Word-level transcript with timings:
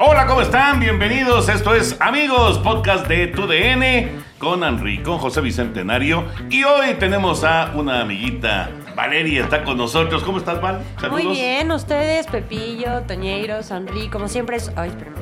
Hola, 0.00 0.26
¿cómo 0.26 0.42
están? 0.42 0.78
Bienvenidos. 0.78 1.48
Esto 1.48 1.74
es 1.74 1.96
Amigos, 2.00 2.58
podcast 2.60 3.08
de 3.08 3.26
TUDN 3.26 4.22
con 4.38 4.62
Henry, 4.62 5.02
con 5.02 5.18
José 5.18 5.40
Bicentenario. 5.40 6.24
Y 6.48 6.62
hoy 6.62 6.94
tenemos 7.00 7.42
a 7.42 7.72
una 7.74 8.02
amiguita, 8.02 8.70
Valeria, 8.94 9.42
está 9.42 9.64
con 9.64 9.76
nosotros. 9.76 10.22
¿Cómo 10.22 10.38
estás, 10.38 10.60
Val? 10.60 10.84
Saludos. 11.00 11.24
Muy 11.24 11.32
bien, 11.34 11.72
ustedes, 11.72 12.28
Pepillo, 12.28 13.02
Toñeiro, 13.08 13.64
Sanri, 13.64 14.08
como 14.08 14.28
siempre 14.28 14.58
es... 14.58 14.70
Ay, 14.76 14.90
espérame. 14.90 15.16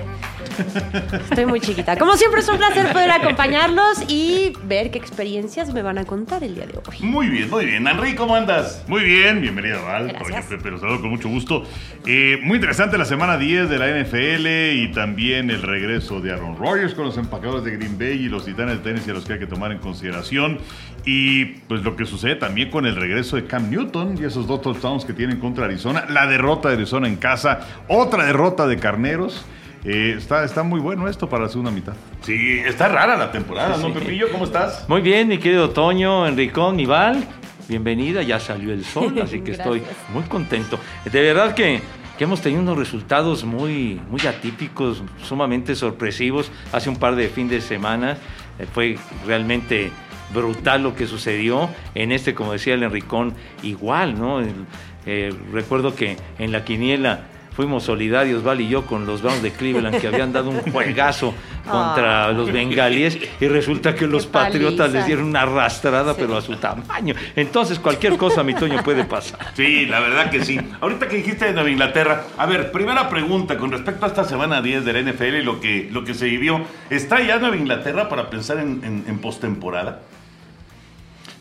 Estoy 1.31 1.47
muy 1.47 1.61
chiquita. 1.61 1.97
Como 1.97 2.17
siempre 2.17 2.41
es 2.41 2.49
un 2.49 2.59
placer 2.59 2.93
poder 2.93 3.11
acompañarlos 3.11 4.05
y 4.09 4.53
ver 4.65 4.91
qué 4.91 4.99
experiencias 4.99 5.73
me 5.73 5.83
van 5.83 5.99
a 5.99 6.05
contar 6.05 6.43
el 6.45 6.55
día 6.55 6.67
de 6.67 6.79
hoy. 6.79 6.99
Muy 7.01 7.29
bien, 7.29 7.51
muy 7.51 7.67
bien. 7.67 7.87
Henry, 7.87 8.15
¿cómo 8.15 8.35
andas? 8.35 8.85
Muy 8.89 9.03
bien, 9.03 9.41
bienvenido 9.41 9.83
Val. 9.85 10.09
Gracias. 10.09 10.47
Oye, 10.47 10.57
Pepe, 10.57 10.71
los 10.71 10.81
saludo 10.81 11.01
con 11.01 11.11
mucho 11.11 11.29
gusto. 11.29 11.65
Eh, 12.05 12.39
muy 12.43 12.57
interesante 12.57 12.99
la 12.99 13.05
semana 13.05 13.39
10 13.39 13.69
de 13.69 13.79
la 13.79 13.89
NFL 13.89 14.47
y 14.83 14.93
también 14.93 15.51
el 15.51 15.63
regreso 15.63 16.21
de 16.21 16.33
Aaron 16.33 16.57
Rodgers 16.57 16.95
con 16.95 17.05
los 17.05 17.17
empacadores 17.19 17.65
de 17.65 17.77
Green 17.77 17.99
Bay 17.99 18.25
y 18.25 18.29
los 18.29 18.45
titanes 18.45 18.79
de 18.79 18.83
Tennessee 18.83 19.11
a 19.11 19.15
los 19.15 19.25
que 19.25 19.35
hay 19.35 19.39
que 19.39 19.47
tomar 19.47 19.73
en 19.73 19.79
consideración. 19.79 20.59
Y 21.05 21.45
pues 21.69 21.83
lo 21.83 21.97
que 21.97 22.05
sucede 22.05 22.37
también 22.37 22.71
con 22.71 22.85
el 22.87 22.97
regreso 22.97 23.37
de 23.37 23.47
Cam 23.47 23.71
Newton 23.71 24.19
y 24.21 24.25
esos 24.25 24.47
dos 24.47 24.63
touchdowns 24.63 25.05
que 25.05 25.13
tienen 25.13 25.39
contra 25.39 25.67
Arizona. 25.67 26.07
La 26.09 26.27
derrota 26.27 26.69
de 26.69 26.75
Arizona 26.75 27.07
en 27.07 27.17
casa, 27.17 27.61
otra 27.89 28.25
derrota 28.25 28.67
de 28.67 28.77
Carneros. 28.79 29.45
Eh, 29.89 30.15
está, 30.19 30.43
está 30.45 30.65
muy 30.65 30.81
bueno 30.81 31.07
esto 31.09 31.29
para 31.29 31.45
la 31.45 31.49
segunda 31.49 31.71
mitad. 31.71 31.95
Sí, 32.23 32.59
está 32.65 32.89
rara 32.89 33.17
la 33.17 33.31
temporada, 33.31 33.77
¿no, 33.77 33.95
Pepillo? 33.95 34.27
¿Cómo 34.33 34.45
estás? 34.45 34.85
Muy 34.89 35.01
bien, 35.01 35.29
mi 35.29 35.39
querido 35.39 35.71
Toño, 35.71 36.27
Enricón, 36.27 36.85
Val, 36.89 37.25
bienvenida, 37.69 38.23
ya 38.23 38.41
salió 38.41 38.73
el 38.73 38.85
sol, 38.85 39.17
así 39.23 39.43
que 39.43 39.53
estoy 39.53 39.83
muy 40.13 40.25
contento. 40.25 40.81
De 41.05 41.23
verdad 41.23 41.55
que, 41.55 41.81
que 42.19 42.25
hemos 42.25 42.41
tenido 42.41 42.63
unos 42.63 42.77
resultados 42.77 43.45
muy, 43.45 44.01
muy 44.11 44.21
atípicos, 44.27 45.05
sumamente 45.23 45.77
sorpresivos. 45.77 46.51
Hace 46.73 46.89
un 46.91 46.97
par 46.97 47.15
de 47.15 47.29
fines 47.29 47.53
de 47.53 47.61
semana 47.61 48.17
eh, 48.59 48.67
fue 48.73 48.99
realmente 49.25 49.93
brutal 50.35 50.83
lo 50.83 50.97
que 50.97 51.07
sucedió. 51.07 51.71
En 51.95 52.11
este, 52.11 52.35
como 52.35 52.51
decía 52.51 52.75
el 52.75 52.83
Enricón, 52.83 53.35
igual, 53.63 54.19
¿no? 54.19 54.41
El- 54.41 54.67
eh, 55.09 55.33
recuerdo 55.53 55.95
que 55.95 56.17
en 56.41 56.51
la 56.51 56.65
quiniela 56.65 57.21
fuimos 57.57 57.85
solidarios, 57.85 58.43
Val 58.45 58.61
y 58.61 58.69
yo, 58.69 58.85
con 58.87 59.07
los 59.07 59.23
Browns 59.23 59.43
de 59.43 59.51
Cleveland, 59.51 59.99
que 60.01 60.07
habían 60.07 60.33
dado 60.33 60.51
un 60.51 60.61
juegazo 60.73 61.35
contra 61.69 62.27
Ah. 62.27 62.33
los 62.33 62.53
bengalíes, 62.53 63.19
y 63.41 63.49
resulta 63.49 63.95
que 63.95 64.07
los 64.07 64.27
patriotas 64.27 64.93
les 64.93 65.07
dieron 65.07 65.25
una 65.27 65.43
arrastrada, 65.43 66.13
Sí. 66.15 66.21
pero 66.21 66.37
a 66.37 66.43
su 66.43 66.55
tamaño. 66.57 67.15
Entonces, 67.35 67.79
cualquier 67.81 68.17
cosa, 68.17 68.43
mi 68.45 68.55
Toño, 68.55 68.83
puede 68.85 69.05
pasar. 69.05 69.41
Sí, 69.57 69.87
la 69.87 70.01
verdad 70.01 70.31
que 70.31 70.45
sí. 70.45 70.61
Ahorita 70.81 71.09
que 71.09 71.17
dijiste 71.17 71.47
de 71.47 71.53
Nueva 71.55 71.71
Inglaterra, 71.71 72.25
a 72.37 72.47
ver, 72.47 72.71
primera 72.71 73.09
pregunta 73.09 73.57
con 73.57 73.73
respecto 73.73 74.05
a 74.05 74.09
esta 74.09 74.25
semana 74.25 74.61
10 74.63 74.85
de 74.85 74.93
la 74.93 75.01
NFL 75.13 75.37
y 75.39 75.43
lo 75.43 75.61
que, 75.61 75.89
lo 75.91 76.05
que 76.05 76.15
se 76.15 76.27
vivió. 76.27 76.61
¿Está 76.91 77.21
ya 77.23 77.39
Nueva 77.39 77.57
Inglaterra 77.57 78.09
para 78.09 78.29
pensar 78.31 78.59
en, 78.59 78.83
en, 78.85 79.05
en 79.09 79.19
postemporada? 79.19 80.01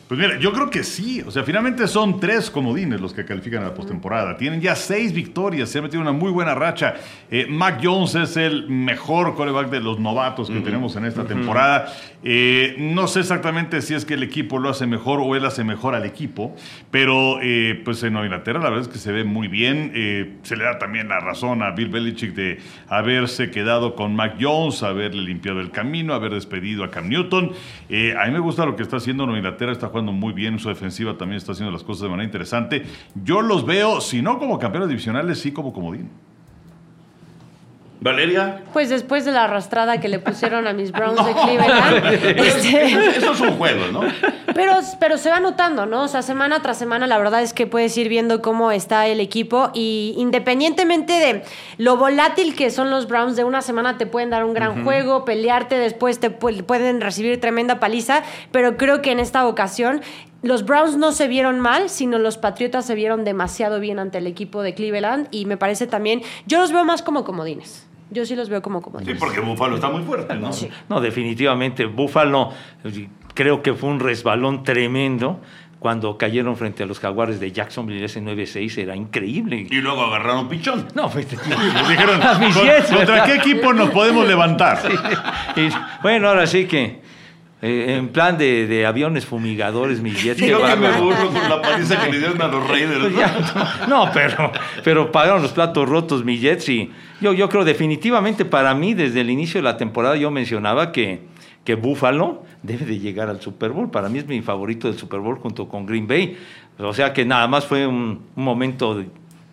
Pues 0.08 0.20
mira, 0.20 0.38
yo 0.38 0.52
creo 0.52 0.70
que 0.70 0.84
sí. 0.84 1.20
O 1.26 1.32
sea, 1.32 1.42
finalmente 1.42 1.88
son 1.88 2.20
tres 2.20 2.48
comodines 2.48 3.00
los 3.00 3.12
que 3.12 3.24
califican 3.24 3.64
a 3.64 3.66
la 3.66 3.74
postemporada. 3.74 4.36
Tienen 4.36 4.60
ya 4.60 4.76
seis 4.76 5.12
victorias, 5.12 5.68
se 5.68 5.80
ha 5.80 5.82
metido 5.82 6.00
una 6.00 6.12
muy 6.12 6.30
buena 6.30 6.54
racha. 6.54 6.94
Eh, 7.28 7.46
Mac 7.48 7.80
Jones 7.82 8.14
es 8.14 8.36
el 8.36 8.68
mejor 8.68 9.34
coreback 9.34 9.68
de 9.68 9.80
los 9.80 9.98
novatos 9.98 10.48
que 10.48 10.60
tenemos 10.60 10.94
en 10.94 11.06
esta 11.06 11.24
temporada. 11.24 11.92
Eh, 12.22 12.76
no 12.78 13.08
sé 13.08 13.20
exactamente 13.20 13.82
si 13.82 13.94
es 13.94 14.04
que 14.04 14.14
el 14.14 14.22
equipo 14.22 14.60
lo 14.60 14.68
hace 14.68 14.86
mejor 14.86 15.20
o 15.20 15.34
él 15.34 15.44
hace 15.44 15.64
mejor 15.64 15.96
al 15.96 16.04
equipo, 16.04 16.54
pero 16.92 17.40
eh, 17.42 17.80
pues 17.84 18.02
en 18.04 18.16
Inglaterra 18.16 18.60
la 18.60 18.70
verdad 18.70 18.86
es 18.86 18.88
que 18.88 18.98
se 18.98 19.10
ve 19.10 19.24
muy 19.24 19.48
bien. 19.48 20.38
Se 20.42 20.56
le 20.56 20.62
da 20.62 20.78
también 20.78 21.08
la 21.08 21.18
razón 21.18 21.64
a 21.64 21.72
Bill 21.72 21.88
Belichick 21.88 22.32
de 22.32 22.60
haberse 22.88 23.50
quedado 23.50 23.96
con 23.96 24.14
Mac 24.14 24.36
Jones, 24.40 24.84
haberle 24.84 25.22
limpiado 25.22 25.60
el 25.60 25.72
camino, 25.72 26.14
haber 26.14 26.32
despedido 26.32 26.84
a 26.84 26.92
Cam 26.92 27.08
Newton. 27.08 27.50
A 27.50 28.26
mí 28.26 28.32
me 28.32 28.38
gusta 28.38 28.64
lo 28.64 28.76
que 28.76 28.84
está 28.84 28.98
haciendo 28.98 29.26
Nueva 29.26 29.38
Inglaterra, 29.38 29.72
está 29.72 29.88
jugando 29.96 30.12
muy 30.12 30.34
bien, 30.34 30.58
su 30.58 30.68
defensiva 30.68 31.16
también 31.16 31.38
está 31.38 31.52
haciendo 31.52 31.72
las 31.72 31.82
cosas 31.82 32.02
de 32.02 32.08
manera 32.10 32.26
interesante. 32.26 32.84
Yo 33.24 33.40
los 33.40 33.64
veo, 33.64 34.02
si 34.02 34.20
no 34.20 34.38
como 34.38 34.58
campeones 34.58 34.90
divisionales, 34.90 35.38
sí 35.38 35.52
como 35.52 35.72
comodín. 35.72 36.10
Valeria. 38.00 38.62
Pues 38.72 38.88
después 38.90 39.24
de 39.24 39.32
la 39.32 39.44
arrastrada 39.44 40.00
que 40.00 40.08
le 40.08 40.18
pusieron 40.18 40.66
a 40.66 40.72
mis 40.72 40.92
Browns 40.92 41.24
de 41.24 41.32
Cleveland, 41.44 42.06
este, 42.38 42.84
Eso 43.18 43.32
es 43.32 43.40
un 43.40 43.56
juego, 43.56 43.86
¿no? 43.92 44.00
Pero, 44.54 44.74
pero 45.00 45.18
se 45.18 45.30
va 45.30 45.40
notando, 45.40 45.86
¿no? 45.86 46.02
O 46.02 46.08
sea, 46.08 46.22
semana 46.22 46.60
tras 46.62 46.78
semana 46.78 47.06
la 47.06 47.18
verdad 47.18 47.42
es 47.42 47.52
que 47.52 47.66
puedes 47.66 47.96
ir 47.96 48.08
viendo 48.08 48.42
cómo 48.42 48.70
está 48.70 49.06
el 49.06 49.20
equipo 49.20 49.70
y 49.74 50.14
independientemente 50.18 51.12
de 51.14 51.42
lo 51.78 51.96
volátil 51.96 52.54
que 52.54 52.70
son 52.70 52.90
los 52.90 53.08
Browns, 53.08 53.36
de 53.36 53.44
una 53.44 53.62
semana 53.62 53.98
te 53.98 54.06
pueden 54.06 54.30
dar 54.30 54.44
un 54.44 54.54
gran 54.54 54.84
juego, 54.84 55.24
pelearte, 55.24 55.76
después 55.78 56.20
te 56.20 56.30
pu- 56.38 56.62
pueden 56.64 57.00
recibir 57.00 57.40
tremenda 57.40 57.80
paliza, 57.80 58.22
pero 58.52 58.76
creo 58.76 59.02
que 59.02 59.10
en 59.10 59.20
esta 59.20 59.46
ocasión 59.46 60.00
los 60.46 60.64
Browns 60.64 60.96
no 60.96 61.12
se 61.12 61.28
vieron 61.28 61.60
mal, 61.60 61.88
sino 61.88 62.18
los 62.18 62.36
Patriotas 62.38 62.86
se 62.86 62.94
vieron 62.94 63.24
demasiado 63.24 63.80
bien 63.80 63.98
ante 63.98 64.18
el 64.18 64.26
equipo 64.26 64.62
de 64.62 64.74
Cleveland 64.74 65.28
y 65.30 65.46
me 65.46 65.56
parece 65.56 65.86
también, 65.86 66.22
yo 66.46 66.58
los 66.60 66.72
veo 66.72 66.84
más 66.84 67.02
como 67.02 67.24
comodines. 67.24 67.86
Yo 68.10 68.24
sí 68.24 68.36
los 68.36 68.48
veo 68.48 68.62
como 68.62 68.78
Sí, 68.78 68.84
comodines. 68.84 69.18
porque 69.18 69.40
Buffalo 69.40 69.74
está 69.74 69.88
muy 69.88 70.02
fuerte, 70.02 70.34
¿no? 70.36 70.50
No, 70.88 71.00
definitivamente, 71.00 71.86
Buffalo 71.86 72.52
creo 73.34 73.62
que 73.62 73.74
fue 73.74 73.90
un 73.90 73.98
resbalón 74.00 74.62
tremendo 74.62 75.40
cuando 75.78 76.16
cayeron 76.16 76.56
frente 76.56 76.82
a 76.84 76.86
los 76.86 76.98
jaguares 77.00 77.38
de 77.38 77.52
Jacksonville 77.52 78.04
ese 78.04 78.20
9-6, 78.22 78.78
era 78.78 78.96
increíble. 78.96 79.66
Y 79.70 79.74
luego 79.76 80.02
agarraron 80.02 80.48
pichón. 80.48 80.86
No, 80.94 81.08
pues, 81.10 81.26
Les 81.32 81.88
dijeron, 81.88 82.22
a 82.22 82.38
mis 82.38 82.56
"¿Con- 82.56 82.64
Jets, 82.64 82.86
¿contra 82.90 83.14
¿verdad? 83.14 83.24
qué 83.26 83.34
equipo 83.34 83.72
nos 83.72 83.90
podemos 83.90 84.26
levantar? 84.26 84.78
Y, 85.56 85.68
bueno, 86.02 86.28
ahora 86.28 86.46
sí 86.46 86.66
que 86.66 87.02
eh, 87.62 87.96
en 87.96 88.08
plan 88.08 88.36
de, 88.36 88.66
de 88.66 88.84
aviones 88.84 89.24
fumigadores. 89.24 90.00
Y 90.04 90.34
que 90.34 90.48
yo 90.48 90.62
que 90.62 90.76
me 90.76 90.92
burlo 90.92 91.28
con 91.28 91.48
la 91.48 91.62
paliza 91.62 92.04
que 92.04 92.12
le 92.12 92.18
dieron 92.18 92.40
a 92.42 92.48
los 92.48 92.68
Raiders. 92.68 93.00
Pues 93.00 93.12
¿no? 93.12 93.18
ya, 93.18 93.86
no, 93.88 94.10
pero, 94.12 94.52
pero 94.84 95.12
pagaron 95.12 95.42
los 95.42 95.52
platos 95.52 95.88
rotos 95.88 96.24
mis 96.24 96.40
Jets 96.40 96.68
y 96.68 96.90
yo, 97.20 97.32
yo 97.32 97.48
creo 97.48 97.64
definitivamente 97.64 98.44
para 98.44 98.74
mí 98.74 98.92
desde 98.92 99.22
el 99.22 99.30
inicio 99.30 99.58
de 99.58 99.64
la 99.64 99.76
temporada 99.78 100.16
yo 100.16 100.30
mencionaba 100.30 100.92
que, 100.92 101.22
que 101.64 101.74
Buffalo 101.76 102.44
debe 102.62 102.84
de 102.84 102.98
llegar 102.98 103.30
al 103.30 103.40
Super 103.40 103.70
Bowl. 103.70 103.90
Para 103.90 104.08
mí 104.10 104.18
es 104.18 104.26
mi 104.26 104.42
favorito 104.42 104.88
del 104.88 104.98
Super 104.98 105.20
Bowl 105.20 105.38
junto 105.38 105.68
con 105.68 105.86
Green 105.86 106.06
Bay. 106.06 106.36
O 106.78 106.92
sea 106.92 107.14
que 107.14 107.24
nada 107.24 107.48
más 107.48 107.64
fue 107.64 107.86
un, 107.86 108.22
un 108.36 108.44
momento 108.44 108.96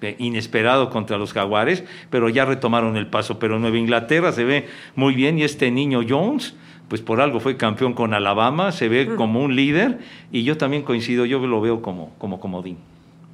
de 0.01 0.15
inesperado 0.19 0.89
contra 0.89 1.17
los 1.17 1.31
Jaguares, 1.31 1.83
pero 2.09 2.29
ya 2.29 2.45
retomaron 2.45 2.97
el 2.97 3.07
paso. 3.07 3.39
Pero 3.39 3.59
Nueva 3.59 3.77
Inglaterra 3.77 4.31
se 4.31 4.43
ve 4.43 4.67
muy 4.95 5.13
bien 5.13 5.39
y 5.39 5.43
este 5.43 5.71
niño 5.71 6.01
Jones, 6.07 6.55
pues 6.87 7.01
por 7.01 7.21
algo 7.21 7.39
fue 7.39 7.57
campeón 7.57 7.93
con 7.93 8.13
Alabama, 8.13 8.71
se 8.71 8.89
ve 8.89 9.15
como 9.15 9.41
un 9.41 9.55
líder 9.55 9.99
y 10.31 10.43
yo 10.43 10.57
también 10.57 10.83
coincido, 10.83 11.25
yo 11.25 11.39
lo 11.45 11.61
veo 11.61 11.81
como, 11.81 12.13
como 12.17 12.39
comodín. 12.39 12.77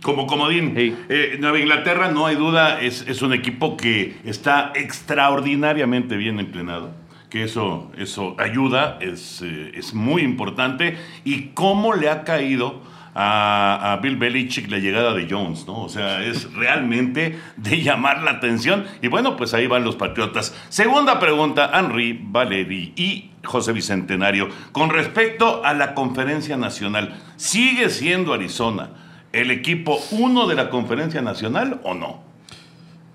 Como 0.02 0.28
comodín. 0.28 0.74
Sí. 0.76 0.96
Eh, 1.10 1.38
Nueva 1.40 1.60
Inglaterra, 1.60 2.10
no 2.10 2.26
hay 2.26 2.36
duda, 2.36 2.80
es, 2.80 3.06
es 3.08 3.22
un 3.22 3.34
equipo 3.34 3.76
que 3.76 4.16
está 4.24 4.72
extraordinariamente 4.76 6.16
bien 6.16 6.40
entrenado. 6.40 6.92
Que 7.30 7.44
eso, 7.44 7.92
eso 7.98 8.36
ayuda, 8.40 8.98
es, 9.02 9.42
eh, 9.42 9.72
es 9.76 9.94
muy 9.94 10.22
importante. 10.22 10.98
Y 11.26 11.50
cómo 11.50 11.94
le 11.94 12.10
ha 12.10 12.24
caído 12.24 12.82
a, 13.16 14.00
Bill 14.02 14.18
Belichick 14.18 14.70
la 14.70 14.78
llegada 14.78 15.14
de 15.14 15.28
Jones, 15.30 15.66
¿no? 15.68 15.84
O 15.84 15.90
sea, 15.90 16.24
es 16.24 16.54
realmente 16.54 17.40
de 17.58 17.82
llamar 17.82 18.24
la 18.24 18.32
atención. 18.32 18.86
Y 19.02 19.08
bueno, 19.08 19.36
pues 19.36 19.54
ahí 19.54 19.68
van 19.68 19.84
los 19.84 19.96
Patriotas. 19.96 20.56
Segunda 20.70 21.20
pregunta, 21.20 21.72
Henry, 21.74 22.20
Valeri 22.22 22.94
y 22.96 23.32
José 23.44 23.74
Bicentenario. 23.74 24.50
Con 24.72 24.90
respecto 24.90 25.64
a 25.64 25.74
la 25.74 25.94
conferencia 25.94 26.58
nacional, 26.58 27.18
¿sigue 27.36 27.90
siendo 27.90 28.34
Arizona 28.34 28.90
el 29.32 29.52
equipo 29.52 30.00
uno 30.12 30.48
de 30.48 30.56
la 30.56 30.70
conferencia 30.70 31.22
nacional 31.22 31.80
o 31.84 31.94
no? 31.94 32.22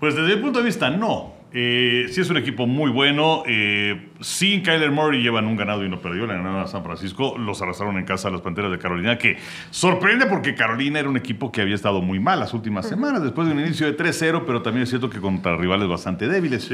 Pues 0.00 0.14
desde 0.14 0.37
mi 0.37 0.43
punto 0.43 0.58
de 0.61 0.67
vista, 0.67 0.90
no. 0.90 1.34
Eh, 1.56 2.06
sí 2.11 2.21
es 2.21 2.29
un 2.31 2.37
equipo 2.37 2.67
muy 2.67 2.91
bueno. 2.91 3.45
Eh, 3.47 4.09
sin 4.21 4.62
Kyler 4.62 4.91
Murray 4.91 5.23
llevan 5.23 5.47
un 5.47 5.56
ganado 5.56 5.85
y 5.85 5.89
no 5.89 6.01
perdió. 6.01 6.27
Le 6.27 6.35
ganaron 6.35 6.61
a 6.61 6.67
San 6.67 6.83
Francisco. 6.83 7.39
Los 7.39 7.62
arrastraron 7.62 7.97
en 7.97 8.05
casa 8.05 8.27
a 8.27 8.33
las 8.33 8.41
Panteras 8.41 8.73
de 8.73 8.79
Carolina, 8.79 9.17
que 9.19 9.37
sorprende 9.71 10.27
porque 10.27 10.56
Carolina 10.56 10.99
era 10.99 11.09
un 11.09 11.17
equipo 11.17 11.53
que 11.53 11.61
había 11.61 11.77
estado 11.77 12.03
muy 12.03 12.19
mal 12.19 12.41
las 12.41 12.55
últimas 12.55 12.89
semanas, 12.89 13.23
después 13.23 13.47
de 13.47 13.55
un 13.55 13.61
inicio 13.61 13.87
de 13.87 13.97
3-0, 13.97 14.43
pero 14.45 14.62
también 14.62 14.83
es 14.83 14.89
cierto 14.89 15.09
que 15.09 15.21
contra 15.21 15.56
rivales 15.56 15.87
bastante 15.87 16.27
débiles. 16.27 16.69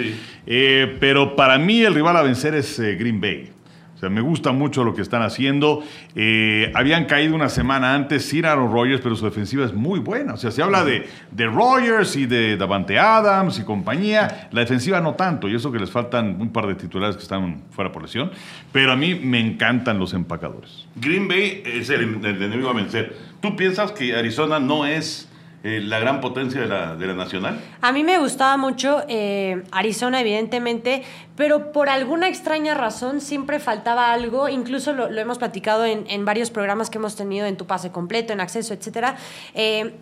Eh, 0.47 0.97
pero 0.99 1.37
para 1.37 1.59
mí 1.59 1.83
el 1.83 1.94
rival 1.94 2.17
a 2.17 2.23
vencer 2.23 2.55
es 2.55 2.79
eh, 2.79 2.97
Green 2.97 3.21
Bay. 3.21 3.60
O 4.00 4.05
sea, 4.05 4.08
me 4.08 4.23
gusta 4.23 4.52
mucho 4.52 4.82
lo 4.82 4.94
que 4.94 5.02
están 5.02 5.20
haciendo. 5.20 5.82
Eh, 6.14 6.73
habían 6.75 7.05
caído 7.05 7.35
una 7.35 7.50
semana 7.50 7.94
antes 7.94 8.25
sin 8.25 8.47
Aaron 8.47 8.73
Rodgers, 8.73 9.02
pero 9.02 9.14
su 9.14 9.26
defensiva 9.26 9.62
es 9.67 9.75
muy 9.75 10.00
buena. 10.00 10.32
O 10.32 10.37
sea, 10.38 10.50
se 10.50 10.62
habla 10.62 10.85
de, 10.85 11.06
de 11.31 11.47
Rodgers 11.47 12.17
y 12.17 12.25
de 12.25 12.56
Davante 12.56 12.99
Adams 12.99 13.58
y 13.58 13.62
compañía. 13.62 14.49
La 14.52 14.62
defensiva 14.62 15.02
no 15.02 15.17
tanto, 15.17 15.50
y 15.50 15.55
eso 15.55 15.70
que 15.70 15.79
les 15.79 15.91
faltan 15.91 16.41
un 16.41 16.50
par 16.50 16.67
de 16.67 16.76
titulares 16.76 17.14
que 17.14 17.23
están 17.23 17.64
fuera 17.73 17.93
por 17.93 18.00
lesión. 18.00 18.31
Pero 18.73 18.91
a 18.91 18.97
mí 18.97 19.14
me 19.14 19.38
encantan 19.38 19.99
los 19.99 20.14
empacadores. 20.14 20.87
Green 20.97 21.29
Bay 21.29 21.62
es 21.67 21.91
el, 21.91 22.25
el 22.25 22.43
enemigo 22.43 22.70
a 22.70 22.73
vencer. 22.73 23.14
¿Tú 23.43 23.55
piensas 23.55 23.93
que 23.93 24.17
Arizona 24.17 24.58
no 24.58 24.87
es 24.87 25.30
eh, 25.62 25.81
la 25.83 25.99
gran 25.99 26.21
potencia 26.21 26.61
de 26.62 26.69
la, 26.69 26.97
de 26.97 27.07
la 27.07 27.15
nacional? 27.15 27.61
A 27.83 27.93
mí 27.93 28.03
me 28.03 28.19
gustaba 28.19 28.57
mucho 28.57 29.03
eh, 29.09 29.62
Arizona, 29.73 30.21
evidentemente, 30.21 31.03
pero 31.37 31.73
por 31.73 31.89
alguna 31.89 32.29
extraña 32.29 32.75
razón 32.75 33.21
siempre 33.21 33.59
faltaba 33.59 34.12
algo. 34.12 34.49
Incluso 34.49 34.93
lo, 34.95 35.09
hemos 35.09 35.39
platicado 35.39 35.85
en, 35.85 36.05
en, 36.09 36.25
varios 36.25 36.51
programas 36.51 36.89
que 36.89 36.99
hemos 36.99 37.15
tenido 37.15 37.47
en 37.47 37.57
Tu 37.57 37.67
Pase 37.67 37.91
Completo, 37.91 38.33
en 38.33 38.41
Acceso, 38.41 38.73
etcétera. 38.73 39.17
Eh, 39.55 39.93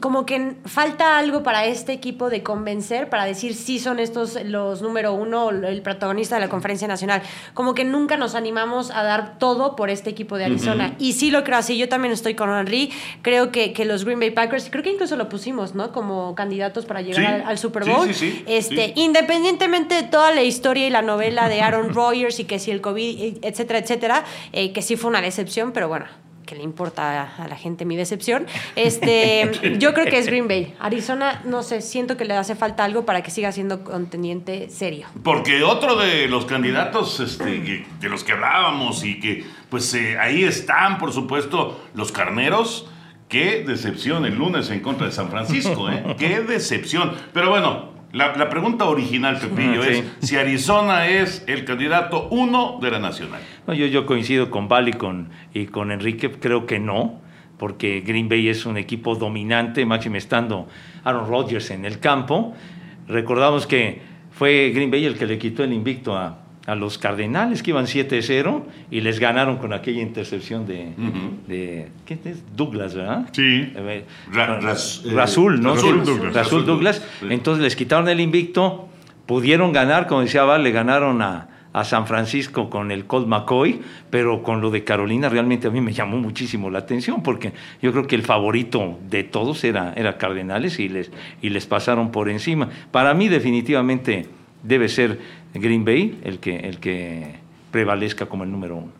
como 0.00 0.24
que 0.24 0.54
falta 0.64 1.18
algo 1.18 1.42
para 1.42 1.66
este 1.66 1.92
equipo 1.92 2.30
de 2.30 2.42
convencer, 2.42 3.10
para 3.10 3.24
decir 3.24 3.54
sí 3.54 3.78
son 3.78 3.98
estos 3.98 4.38
los 4.44 4.80
número 4.82 5.12
uno, 5.12 5.50
el 5.50 5.82
protagonista 5.82 6.36
de 6.36 6.40
la 6.40 6.48
conferencia 6.48 6.88
nacional. 6.88 7.22
Como 7.52 7.74
que 7.74 7.84
nunca 7.84 8.16
nos 8.16 8.34
animamos 8.34 8.90
a 8.90 9.02
dar 9.02 9.38
todo 9.38 9.76
por 9.76 9.90
este 9.90 10.08
equipo 10.08 10.38
de 10.38 10.44
Arizona. 10.46 10.86
Uh 10.86 10.90
-huh. 10.92 11.04
Y 11.04 11.12
sí 11.14 11.30
lo 11.30 11.44
creo 11.44 11.58
así. 11.58 11.76
Yo 11.76 11.88
también 11.88 12.12
estoy 12.12 12.34
con 12.34 12.48
Henry. 12.50 12.90
Creo 13.22 13.50
que, 13.50 13.72
que, 13.72 13.84
los 13.84 14.04
Green 14.04 14.20
Bay 14.20 14.30
Packers, 14.30 14.70
creo 14.70 14.82
que 14.82 14.92
incluso 14.92 15.16
lo 15.16 15.28
pusimos, 15.28 15.74
¿no? 15.74 15.92
Como 15.92 16.34
candidatos 16.34 16.86
para 16.86 17.02
llegar 17.02 17.20
Sí. 17.20 17.26
al, 17.26 17.42
al 17.42 17.58
Super 17.58 17.84
Bowl. 17.84 18.06
Sí, 18.08 18.14
sí, 18.14 18.30
sí. 18.30 18.44
Este, 18.46 18.92
Independientemente 18.96 19.96
de 19.96 20.04
toda 20.04 20.32
la 20.32 20.42
historia 20.42 20.86
y 20.86 20.90
la 20.90 21.02
novela 21.02 21.48
de 21.48 21.60
Aaron 21.60 21.88
Rodgers 21.94 22.38
y 22.40 22.44
que 22.44 22.58
si 22.58 22.70
el 22.70 22.80
COVID, 22.80 23.38
etcétera, 23.42 23.80
etcétera, 23.80 24.24
eh, 24.52 24.72
que 24.72 24.82
sí 24.82 24.96
fue 24.96 25.10
una 25.10 25.20
decepción, 25.20 25.72
pero 25.72 25.88
bueno 25.88 26.06
que 26.50 26.56
le 26.56 26.64
importa 26.64 27.30
a 27.38 27.46
la 27.46 27.54
gente 27.54 27.84
mi 27.84 27.94
decepción. 27.94 28.44
Este, 28.74 29.78
yo 29.78 29.94
creo 29.94 30.06
que 30.06 30.18
es 30.18 30.26
Green 30.26 30.48
Bay. 30.48 30.74
Arizona, 30.80 31.42
no 31.44 31.62
sé, 31.62 31.80
siento 31.80 32.16
que 32.16 32.24
le 32.24 32.34
hace 32.34 32.56
falta 32.56 32.82
algo 32.82 33.06
para 33.06 33.22
que 33.22 33.30
siga 33.30 33.52
siendo 33.52 33.84
contendiente 33.84 34.68
serio. 34.68 35.06
Porque 35.22 35.62
otro 35.62 35.94
de 35.94 36.26
los 36.26 36.46
candidatos 36.46 37.20
este, 37.20 37.84
de 38.00 38.08
los 38.08 38.24
que 38.24 38.32
hablábamos 38.32 39.04
y 39.04 39.20
que 39.20 39.44
pues 39.68 39.94
eh, 39.94 40.18
ahí 40.18 40.42
están, 40.42 40.98
por 40.98 41.12
supuesto, 41.12 41.80
los 41.94 42.10
carneros. 42.10 42.90
Qué 43.28 43.62
decepción 43.64 44.24
el 44.24 44.34
lunes 44.34 44.70
en 44.70 44.80
contra 44.80 45.06
de 45.06 45.12
San 45.12 45.30
Francisco, 45.30 45.88
¿eh? 45.88 46.16
Qué 46.18 46.40
decepción. 46.40 47.12
Pero 47.32 47.50
bueno, 47.50 47.90
la, 48.12 48.36
la 48.36 48.48
pregunta 48.48 48.86
original, 48.86 49.38
Pepillo, 49.38 49.82
sí. 49.82 49.90
es 50.20 50.28
si 50.28 50.36
Arizona 50.36 51.06
es 51.06 51.44
el 51.46 51.64
candidato 51.64 52.28
uno 52.30 52.78
de 52.80 52.90
la 52.90 52.98
nacional. 52.98 53.40
No, 53.66 53.74
yo, 53.74 53.86
yo 53.86 54.06
coincido 54.06 54.50
con 54.50 54.68
Val 54.68 54.88
y 54.88 54.92
con, 54.94 55.30
y 55.54 55.66
con 55.66 55.92
Enrique, 55.92 56.30
creo 56.30 56.66
que 56.66 56.78
no, 56.80 57.20
porque 57.56 58.00
Green 58.00 58.28
Bay 58.28 58.48
es 58.48 58.66
un 58.66 58.76
equipo 58.76 59.14
dominante, 59.14 59.84
máximo 59.86 60.16
estando 60.16 60.66
Aaron 61.04 61.28
Rodgers 61.28 61.70
en 61.70 61.84
el 61.84 62.00
campo. 62.00 62.54
Recordamos 63.06 63.66
que 63.66 64.02
fue 64.32 64.70
Green 64.74 64.90
Bay 64.90 65.04
el 65.04 65.16
que 65.16 65.26
le 65.26 65.38
quitó 65.38 65.62
el 65.62 65.72
invicto 65.72 66.16
a, 66.16 66.39
a 66.66 66.74
los 66.74 66.98
Cardenales, 66.98 67.62
que 67.62 67.70
iban 67.70 67.86
7-0, 67.86 68.62
y 68.90 69.00
les 69.00 69.18
ganaron 69.18 69.56
con 69.56 69.72
aquella 69.72 70.02
intercepción 70.02 70.66
de, 70.66 70.92
de 71.48 71.88
¿qué 72.06 72.18
es? 72.24 72.42
Douglas, 72.54 72.94
¿verdad? 72.94 73.28
Sí. 73.32 73.72
Eh, 73.74 74.04
Ra- 74.32 74.60
Ras- 74.60 75.02
Rasul, 75.10 75.60
¿no? 75.60 75.74
Rasul 75.74 76.04
Douglas. 76.04 76.34
Rasul 76.34 76.66
Douglas. 76.66 77.06
Entonces 77.28 77.64
les 77.64 77.74
quitaron 77.76 78.08
el 78.08 78.20
invicto, 78.20 78.88
pudieron 79.26 79.72
ganar, 79.72 80.06
como 80.06 80.20
decía 80.20 80.44
Val, 80.44 80.62
le 80.62 80.70
ganaron 80.70 81.22
a, 81.22 81.48
a 81.72 81.84
San 81.84 82.06
Francisco 82.06 82.68
con 82.68 82.90
el 82.90 83.06
Colt 83.06 83.26
McCoy, 83.26 83.80
pero 84.10 84.42
con 84.42 84.60
lo 84.60 84.70
de 84.70 84.84
Carolina 84.84 85.28
realmente 85.28 85.68
a 85.68 85.70
mí 85.70 85.80
me 85.80 85.92
llamó 85.92 86.18
muchísimo 86.18 86.68
la 86.70 86.80
atención 86.80 87.22
porque 87.22 87.52
yo 87.80 87.90
creo 87.92 88.06
que 88.06 88.16
el 88.16 88.22
favorito 88.22 88.98
de 89.08 89.24
todos 89.24 89.64
era, 89.64 89.92
era 89.96 90.18
Cardenales 90.18 90.78
y 90.78 90.88
les, 90.88 91.10
y 91.40 91.48
les 91.50 91.66
pasaron 91.66 92.10
por 92.12 92.28
encima. 92.28 92.68
Para 92.90 93.14
mí 93.14 93.28
definitivamente 93.28 94.26
debe 94.62 94.88
ser 94.88 95.18
Green 95.54 95.84
Bay 95.84 96.20
el 96.24 96.38
que, 96.38 96.56
el 96.60 96.78
que 96.78 97.36
prevalezca 97.70 98.26
como 98.26 98.44
el 98.44 98.50
número 98.52 98.76
uno. 98.76 98.92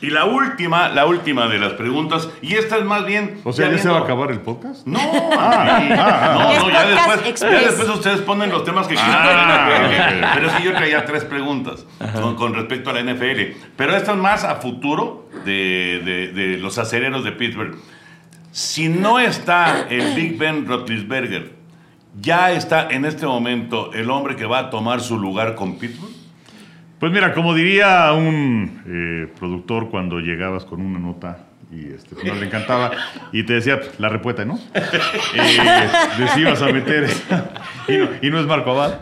Y 0.00 0.10
la 0.10 0.26
última, 0.26 0.90
la 0.90 1.06
última 1.06 1.46
de 1.46 1.58
las 1.58 1.74
preguntas, 1.74 2.28
y 2.42 2.54
esta 2.56 2.76
es 2.76 2.84
más 2.84 3.06
bien... 3.06 3.38
O 3.44 3.52
sea, 3.54 3.70
¿ya 3.70 3.78
se 3.78 3.88
va 3.88 3.98
a 3.98 4.00
acabar 4.00 4.30
el 4.32 4.40
podcast? 4.40 4.86
No, 4.86 4.98
Ah, 5.00 5.78
sí. 5.80 5.94
ah, 5.96 6.36
no, 6.38 6.52
Es 6.52 6.58
no, 6.58 6.70
ya 6.70 6.86
después, 6.86 7.40
ya 7.40 7.48
después 7.60 7.88
ustedes 7.88 8.20
ponen 8.20 8.50
los 8.50 8.64
temas 8.64 8.86
que 8.86 8.96
Ah, 8.98 9.66
quieran. 9.70 10.24
ok. 10.24 10.30
Pero 10.34 10.50
sí, 10.50 10.62
yo 10.64 10.72
traía 10.74 11.04
tres 11.06 11.24
preguntas 11.24 11.86
con, 12.20 12.34
con 12.36 12.52
respecto 12.54 12.90
a 12.90 12.92
la 12.92 13.02
NFL. 13.02 13.56
Pero 13.76 13.96
esto 13.96 14.10
es 14.12 14.18
más 14.18 14.44
a 14.44 14.56
futuro 14.56 15.30
de, 15.46 16.02
de- 16.04 16.28
de 16.32 16.58
los 16.58 16.76
acereros 16.76 17.24
de 17.24 17.32
Pittsburgh. 17.32 17.76
Si 18.50 18.88
no 18.88 19.18
está 19.18 19.86
el 19.88 20.14
Big 20.14 20.36
Ben 20.36 20.66
Roethlisberger, 20.66 21.53
¿ya 22.20 22.52
está 22.52 22.88
en 22.90 23.04
este 23.04 23.26
momento 23.26 23.92
el 23.92 24.10
hombre 24.10 24.36
que 24.36 24.46
va 24.46 24.58
a 24.58 24.70
tomar 24.70 25.00
su 25.00 25.18
lugar 25.18 25.54
con 25.54 25.78
Pittsburgh? 25.78 26.12
Pues 26.98 27.12
mira, 27.12 27.34
como 27.34 27.54
diría 27.54 28.12
un 28.12 28.82
eh, 28.86 29.32
productor 29.38 29.90
cuando 29.90 30.20
llegabas 30.20 30.64
con 30.64 30.80
una 30.80 30.98
nota 30.98 31.46
y 31.70 31.92
este, 31.92 32.14
pues, 32.14 32.26
no 32.26 32.34
le 32.34 32.46
encantaba 32.46 32.92
y 33.32 33.42
te 33.42 33.54
decía 33.54 33.80
pues, 33.80 33.98
la 33.98 34.08
repueta, 34.08 34.44
¿no? 34.44 34.58
Eh, 35.36 35.88
les 36.18 36.36
ibas 36.36 36.62
a 36.62 36.66
meter 36.66 37.10
y 37.88 37.96
no, 37.96 38.08
y 38.22 38.30
no 38.30 38.38
es 38.38 38.46
Marco 38.46 38.70
Abad. 38.70 39.00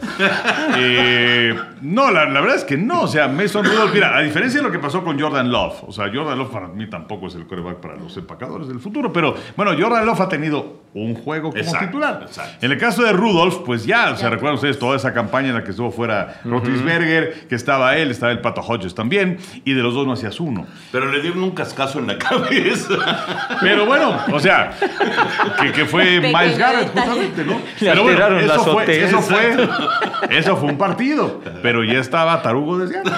Eh, 0.79 1.55
no, 1.83 2.11
la, 2.11 2.25
la 2.25 2.41
verdad 2.41 2.57
es 2.57 2.65
que 2.65 2.77
no. 2.77 3.03
O 3.03 3.07
sea, 3.07 3.29
Mason 3.29 3.65
Rudolph, 3.65 3.93
mira, 3.93 4.17
a 4.17 4.23
diferencia 4.23 4.61
de 4.61 4.67
lo 4.67 4.73
que 4.73 4.79
pasó 4.79 5.05
con 5.05 5.21
Jordan 5.21 5.51
Love, 5.51 5.85
o 5.87 5.93
sea, 5.93 6.11
Jordan 6.13 6.39
Love 6.39 6.51
para 6.51 6.69
mí 6.69 6.89
tampoco 6.89 7.27
es 7.27 7.35
el 7.35 7.47
coreback 7.47 7.77
para 7.77 7.97
los 7.97 8.17
empacadores 8.17 8.69
del 8.69 8.81
futuro, 8.81 9.13
pero 9.13 9.35
bueno, 9.57 9.73
Jordan 9.79 10.07
Love 10.07 10.21
ha 10.23 10.29
tenido 10.29 10.82
un 10.95 11.15
juego 11.15 11.51
como 11.51 11.63
Exacto, 11.63 11.87
titular. 11.87 12.21
exacto. 12.27 12.65
En 12.67 12.71
el 12.71 12.77
caso 12.79 13.03
de 13.03 13.13
Rudolph, 13.13 13.63
pues 13.65 13.87
ya, 13.87 14.11
o 14.11 14.17
sea, 14.17 14.29
recuerdan 14.29 14.57
ustedes 14.57 14.79
toda 14.79 14.95
esa 14.97 15.15
campaña 15.15 15.49
en 15.49 15.55
la 15.55 15.65
que 15.65 15.71
estuvo 15.71 15.91
fuera 15.91 16.41
Roethlisberger, 16.45 17.47
que 17.49 17.55
estaba 17.55 17.97
él, 17.97 18.11
estaba 18.11 18.31
el 18.31 18.41
Pato 18.41 18.61
Hodges 18.61 18.95
también, 18.95 19.39
y 19.65 19.73
de 19.73 19.83
los 19.83 19.95
dos 19.95 20.07
no 20.07 20.13
hacías 20.13 20.39
uno. 20.39 20.67
Pero 20.91 21.11
le 21.11 21.23
dieron 21.23 21.43
un 21.43 21.53
cascazo 21.53 21.99
en 21.99 22.09
la 22.09 22.19
cabeza. 22.19 23.57
Pero 23.61 23.87
bueno, 23.87 24.19
o 24.33 24.39
sea, 24.39 24.73
que, 25.63 25.73
que 25.73 25.87
fue 25.87 26.21
Miles 26.21 26.59
Garrett 26.59 26.93
justamente, 26.93 27.45
¿no? 27.45 27.53
Le 27.53 27.63
Pero 27.81 28.03
bueno, 28.03 28.25
alteraron 28.25 28.47
la 28.47 28.55
eso 28.55 28.65
fue, 28.73 29.05
eso 29.05 29.23
fue, 29.23 29.69
eso 30.31 30.57
fue 30.57 30.69
un 30.69 30.79
partido, 30.79 31.41
pero 31.63 31.85
ya 31.85 32.01
estaba 32.01 32.43
tarugo 32.43 32.79
desde 32.79 32.99
antes. 32.99 33.15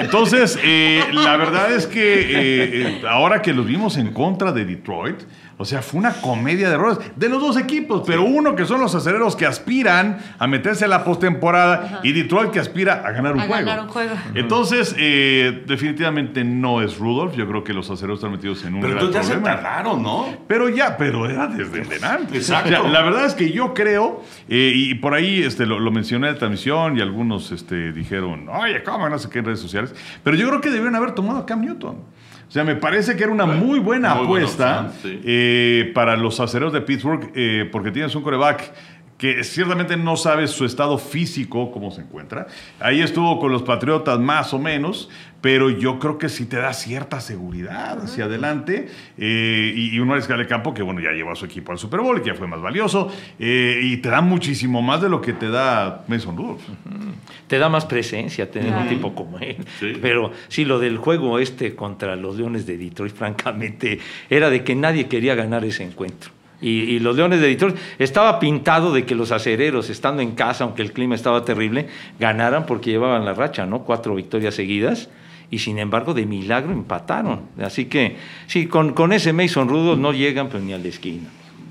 Entonces, 0.00 0.58
eh, 0.62 1.02
la 1.12 1.36
verdad 1.38 1.72
es 1.72 1.86
que 1.86 2.20
eh, 2.20 3.00
eh, 3.00 3.02
ahora 3.08 3.40
que 3.40 3.52
los 3.54 3.64
vimos 3.66 3.96
en 3.96 4.12
contra 4.12 4.52
de 4.52 4.64
Detroit, 4.64 5.20
o 5.56 5.64
sea, 5.64 5.82
fue 5.82 6.00
una 6.00 6.12
comedia 6.14 6.68
de 6.68 6.74
errores 6.74 6.98
de 7.16 7.28
los 7.28 7.40
dos 7.40 7.56
equipos, 7.56 8.02
pero 8.06 8.24
uno 8.24 8.54
que 8.56 8.64
son 8.66 8.80
los 8.80 8.94
acereros 8.94 9.36
que 9.36 9.46
aspiran 9.46 10.18
a 10.38 10.46
meterse 10.46 10.84
a 10.84 10.88
la 10.88 11.04
postemporada 11.04 12.00
y 12.02 12.12
Detroit 12.12 12.50
que 12.50 12.60
aspira 12.60 13.02
a 13.06 13.12
ganar 13.12 13.34
un 13.34 13.40
A 13.40 13.46
juego. 13.46 13.64
ganar 13.66 13.84
un 13.84 13.88
juego. 13.88 14.14
Entonces, 14.34 14.94
eh, 14.98 15.62
definitivamente 15.66 16.42
no 16.44 16.82
es 16.82 16.98
Rudolph. 16.98 17.34
Yo 17.36 17.46
creo 17.46 17.62
que 17.64 17.72
los 17.72 17.88
acereros 17.90 18.18
están 18.18 18.32
metidos 18.32 18.64
en 18.64 18.74
un 18.74 18.80
Pero 18.80 18.94
gran 18.94 19.04
entonces 19.06 19.22
ya 19.28 19.34
se 19.34 19.40
problema. 19.40 19.62
tardaron, 19.62 20.02
¿no? 20.02 20.26
Pero 20.48 20.68
ya, 20.68 20.96
pero 20.96 21.28
era 21.28 21.46
desde 21.46 21.82
el 21.96 22.04
antes. 22.04 22.36
Exacto. 22.50 22.68
O 22.68 22.82
sea, 22.82 22.88
la 22.90 23.02
verdad 23.02 23.26
es 23.26 23.34
que 23.34 23.52
yo 23.52 23.74
creo, 23.74 24.22
eh, 24.48 24.72
y 24.74 24.94
por 24.96 25.14
ahí 25.14 25.42
este, 25.42 25.66
lo, 25.66 25.78
lo 25.78 25.90
mencioné 25.90 26.28
en 26.28 26.34
la 26.34 26.38
transmisión 26.38 26.98
y 26.98 27.00
algunos 27.00 27.52
este, 27.52 27.92
dijeron, 27.92 28.48
oye, 28.48 28.82
¿cómo? 28.82 29.08
No 29.08 29.18
sé 29.18 29.28
qué 29.30 29.38
en 29.38 29.44
redes 29.44 29.60
sociales. 29.60 29.94
Pero 30.22 30.36
yo 30.36 30.48
creo 30.48 30.60
que 30.60 30.70
debieron 30.70 30.94
haber 30.96 31.12
tomado 31.12 31.38
a 31.38 31.46
Cam 31.46 31.60
Newton. 31.60 31.98
O 32.48 32.50
sea, 32.50 32.64
me 32.64 32.76
parece 32.76 33.16
que 33.16 33.24
era 33.24 33.32
una 33.32 33.46
muy 33.46 33.78
buena 33.78 34.14
Muy 34.14 34.26
buena 34.26 34.44
apuesta 34.46 34.80
opción, 34.86 35.12
sí. 35.12 35.20
eh, 35.24 35.92
para 35.94 36.16
los 36.16 36.38
acereros 36.40 36.72
de 36.72 36.80
Pittsburgh, 36.82 37.30
eh, 37.34 37.68
porque 37.72 37.90
tienes 37.90 38.14
un 38.14 38.22
coreback 38.22 38.72
que 39.18 39.44
ciertamente 39.44 39.96
no 39.96 40.16
sabes 40.16 40.50
su 40.50 40.64
estado 40.64 40.98
físico, 40.98 41.70
cómo 41.70 41.90
se 41.90 42.02
encuentra. 42.02 42.46
Ahí 42.80 43.00
estuvo 43.00 43.38
con 43.38 43.52
los 43.52 43.62
Patriotas 43.62 44.18
más 44.18 44.52
o 44.52 44.58
menos, 44.58 45.08
pero 45.44 45.68
yo 45.68 45.98
creo 45.98 46.16
que 46.16 46.30
sí 46.30 46.46
te 46.46 46.56
da 46.56 46.72
cierta 46.72 47.20
seguridad 47.20 48.02
hacia 48.02 48.24
adelante. 48.24 48.88
eh, 49.18 49.74
y, 49.76 49.94
y 49.94 49.98
un 50.00 50.08
mariscal 50.08 50.38
de 50.38 50.46
campo 50.46 50.72
que, 50.72 50.80
bueno, 50.80 51.02
ya 51.02 51.10
llevó 51.10 51.32
a 51.32 51.34
su 51.34 51.44
equipo 51.44 51.70
al 51.70 51.76
Super 51.76 52.00
Bowl 52.00 52.16
y 52.16 52.22
que 52.22 52.28
ya 52.28 52.34
fue 52.34 52.46
más 52.46 52.62
valioso. 52.62 53.12
eh, 53.38 53.78
y 53.82 53.98
te 53.98 54.08
da 54.08 54.22
muchísimo 54.22 54.80
más 54.80 55.02
de 55.02 55.10
lo 55.10 55.20
que 55.20 55.34
te 55.34 55.50
da 55.50 56.02
Mason 56.08 56.34
Rudolph. 56.34 56.62
te 57.46 57.58
da 57.58 57.68
más 57.68 57.84
presencia 57.84 58.50
tener 58.50 58.72
un 58.72 58.88
tipo 58.88 59.14
como 59.14 59.38
él. 59.38 59.58
Sí. 59.78 59.92
Pero 60.00 60.32
sí, 60.48 60.64
lo 60.64 60.78
del 60.78 60.96
juego 60.96 61.38
este 61.38 61.74
contra 61.74 62.16
los 62.16 62.38
Leones 62.38 62.64
de 62.64 62.78
Detroit, 62.78 63.14
francamente, 63.14 63.98
era 64.30 64.48
de 64.48 64.64
que 64.64 64.74
nadie 64.74 65.08
quería 65.08 65.34
ganar 65.34 65.62
ese 65.66 65.84
encuentro. 65.84 66.30
Y, 66.62 66.70
y 66.84 67.00
los 67.00 67.16
Leones 67.16 67.42
de 67.42 67.48
Detroit 67.48 67.76
estaba 67.98 68.40
pintado 68.40 68.94
de 68.94 69.04
que 69.04 69.14
los 69.14 69.30
acereros, 69.30 69.90
estando 69.90 70.22
en 70.22 70.30
casa, 70.30 70.64
aunque 70.64 70.80
el 70.80 70.92
clima 70.92 71.14
estaba 71.14 71.44
terrible, 71.44 71.88
ganaran 72.18 72.64
porque 72.64 72.92
llevaban 72.92 73.26
la 73.26 73.34
racha, 73.34 73.66
¿no? 73.66 73.80
Cuatro 73.80 74.14
victorias 74.14 74.54
seguidas. 74.54 75.10
Y 75.54 75.60
sin 75.60 75.78
embargo, 75.78 76.14
de 76.14 76.26
milagro 76.26 76.72
empataron. 76.72 77.42
Así 77.62 77.84
que, 77.84 78.16
sí, 78.48 78.66
con, 78.66 78.92
con 78.92 79.12
ese 79.12 79.32
Mason 79.32 79.68
Rudolph 79.68 80.00
no 80.00 80.12
llegan 80.12 80.48
pues, 80.48 80.64
ni 80.64 80.72
a 80.72 80.78
la 80.78 80.88
esquina. 80.88 81.28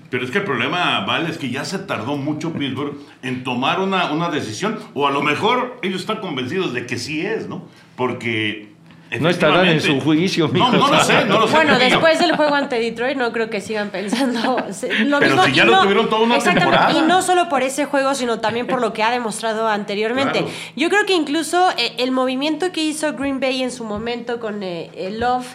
Pero 0.10 0.24
es 0.24 0.32
que 0.32 0.38
el 0.38 0.46
problema, 0.46 1.02
Val, 1.02 1.28
es 1.30 1.38
que 1.38 1.50
ya 1.50 1.66
se 1.66 1.80
tardó 1.80 2.16
mucho 2.16 2.54
Pittsburgh 2.54 2.96
en 3.24 3.44
tomar 3.44 3.82
una, 3.82 4.10
una 4.14 4.30
decisión, 4.30 4.80
o 4.94 5.06
a 5.06 5.12
lo 5.12 5.22
mejor 5.22 5.82
ellos 5.84 6.00
están 6.00 6.22
convencidos 6.22 6.74
de 6.74 6.86
que 6.86 6.98
sí 6.98 7.26
es, 7.26 7.50
¿no? 7.50 7.66
Porque... 7.98 8.72
No 9.20 9.30
estarán 9.30 9.66
en 9.68 9.82
su 9.82 10.00
juicio, 10.02 10.48
No, 10.48 10.54
mijo. 10.54 10.72
no 10.72 10.88
lo 10.90 11.04
sé, 11.04 11.26
no 11.26 11.40
lo 11.42 11.48
sé. 11.48 11.54
Bueno, 11.56 11.78
después 11.78 12.20
del 12.20 12.36
juego 12.36 12.56
ante 12.56 12.80
Detroit 12.80 13.18
no 13.18 13.32
creo 13.32 13.50
que 13.50 13.62
sigan 13.62 13.90
pensando 13.90 14.42
lo 15.06 15.20
Pero 15.20 15.36
mismo. 15.36 15.44
si 15.46 15.54
ya 15.54 15.64
y 15.64 15.66
lo 15.68 15.72
no- 15.74 15.82
tuvieron 15.84 16.10
toda 16.10 16.22
una 16.22 16.38
exactamente, 16.38 16.78
temporada. 16.78 17.00
Y 17.00 17.08
no 17.08 17.22
solo 17.22 17.50
por 17.50 17.64
ese 17.64 17.86
juego, 17.86 18.16
sino 18.16 18.40
también 18.40 18.68
por 18.68 18.82
lo 18.82 18.94
que 18.94 19.04
ha 19.04 19.12
demostrado 19.12 19.68
anteriormente. 19.68 20.40
Claro. 20.40 20.54
Yo 20.76 20.90
creo 20.90 21.06
que 21.06 21.14
incluso 21.14 21.70
eh, 21.78 21.94
el 21.98 22.12
movimiento 22.12 22.72
que 22.72 22.84
hizo 22.84 23.14
Green 23.14 23.40
Bay 23.40 23.62
en 23.64 23.72
su 23.72 23.84
momento 23.86 24.40
con 24.40 24.64
eh, 24.64 24.90
el 24.96 25.20
Love 25.20 25.46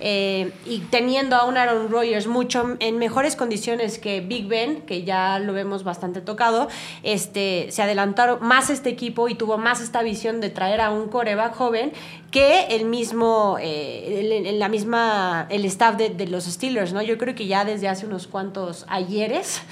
eh, 0.00 0.52
y 0.64 0.78
teniendo 0.90 1.34
a 1.34 1.44
un 1.44 1.56
Aaron 1.56 1.90
Rodgers 1.90 2.28
mucho 2.28 2.76
en 2.78 2.98
mejores 2.98 3.34
condiciones 3.34 3.98
que 3.98 4.20
Big 4.20 4.46
Ben, 4.46 4.82
que 4.82 5.02
ya 5.02 5.40
lo 5.40 5.52
vemos 5.52 5.82
bastante 5.82 6.20
tocado, 6.20 6.68
este, 7.02 7.66
se 7.70 7.82
adelantaron 7.82 8.38
más 8.40 8.70
este 8.70 8.90
equipo 8.90 9.28
y 9.28 9.34
tuvo 9.34 9.58
más 9.58 9.80
esta 9.80 10.02
visión 10.02 10.40
de 10.40 10.50
traer 10.50 10.80
a 10.82 10.90
un 10.90 11.08
coreback 11.08 11.52
joven 11.56 11.92
que 12.30 12.66
el 12.76 12.84
mismo, 12.84 13.56
eh, 13.58 14.20
el, 14.20 14.46
el- 14.46 14.58
la 14.58 14.68
misma, 14.68 15.46
el 15.48 15.64
staff 15.64 15.96
de, 15.96 16.10
de 16.10 16.26
los 16.26 16.44
Steelers, 16.44 16.92
¿no? 16.92 17.00
Yo 17.00 17.16
creo 17.16 17.34
que 17.34 17.46
ya 17.46 17.64
desde 17.64 17.88
hace 17.88 18.04
unos 18.04 18.26
cuantos 18.26 18.84
ayeres 18.88 19.62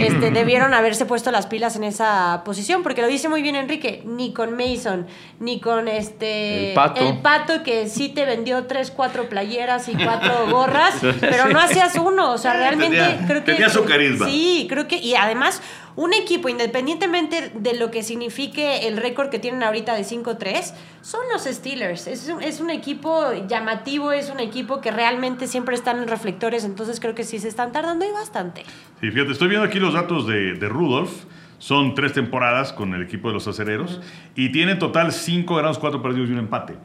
este, 0.00 0.30
debieron 0.30 0.74
haberse 0.74 1.06
puesto 1.06 1.32
las 1.32 1.46
pilas 1.48 1.74
en 1.74 1.82
esa 1.82 2.42
posición, 2.44 2.84
porque 2.84 3.02
lo 3.02 3.08
dice 3.08 3.28
muy 3.28 3.42
bien 3.42 3.56
Enrique, 3.56 4.02
ni 4.06 4.32
con 4.32 4.56
Mason, 4.56 5.08
ni 5.40 5.58
con 5.60 5.88
este 5.88 6.68
El 6.68 6.74
Pato. 6.74 7.00
el 7.00 7.18
Pato 7.18 7.62
que 7.64 7.88
sí 7.88 8.08
te 8.10 8.24
vendió 8.24 8.64
tres, 8.66 8.92
cuatro 8.92 9.28
playeras 9.28 9.88
y 9.88 9.94
cuatro 9.96 10.46
gorras, 10.50 10.94
pero 11.20 11.48
no 11.48 11.58
hacías 11.58 11.96
uno, 11.96 12.32
o 12.32 12.38
sea, 12.38 12.52
realmente 12.52 12.96
Tenía- 12.96 13.26
creo 13.26 13.44
que 13.44 13.52
tenía 13.52 13.68
su 13.68 13.84
carisma. 13.84 14.26
Sí, 14.26 14.66
creo 14.68 14.86
que 14.86 14.98
y 14.98 15.16
además 15.16 15.60
un 15.98 16.12
equipo 16.12 16.48
independientemente 16.48 17.50
de 17.56 17.74
lo 17.74 17.90
que 17.90 18.04
signifique 18.04 18.86
el 18.86 18.98
récord 18.98 19.30
que 19.30 19.40
tienen 19.40 19.64
ahorita 19.64 19.96
de 19.96 20.02
5-3, 20.02 20.72
son 21.02 21.22
los 21.32 21.42
Steelers. 21.42 22.06
Es 22.06 22.28
un, 22.28 22.40
es 22.40 22.60
un 22.60 22.70
equipo 22.70 23.32
llamativo, 23.48 24.12
es 24.12 24.30
un 24.30 24.38
equipo 24.38 24.80
que 24.80 24.92
realmente 24.92 25.48
siempre 25.48 25.74
están 25.74 26.00
en 26.00 26.06
reflectores, 26.06 26.64
entonces 26.64 27.00
creo 27.00 27.16
que 27.16 27.24
sí 27.24 27.40
se 27.40 27.48
están 27.48 27.72
tardando 27.72 28.06
y 28.06 28.12
bastante. 28.12 28.62
Sí, 29.00 29.10
fíjate, 29.10 29.32
estoy 29.32 29.48
viendo 29.48 29.66
aquí 29.66 29.80
los 29.80 29.92
datos 29.92 30.28
de, 30.28 30.54
de 30.54 30.68
Rudolph. 30.68 31.10
Son 31.58 31.96
tres 31.96 32.12
temporadas 32.12 32.72
con 32.72 32.94
el 32.94 33.02
equipo 33.02 33.26
de 33.26 33.34
los 33.34 33.48
acereros 33.48 34.00
y 34.36 34.52
tiene 34.52 34.72
en 34.72 34.78
total 34.78 35.10
cinco 35.10 35.56
ganados, 35.56 35.80
cuatro 35.80 36.00
perdidos 36.00 36.28
y 36.28 36.32
un 36.32 36.38
empate. 36.38 36.76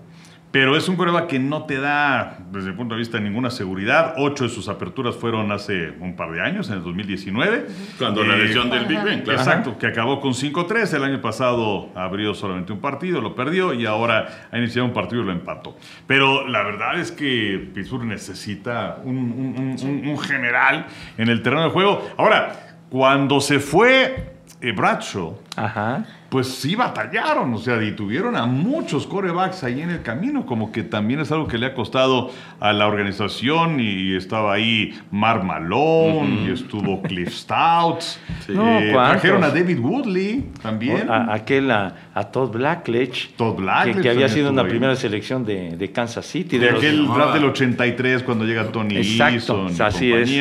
Pero 0.54 0.78
es 0.78 0.88
un 0.88 0.96
coreback 0.98 1.26
que 1.26 1.40
no 1.40 1.64
te 1.64 1.80
da, 1.80 2.38
desde 2.52 2.70
el 2.70 2.76
punto 2.76 2.94
de 2.94 3.00
vista, 3.00 3.20
ninguna 3.20 3.50
seguridad. 3.50 4.14
Ocho 4.18 4.44
de 4.44 4.52
sus 4.52 4.70
aperturas 4.70 5.16
fueron 5.16 5.52
hace 5.52 5.94
un 6.00 6.16
par 6.16 6.32
de 6.32 6.42
años, 6.42 6.70
en 6.70 6.76
el 6.76 6.84
2019. 6.84 7.66
Cuando 7.98 8.24
la 8.24 8.36
Eh, 8.36 8.44
lesión 8.44 8.70
del 8.70 8.86
Big 8.86 9.02
Ben, 9.04 9.22
claro. 9.22 9.40
Exacto, 9.40 9.80
que 9.80 9.88
acabó 9.88 10.22
con 10.22 10.36
5-3. 10.36 10.94
El 10.94 11.04
año 11.06 11.20
pasado 11.22 11.90
abrió 11.96 12.36
solamente 12.36 12.72
un 12.72 12.80
partido, 12.80 13.20
lo 13.20 13.34
perdió 13.34 13.74
y 13.74 13.88
ahora 13.88 14.48
ha 14.52 14.58
iniciado 14.60 14.88
un 14.88 14.94
partido 14.94 15.24
y 15.24 15.26
lo 15.26 15.32
empató. 15.32 15.76
Pero 16.06 16.48
la 16.48 16.62
verdad 16.62 17.00
es 17.00 17.12
que 17.12 17.72
Pittsburgh 17.74 18.06
necesita 18.06 19.00
un, 19.04 19.18
un- 19.18 19.56
un- 19.58 19.90
un- 19.90 20.08
un 20.08 20.20
general 20.20 20.86
en 21.18 21.30
el 21.30 21.42
terreno 21.42 21.64
de 21.64 21.70
juego. 21.72 22.08
Ahora, 22.16 22.78
cuando 22.92 23.42
se 23.42 23.58
fue 23.60 24.34
eh, 24.62 24.72
Bradshaw, 24.72 25.36
Ajá. 25.58 26.06
Pues 26.34 26.48
sí 26.48 26.74
batallaron, 26.76 27.54
o 27.54 27.60
sea, 27.60 27.80
y 27.84 27.92
tuvieron 27.92 28.36
a 28.36 28.48
muchos 28.48 29.06
corebacks 29.06 29.64
ahí 29.64 29.82
en 29.82 29.92
el 29.92 30.02
camino, 30.02 30.48
como 30.48 30.72
que 30.72 30.82
también 30.82 31.20
es 31.20 31.32
algo 31.32 31.48
que 31.48 31.60
le 31.60 31.68
ha 31.68 31.76
costado 31.76 32.32
a 32.60 32.74
la 32.74 32.88
organización 32.88 33.80
y 33.80 34.16
estaba 34.16 34.52
ahí 34.54 34.96
Mark 35.12 35.44
Malone 35.44 36.48
y 36.48 36.52
estuvo 36.52 37.04
Cliff 37.04 37.30
Stout. 37.30 38.00
No, 38.48 38.80
Eh, 38.80 38.90
trajeron 38.92 39.44
a 39.44 39.50
David 39.50 39.78
Woodley 39.78 40.46
también. 40.64 41.08
A, 41.08 41.32
aquel, 41.36 41.70
a, 41.70 41.94
a 42.16 42.24
Todd 42.24 42.50
Blackledge. 42.52 43.36
Todd 43.38 43.58
Blackledge 43.58 43.98
Que, 43.98 44.02
que 44.02 44.10
había 44.10 44.28
sido 44.28 44.50
una 44.50 44.64
ahí. 44.64 44.70
primera 44.70 44.96
selección 44.96 45.46
de, 45.46 45.78
de 45.78 45.92
Kansas 45.92 46.26
City. 46.26 46.58
de 46.58 46.66
De 46.66 46.72
los- 46.72 46.80
aquel 46.82 47.06
Ah. 47.12 47.14
draft 47.16 47.34
del 47.36 47.46
83 47.46 48.24
cuando 48.24 48.44
llega 48.46 48.72
Tony 48.72 48.98
Exacto, 48.98 49.68
Eason 49.68 49.70
y 49.78 49.82
así 49.84 50.12
es. 50.12 50.32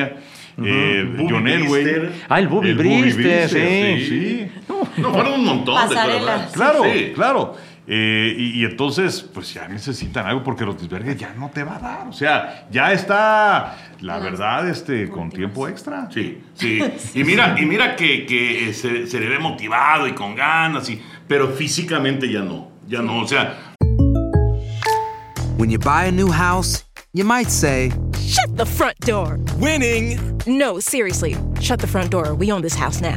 Eh, 0.65 1.17
John 1.31 1.49
Elway. 1.49 2.11
Ah, 2.29 2.39
el 2.39 2.47
Bobby 2.49 2.75
Brister, 2.75 3.49
sí. 3.49 4.07
sí. 4.07 4.47
No, 4.97 5.13
fueron 5.13 5.35
un 5.35 5.45
montón 5.45 5.75
Pasarela. 5.75 6.47
de. 6.47 6.53
Claro, 6.53 6.83
Sí. 6.85 7.13
claro. 7.15 7.57
Eh, 7.85 8.33
y, 8.39 8.61
y 8.61 8.65
entonces, 8.65 9.23
pues 9.35 9.53
ya 9.53 9.67
necesitan 9.67 10.25
algo 10.25 10.45
porque 10.45 10.65
Rotisberger 10.65 11.17
ya 11.17 11.35
no 11.37 11.51
te 11.51 11.65
va 11.65 11.77
a 11.77 11.79
dar. 11.81 12.09
O 12.09 12.13
sea, 12.13 12.67
ya 12.71 12.93
está, 12.93 13.77
la 14.01 14.19
verdad, 14.21 14.69
este, 14.69 15.09
con 15.09 15.31
tiempo 15.31 15.67
extra. 15.67 16.09
Sí, 16.13 16.41
sí. 16.55 16.81
Y 17.15 17.25
mira, 17.25 17.57
y 17.59 17.65
mira 17.67 17.97
que, 17.97 18.25
que 18.25 18.69
eh, 18.69 18.73
se, 18.73 19.07
se 19.09 19.19
le 19.19 19.29
ve 19.29 19.39
motivado 19.41 20.07
y 20.07 20.13
con 20.13 20.37
ganas, 20.37 20.89
y, 20.91 21.03
pero 21.27 21.49
físicamente 21.49 22.31
ya 22.31 22.41
no. 22.41 22.71
Ya 22.87 23.03
no, 23.03 23.21
o 23.23 23.27
sea, 23.27 23.75
When 25.59 25.71
you 25.71 25.79
buy 25.79 26.07
a 26.07 26.13
new 26.13 26.31
house, 26.31 26.85
you 27.13 27.25
might 27.25 27.49
say, 27.51 27.91
Shut 28.21 28.57
the 28.57 28.65
front 28.67 28.99
door. 29.01 29.39
Winning. 29.59 30.19
No, 30.47 30.79
seriously. 30.81 31.37
Shut 31.61 31.81
the 31.81 31.87
front 31.87 32.11
door. 32.11 32.35
We 32.35 32.51
own 32.53 32.63
this 32.63 32.75
house 32.75 33.01
now. 33.01 33.17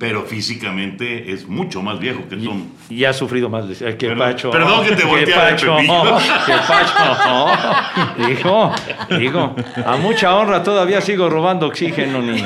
Pero 0.00 0.22
físicamente 0.24 1.30
es 1.30 1.46
mucho 1.46 1.82
más 1.82 1.98
viejo 2.00 2.26
que 2.28 2.36
Tom. 2.36 2.64
Y 2.88 3.04
ha 3.04 3.12
sufrido 3.12 3.50
más 3.50 3.68
de- 3.68 3.96
que 3.98 4.08
Perdón- 4.08 4.18
Pacho. 4.18 4.50
perdón 4.50 4.84
que 4.86 4.96
te 4.96 5.04
volteé 5.04 5.34
a 5.34 5.50
Pacho. 5.50 5.76
Que 6.46 6.52
Pacho. 6.66 7.46
Dijo, 8.26 8.72
digo, 9.18 9.54
a 9.86 9.96
mucha 9.98 10.34
honra 10.34 10.62
todavía 10.62 11.00
sigo 11.02 11.28
robando 11.28 11.66
oxígeno, 11.66 12.22
ni. 12.22 12.42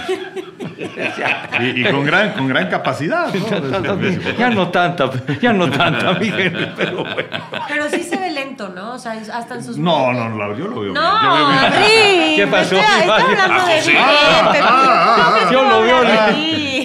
Y, 1.61 1.80
y 1.82 1.84
con, 1.90 2.04
gran, 2.04 2.32
con 2.32 2.49
gran 2.49 2.68
capacidad. 2.68 3.32
¿no? 3.32 3.94
Ya 4.38 4.50
no 4.50 4.68
tanta, 4.68 5.11
ya 5.40 5.52
no 5.52 5.70
tanta, 5.70 6.14
mi 6.14 6.30
gente, 6.30 6.73
pero 6.76 7.04
bueno. 7.04 7.28
Pero 7.68 7.88
sí 7.90 8.02
se 8.02 8.16
ve 8.16 8.30
lento, 8.32 8.68
¿no? 8.70 8.94
O 8.94 8.99
sea, 8.99 9.12
hasta 9.12 9.54
en 9.54 9.64
sus 9.64 9.76
No, 9.78 10.12
no, 10.12 10.28
no, 10.28 10.56
yo 10.58 10.66
lo 10.66 10.80
veo. 10.80 10.92
bien, 10.92 10.94
yo 10.94 11.02
veo 11.02 11.02
No, 11.02 11.49
bien. 11.49 11.73
Rick, 11.73 12.37
¿Qué 12.37 12.46
pasó, 12.50 12.76
Está, 12.76 12.99
está 13.00 13.14
hablando 13.16 13.66
de 13.66 13.99
Ah, 13.99 14.52
Ah, 14.61 15.16
ah, 15.16 15.34
Pepe. 15.38 15.52
Yo 15.54 15.62
lo 15.62 15.80
veo, 15.82 16.04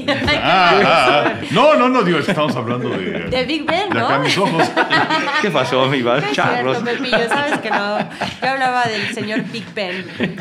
de. 0.02 0.14
Ah, 0.14 0.82
ah, 0.84 1.24
ah. 1.26 1.34
No, 1.52 1.76
no, 1.76 1.90
no, 1.90 2.04
digo, 2.04 2.20
que 2.20 2.32
estamos 2.32 2.56
hablando 2.56 2.90
de. 2.90 3.30
De 3.30 3.46
Big 3.46 3.66
Ben, 3.66 3.90
de 3.90 4.00
¿no? 4.00 4.08
acá 4.08 4.20
mis 4.20 4.38
ojos. 4.38 4.64
¿Qué 5.42 5.52
pasó, 5.52 5.86
mi 5.88 6.02
Val? 6.02 6.22
No 6.22 6.28
es 6.28 6.34
Charros. 6.34 6.78
cierto, 6.78 7.04
Pepillo, 7.04 7.28
sabes 7.28 7.60
que 7.60 7.70
no. 7.70 8.00
Yo 8.00 8.50
hablaba 8.50 8.84
del 8.86 9.14
señor 9.14 9.44
Big 9.52 9.66
Ben. 9.74 10.06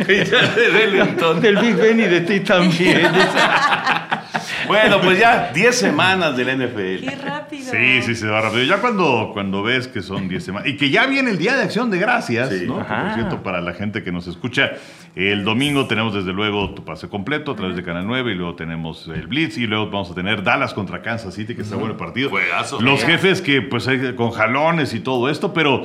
Del 1.43 1.57
Big 1.57 1.77
Ben 1.77 2.01
y 2.01 2.05
de 2.05 2.21
ti 2.23 2.41
también. 2.41 3.09
Bueno, 4.67 5.01
pues 5.01 5.19
ya 5.19 5.51
10 5.55 5.75
semanas 5.79 6.37
del 6.37 6.49
NFL. 6.59 7.09
Qué 7.09 7.17
rápido. 7.17 7.71
Sí, 7.73 8.03
sí, 8.03 8.15
se 8.15 8.27
va 8.27 8.41
rápido. 8.41 8.65
Ya 8.65 8.79
cuando, 8.79 9.31
cuando 9.33 9.63
ves 9.63 9.89
que 9.89 10.03
son 10.03 10.29
10 10.29 10.45
semanas. 10.45 10.69
Y 10.69 10.77
que 10.77 10.91
ya 10.91 11.07
viene 11.07 11.31
el 11.31 11.39
Día 11.39 11.57
de 11.57 11.63
Acción 11.63 11.91
de 11.91 11.99
Gracias, 11.99 12.51
Sí. 12.51 12.65
¿no? 12.67 12.77
Por 12.87 13.15
cierto, 13.15 13.43
para 13.43 13.61
la 13.61 13.73
gente 13.73 14.03
que 14.03 14.13
nos 14.13 14.27
escucha, 14.27 14.73
el 15.15 15.45
domingo 15.45 15.87
tenemos 15.87 16.15
desde 16.15 16.33
luego 16.33 16.75
tu 16.75 16.85
pase 16.85 17.09
completo 17.09 17.53
a 17.53 17.57
través 17.57 17.77
de 17.77 17.83
Canal 17.83 18.07
9 18.07 18.33
y 18.33 18.35
luego 18.35 18.55
tenemos 18.55 19.09
el 19.09 19.27
Blitz 19.27 19.57
y 19.59 19.67
luego 19.67 19.87
vamos 19.87 20.11
a 20.11 20.15
tener 20.15 20.43
Dallas 20.43 20.75
contra 20.75 21.01
Kansas 21.03 21.35
City, 21.35 21.55
que 21.55 21.63
está 21.63 21.77
bueno 21.77 21.93
el 21.93 21.97
partido. 21.99 22.31
Juegazo. 22.31 22.81
Los 22.81 23.05
jefes 23.05 23.41
que, 23.41 23.63
pues, 23.63 23.89
hay- 23.89 24.15
con 24.15 24.31
jalones 24.31 24.93
y 24.95 25.01
todo 25.01 25.29
esto, 25.31 25.53
pero 25.53 25.85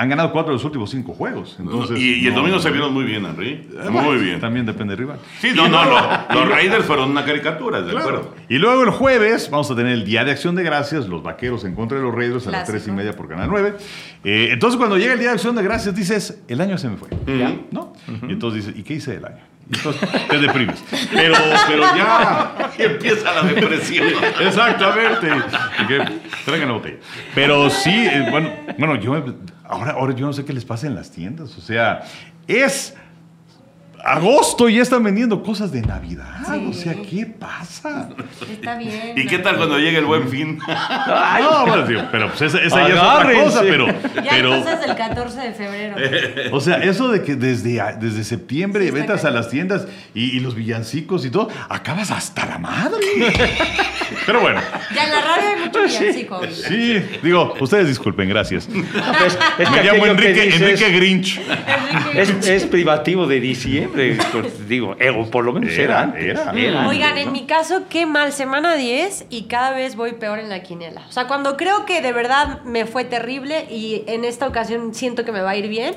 han 0.00 0.08
ganado 0.08 0.30
cuatro 0.30 0.52
de 0.52 0.54
los 0.58 0.64
últimos 0.64 0.90
cinco 0.90 1.12
juegos. 1.12 1.56
Entonces, 1.58 1.98
y, 1.98 2.20
y 2.22 2.26
el 2.28 2.34
no- 2.34 2.40
domingo 2.40 2.60
se 2.60 2.70
vieron 2.70 2.94
muy 2.94 3.04
bien, 3.04 3.24
Henry. 3.26 3.48
Eh, 3.72 3.90
Muy 3.90 4.04
bueno, 4.04 4.20
bien. 4.22 4.40
También 4.40 4.64
depende 4.64 4.92
del 4.92 4.98
rival. 5.06 5.18
Sí, 5.40 5.48
no, 5.54 5.68
no, 5.68 5.84
lo- 5.84 6.34
los 6.40 6.48
Raiders 6.48 6.84
fueron 6.84 7.10
una 7.10 7.24
caricatura, 7.24 7.82
¿de 7.82 7.90
Claro. 7.90 8.06
acuerdo? 8.08 8.34
Y 8.48 8.58
luego 8.58 8.84
el 8.84 8.90
jueves 8.90 9.50
vamos 9.50 9.70
a 9.70 9.74
tener 9.74 9.92
el 9.92 10.04
Día 10.04 10.24
de 10.24 10.30
Acción 10.30 10.54
de 10.54 10.62
Gracias, 10.62 11.08
los 11.08 11.22
vaqueros 11.24 11.64
en 11.64 11.74
contra 11.74 11.98
de 11.98 12.04
los 12.04 12.14
Raiders 12.14 12.46
a 12.46 12.52
las 12.52 12.66
tres 12.68 12.86
y 12.86 12.92
media 12.92 13.12
por 13.14 13.28
Canal 13.28 13.48
9. 13.50 13.74
Eh, 14.24 14.50
entonces 14.52 14.78
cuando 14.78 14.96
llega 14.98 15.14
el 15.14 15.18
Día 15.18 15.28
de 15.28 15.34
Acción 15.34 15.56
de 15.56 15.62
Gracias 15.64 15.94
dices, 15.96 16.42
el 16.46 16.60
año 16.60 16.78
se 16.78 16.88
me 16.88 16.96
fue, 16.96 17.08
¿no? 17.72 17.92
Y 18.28 18.32
entonces 18.32 18.64
dices, 18.66 18.78
¿y 18.80 18.84
qué 18.84 18.94
hice 18.94 19.16
el 19.16 19.24
año? 19.24 19.38
Entonces 19.70 20.08
te 20.30 20.38
deprimes. 20.38 20.82
Pero, 21.12 21.34
pero 21.66 21.82
ya. 21.94 22.70
Empieza 22.78 23.34
la 23.34 23.42
depresión. 23.42 24.06
Exactamente. 24.40 25.28
Que 25.86 25.98
traigan 26.46 26.68
la 26.68 26.74
botella. 26.74 26.96
Pero 27.34 27.68
sí, 27.68 27.90
eh, 27.92 28.28
bueno, 28.30 28.50
bueno, 28.78 28.96
yo 28.96 29.22
ahora, 29.68 29.92
ahora 29.92 30.14
yo 30.14 30.26
no 30.26 30.32
sé 30.32 30.44
qué 30.44 30.52
les 30.52 30.64
pasa 30.64 30.86
en 30.86 30.94
las 30.94 31.10
tiendas. 31.10 31.56
O 31.56 31.60
sea, 31.60 32.02
es 32.46 32.94
agosto 34.12 34.68
y 34.68 34.76
ya 34.76 34.82
están 34.82 35.02
vendiendo 35.02 35.42
cosas 35.42 35.70
de 35.72 35.82
Navidad. 35.82 36.26
O 36.68 36.72
sea, 36.72 36.94
¿qué 36.94 37.26
pasa? 37.26 38.08
Está 38.50 38.76
bien. 38.76 39.12
¿Y 39.16 39.26
qué 39.26 39.38
tal 39.38 39.56
cuando 39.56 39.78
llega 39.78 39.98
el 39.98 40.06
buen 40.06 40.28
fin? 40.28 40.58
no, 41.40 41.66
bueno, 41.66 41.84
tío, 41.84 42.08
pero 42.10 42.28
pues 42.28 42.42
esa, 42.42 42.58
esa 42.58 42.88
ya 42.88 42.94
es 42.94 43.00
otra 43.00 43.44
cosa, 43.44 43.60
pero, 43.62 43.86
Ya 43.86 44.30
pero 44.30 44.54
hay 44.54 44.60
cosas 44.62 44.80
del 44.80 44.96
14 44.96 45.40
de 45.40 45.52
febrero. 45.52 45.96
o 46.52 46.60
sea, 46.60 46.76
eso 46.78 47.08
de 47.08 47.22
que 47.22 47.34
desde, 47.36 47.82
desde 48.00 48.24
septiembre 48.24 48.86
Sí, 48.86 48.90
ventas 48.90 49.24
a 49.24 49.30
las 49.30 49.50
tiendas 49.50 49.86
y, 50.14 50.36
y 50.36 50.40
los 50.40 50.54
villancicos 50.54 51.24
y 51.24 51.30
todo, 51.30 51.48
acabas 51.68 52.10
hasta 52.10 52.46
la 52.46 52.58
madre. 52.58 52.98
Pero 54.26 54.40
bueno, 54.40 54.60
Ya 54.94 55.04
en 55.04 55.10
la 55.10 55.20
radio 55.20 55.48
hay 55.54 55.64
mucho 55.66 55.82
villancico. 55.84 56.34
ahorita. 56.36 56.68
sí, 56.68 57.02
digo, 57.22 57.54
ustedes 57.60 57.88
disculpen, 57.88 58.28
gracias. 58.28 58.68
Pues, 58.68 59.38
es 59.58 59.68
que 59.68 59.76
Me 59.76 59.84
llamo 59.84 60.04
aquello 60.04 60.16
que 60.16 60.28
Enrique, 60.28 60.42
dices 60.46 60.60
Enrique 60.62 60.90
Grinch. 60.92 61.40
es, 62.14 62.48
es 62.48 62.64
privativo 62.64 63.26
de 63.26 63.40
diciembre, 63.40 63.97
pues, 64.32 64.68
digo, 64.68 64.96
eh, 64.98 65.10
o 65.10 65.30
por 65.30 65.44
lo 65.44 65.52
menos 65.52 65.70
era, 65.72 65.82
Era, 66.16 66.42
antes. 66.50 66.64
era. 66.64 66.88
Oigan, 66.88 67.18
en 67.18 67.32
mi 67.32 67.46
caso, 67.46 67.82
qué 67.88 68.06
mal, 68.06 68.32
semana 68.32 68.74
10 68.74 69.26
y 69.30 69.42
cada 69.44 69.72
vez 69.72 69.96
voy 69.96 70.12
peor 70.12 70.38
en 70.38 70.48
la 70.48 70.62
quiniela. 70.62 71.02
O 71.08 71.12
sea, 71.12 71.26
cuando 71.26 71.56
creo 71.56 71.84
que 71.86 72.00
de 72.02 72.12
verdad 72.12 72.62
me 72.64 72.86
fue 72.86 73.04
terrible 73.04 73.66
y 73.70 74.04
en 74.06 74.24
esta 74.24 74.46
ocasión 74.46 74.94
siento 74.94 75.24
que 75.24 75.32
me 75.32 75.40
va 75.40 75.50
a 75.50 75.56
ir 75.56 75.68
bien, 75.68 75.94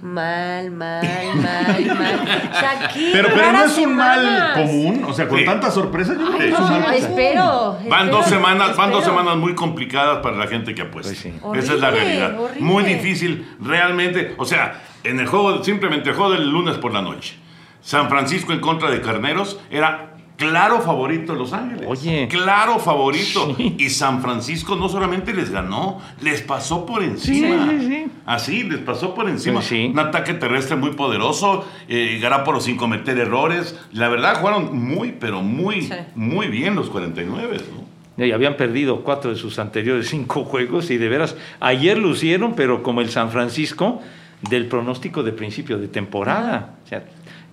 mal, 0.00 0.70
mal, 0.70 1.02
mal, 1.34 1.86
mal. 1.96 2.50
O 2.52 2.54
sea, 2.54 2.88
qué 2.94 3.10
Pero, 3.12 3.28
pero 3.34 3.52
no 3.52 3.64
es 3.64 3.78
un 3.78 3.96
mal 3.96 4.52
común, 4.54 5.04
o 5.04 5.12
sea, 5.12 5.26
con 5.26 5.38
Sí. 5.38 5.44
tantas 5.44 5.74
sorpresas, 5.74 6.16
yo 6.18 6.26
creo 6.26 6.38
que 6.38 6.44
Ay, 6.44 6.52
es 6.52 6.58
un 6.58 6.64
mal 6.68 6.80
no, 6.80 6.86
común. 6.86 6.94
espero. 7.00 7.78
Van 7.88 8.00
espero, 8.04 8.16
dos 8.16 8.26
semanas, 8.26 8.76
van 8.76 8.90
dos 8.92 9.04
semanas 9.04 9.36
muy 9.36 9.54
complicadas 9.56 10.18
para 10.18 10.36
la 10.36 10.46
gente 10.46 10.74
que 10.74 10.82
apuesta. 10.82 11.10
Pues 11.12 11.18
sí. 11.20 11.32
Esa 11.56 11.74
es 11.74 11.80
la 11.80 11.88
Horrible, 11.88 12.04
realidad. 12.06 12.40
horrible. 12.40 12.60
Muy 12.62 12.84
difícil, 12.84 13.56
realmente. 13.60 14.34
O 14.38 14.44
sea, 14.44 14.82
en 15.04 15.20
el 15.20 15.26
juego, 15.26 15.62
simplemente 15.64 16.10
el 16.10 16.16
juego 16.16 16.32
del 16.32 16.48
lunes 16.50 16.76
por 16.78 16.92
la 16.92 17.02
noche. 17.02 17.34
San 17.80 18.08
Francisco 18.08 18.52
en 18.52 18.60
contra 18.60 18.90
de 18.90 19.00
Carneros 19.00 19.58
era 19.70 20.14
claro 20.36 20.80
favorito 20.80 21.32
de 21.32 21.38
Los 21.38 21.52
Ángeles. 21.52 21.84
Oye. 21.88 22.28
Claro 22.28 22.78
favorito. 22.78 23.56
Y 23.58 23.88
San 23.90 24.22
Francisco 24.22 24.76
no 24.76 24.88
solamente 24.88 25.32
les 25.34 25.50
ganó, 25.50 26.00
les 26.20 26.42
pasó 26.42 26.86
por 26.86 27.02
encima. 27.02 27.66
Sí, 27.70 27.78
sí, 27.80 27.86
sí. 27.86 28.06
Así, 28.26 28.62
les 28.64 28.78
pasó 28.80 29.14
por 29.14 29.28
encima. 29.28 29.62
Sí. 29.62 29.90
Un 29.92 29.98
ataque 29.98 30.34
terrestre 30.34 30.76
muy 30.76 30.90
poderoso, 30.92 31.64
eh, 31.88 32.18
Garápolo 32.20 32.60
sin 32.60 32.76
cometer 32.76 33.18
errores. 33.18 33.78
La 33.92 34.08
verdad, 34.08 34.38
jugaron 34.40 34.78
muy, 34.78 35.12
pero 35.12 35.40
muy, 35.42 35.82
Sí. 35.82 35.94
muy 36.14 36.48
bien 36.48 36.74
los 36.76 36.88
49, 36.90 37.56
¿no? 37.74 38.24
Y 38.24 38.32
habían 38.32 38.56
perdido 38.56 39.02
cuatro 39.04 39.30
de 39.30 39.36
sus 39.36 39.60
anteriores 39.60 40.08
cinco 40.08 40.44
juegos 40.44 40.90
y 40.90 40.98
de 40.98 41.08
veras, 41.08 41.36
ayer 41.60 41.96
lucieron, 41.96 42.54
pero 42.54 42.82
como 42.82 43.00
el 43.00 43.10
San 43.10 43.30
Francisco 43.30 44.02
del 44.42 44.66
pronóstico 44.66 45.22
de 45.22 45.32
principio 45.32 45.78
de 45.78 45.88
temporada. 45.88 46.74
O 46.84 46.88
sea, 46.88 47.04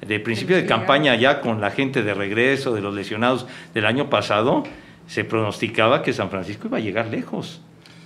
de 0.06 0.20
principio 0.20 0.56
de 0.56 0.63
Sí, 0.63 0.68
campaña 0.68 1.15
ya 1.15 1.42
con 1.42 1.62
la 1.62 1.72
gente 1.72 2.04
de 2.04 2.13
regreso, 2.13 2.74
de 2.74 2.82
los 2.82 2.94
lesionados 2.94 3.48
del 3.74 3.86
año 3.86 4.10
pasado, 4.10 4.63
se 5.08 5.24
pronosticaba 5.24 6.04
que 6.04 6.13
San 6.13 6.30
Francisco 6.30 6.68
iba 6.68 6.77
a 6.77 6.82
llegar 6.82 7.08
lejos. 7.08 7.62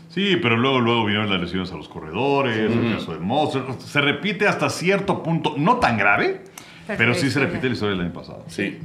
Sí, 0.09 0.37
pero 0.41 0.57
luego, 0.57 0.79
luego 0.79 1.05
vinieron 1.05 1.29
las 1.29 1.41
lesiones 1.41 1.71
a 1.71 1.75
los 1.75 1.87
corredores, 1.87 2.57
el 2.57 2.93
caso 2.95 3.13
de 3.13 3.19
Monster. 3.19 3.63
Se 3.79 4.01
repite 4.01 4.47
hasta 4.47 4.69
cierto 4.69 5.21
punto, 5.21 5.53
no 5.57 5.77
tan 5.77 5.97
grave, 5.97 6.41
pero 6.97 7.13
sí 7.13 7.29
se 7.29 7.39
repite 7.39 7.67
la 7.67 7.73
historia 7.73 7.95
del 7.95 8.05
año 8.05 8.13
pasado. 8.13 8.43
Sí. 8.47 8.79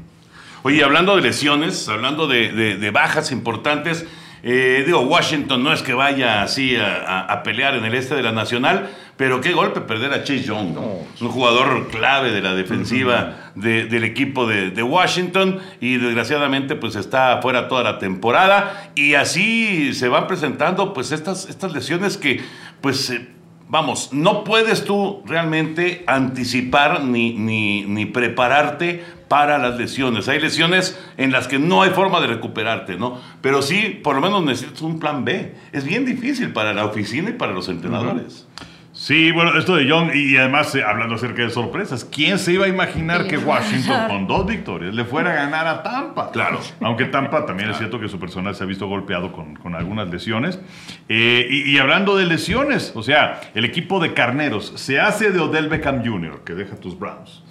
Oye, 0.64 0.82
hablando 0.82 1.14
de 1.16 1.22
lesiones, 1.22 1.88
hablando 1.88 2.26
de, 2.26 2.52
de- 2.52 2.76
de 2.76 2.90
bajas 2.90 3.32
importantes, 3.32 4.06
eh, 4.44 4.82
digo, 4.84 5.00
Washington 5.00 5.62
no 5.64 5.72
es 5.72 5.82
que 5.82 5.94
vaya 5.94 6.42
así 6.42 6.76
a, 6.76 7.02
a- 7.06 7.20
a 7.32 7.42
pelear 7.42 7.74
en 7.74 7.84
el 7.84 7.94
este 7.94 8.14
de 8.14 8.22
la 8.22 8.30
Nacional, 8.32 8.90
pero 9.16 9.40
qué 9.40 9.52
golpe 9.52 9.80
perder 9.80 10.12
a 10.12 10.18
Chase 10.22 10.42
Young, 10.42 10.74
¿no? 10.74 10.82
un 11.20 11.28
jugador 11.28 11.88
clave 11.88 12.30
de 12.30 12.42
la 12.42 12.54
defensiva 12.54 13.52
de- 13.54 13.86
del 13.86 14.04
equipo 14.04 14.46
de, 14.46 14.70
de 14.70 14.82
Washington 14.82 15.60
y 15.80 15.96
desgraciadamente 15.96 16.74
pues 16.76 16.94
está 16.96 17.40
fuera 17.40 17.68
toda 17.68 17.82
la 17.84 17.98
temporada. 17.98 18.90
Y 18.94 19.14
así 19.14 19.94
se 19.94 20.08
van 20.08 20.26
presentando 20.26 20.92
pues 20.92 21.10
estas, 21.12 21.48
estas 21.48 21.72
lesiones 21.72 22.16
que 22.18 22.40
pues... 22.80 23.10
eh, 23.10 23.28
Vamos, 23.66 24.10
no 24.12 24.44
puedes 24.44 24.84
tú 24.84 25.22
realmente 25.26 26.04
anticipar 26.06 27.02
ni, 27.02 27.32
ni, 27.32 27.82
ni 27.86 28.04
prepararte 28.04 29.02
para 29.34 29.58
las 29.58 29.76
lesiones. 29.76 30.28
Hay 30.28 30.38
lesiones 30.38 30.96
en 31.16 31.32
las 31.32 31.48
que 31.48 31.58
no 31.58 31.82
hay 31.82 31.90
forma 31.90 32.20
de 32.20 32.28
recuperarte, 32.28 32.96
¿no? 32.96 33.20
Pero 33.40 33.62
sí, 33.62 34.00
por 34.00 34.14
lo 34.14 34.20
menos 34.20 34.44
necesitas 34.44 34.80
un 34.82 35.00
plan 35.00 35.24
B. 35.24 35.56
Es 35.72 35.84
bien 35.84 36.04
difícil 36.04 36.52
para 36.52 36.72
la 36.72 36.84
oficina 36.84 37.30
y 37.30 37.32
para 37.32 37.50
los 37.52 37.68
entrenadores. 37.68 38.46
Sí, 38.92 39.32
bueno, 39.32 39.58
esto 39.58 39.74
de 39.74 39.86
Young, 39.86 40.14
y 40.14 40.36
además 40.36 40.72
eh, 40.76 40.84
hablando 40.84 41.16
acerca 41.16 41.42
de 41.42 41.50
sorpresas, 41.50 42.04
¿quién 42.04 42.38
se 42.38 42.52
iba 42.52 42.66
a 42.66 42.68
imaginar 42.68 43.26
que 43.26 43.36
Washington 43.38 44.02
con 44.08 44.28
dos 44.28 44.46
victorias 44.46 44.94
le 44.94 45.04
fuera 45.04 45.32
a 45.32 45.34
ganar 45.34 45.66
a 45.66 45.82
Tampa? 45.82 46.30
Claro. 46.30 46.60
Aunque 46.80 47.06
Tampa 47.06 47.44
también 47.44 47.70
es 47.70 47.78
cierto 47.78 47.98
que 47.98 48.06
su 48.06 48.20
personal 48.20 48.54
se 48.54 48.62
ha 48.62 48.68
visto 48.68 48.86
golpeado 48.86 49.32
con, 49.32 49.56
con 49.56 49.74
algunas 49.74 50.08
lesiones. 50.10 50.60
Eh, 51.08 51.48
y, 51.50 51.72
y 51.72 51.78
hablando 51.78 52.16
de 52.16 52.26
lesiones, 52.26 52.92
o 52.94 53.02
sea, 53.02 53.40
el 53.56 53.64
equipo 53.64 53.98
de 53.98 54.14
Carneros 54.14 54.74
se 54.76 55.00
hace 55.00 55.32
de 55.32 55.40
Odell 55.40 55.68
Beckham 55.68 56.04
Jr., 56.04 56.44
que 56.44 56.54
deja 56.54 56.76
tus 56.76 56.96
Browns. 56.96 57.42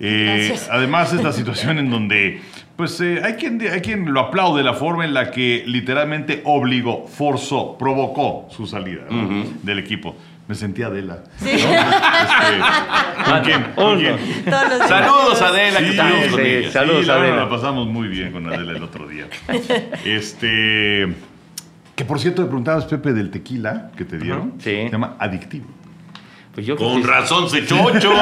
Eh, 0.00 0.58
además, 0.70 1.12
es 1.12 1.22
la 1.22 1.32
situación 1.40 1.78
en 1.78 1.90
donde, 1.90 2.40
pues, 2.76 3.00
eh, 3.00 3.20
hay, 3.22 3.34
quien, 3.34 3.60
hay 3.60 3.80
quien 3.80 4.12
lo 4.12 4.20
aplaude 4.20 4.62
la 4.62 4.74
forma 4.74 5.04
en 5.04 5.12
la 5.12 5.30
que 5.30 5.62
literalmente 5.66 6.40
obligó, 6.44 7.06
forzó, 7.06 7.76
provocó 7.78 8.48
su 8.50 8.66
salida 8.66 9.02
¿no? 9.10 9.44
del 9.62 9.78
equipo. 9.78 10.16
Me 10.48 10.56
sentía 10.56 10.86
Adela. 10.86 11.22
¿no? 11.40 11.46
Este, 11.46 13.30
¿Con 13.30 13.40
quién? 13.42 13.64
¿Con 13.76 13.98
quién? 14.00 14.16
Saludos, 14.88 15.40
Adela, 15.42 15.78
que 15.78 15.84
Sí, 15.84 15.90
estamos 15.90 16.26
con 16.26 16.40
sí, 16.40 16.46
ella. 16.46 16.72
Saludos, 16.72 17.00
Sí, 17.02 17.06
la 17.06 17.14
Adela. 17.14 17.36
La 17.36 17.48
pasamos 17.48 17.86
muy 17.86 18.08
bien 18.08 18.32
con 18.32 18.46
Adela 18.48 18.72
el 18.72 18.82
otro 18.82 19.06
día. 19.06 19.26
Este. 20.04 21.14
Que 21.94 22.04
por 22.04 22.18
cierto, 22.18 22.42
me 22.42 22.48
preguntabas, 22.48 22.86
Pepe, 22.86 23.12
del 23.12 23.30
tequila 23.30 23.92
que 23.96 24.04
te 24.04 24.18
dieron. 24.18 24.54
Sí. 24.58 24.70
Se 24.70 24.90
llama 24.90 25.14
adictivo. 25.20 25.66
Pues 26.60 26.66
yo 26.66 26.76
Con 26.76 27.02
razón 27.02 27.48
se 27.48 27.64
chocho. 27.66 28.12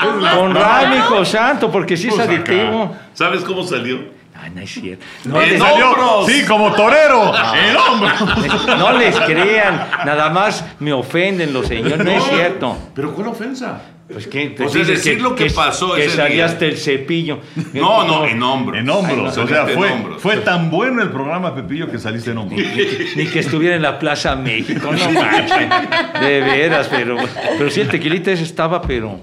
Con 0.00 0.54
razón, 0.54 0.92
hijo 0.94 1.24
santo, 1.24 1.70
porque 1.70 1.96
sí 1.96 2.08
es 2.08 2.14
Pues 2.14 2.28
acá. 2.28 2.34
adictivo. 2.34 2.96
¿Sabes 3.14 3.42
cómo 3.42 3.64
salió? 3.64 3.98
Ay, 4.40 4.50
no 4.54 4.60
es 4.60 4.70
cierto. 4.72 5.04
No, 5.24 5.40
¡En 5.40 5.50
les, 5.50 5.60
hombros! 5.60 6.26
Sí, 6.26 6.44
como 6.44 6.72
torero. 6.72 7.32
El 7.54 7.76
hombro. 7.76 8.10
no 8.78 8.92
les 8.92 9.18
crean, 9.20 9.88
nada 10.04 10.30
más 10.30 10.64
me 10.80 10.92
ofenden 10.92 11.52
los 11.52 11.66
señores, 11.66 12.04
no 12.04 12.10
es 12.10 12.24
cierto. 12.24 12.76
¿Pero 12.94 13.12
cuál 13.14 13.28
ofensa? 13.28 13.80
Pues 14.06 14.26
que, 14.26 14.54
O 14.54 14.68
sea, 14.68 14.82
dices 14.82 14.86
decir 15.02 15.22
lo 15.22 15.34
que 15.34 15.46
pasó 15.50 15.94
que 15.94 16.04
ese 16.04 16.16
salía 16.16 16.34
día. 16.34 16.44
hasta 16.46 16.66
el 16.66 16.76
cepillo. 16.76 17.40
No, 17.72 18.06
no, 18.06 18.26
en 18.26 18.42
hombros. 18.42 18.78
En 18.78 18.90
hombros. 18.90 19.36
Ay, 19.36 19.36
no, 19.36 19.44
o 19.44 19.48
sea, 19.48 19.66
fue, 19.66 19.90
hombros. 19.90 20.20
fue 20.22 20.36
tan 20.38 20.70
bueno 20.70 21.02
el 21.02 21.10
programa, 21.10 21.54
Pepillo, 21.54 21.90
que 21.90 21.98
saliste 21.98 22.30
en 22.32 22.38
hombros. 22.38 22.60
Ni 23.16 23.26
que 23.26 23.38
estuviera 23.40 23.74
en 23.76 23.82
la 23.82 23.98
Plaza 23.98 24.36
México, 24.36 24.90
no 24.92 25.10
manches. 25.10 25.68
De 26.20 26.40
veras, 26.40 26.88
pero, 26.90 27.16
pero 27.58 27.70
sí, 27.70 27.80
el 27.80 27.88
tequilita 27.88 28.30
ese 28.30 28.44
estaba, 28.44 28.82
pero 28.82 29.20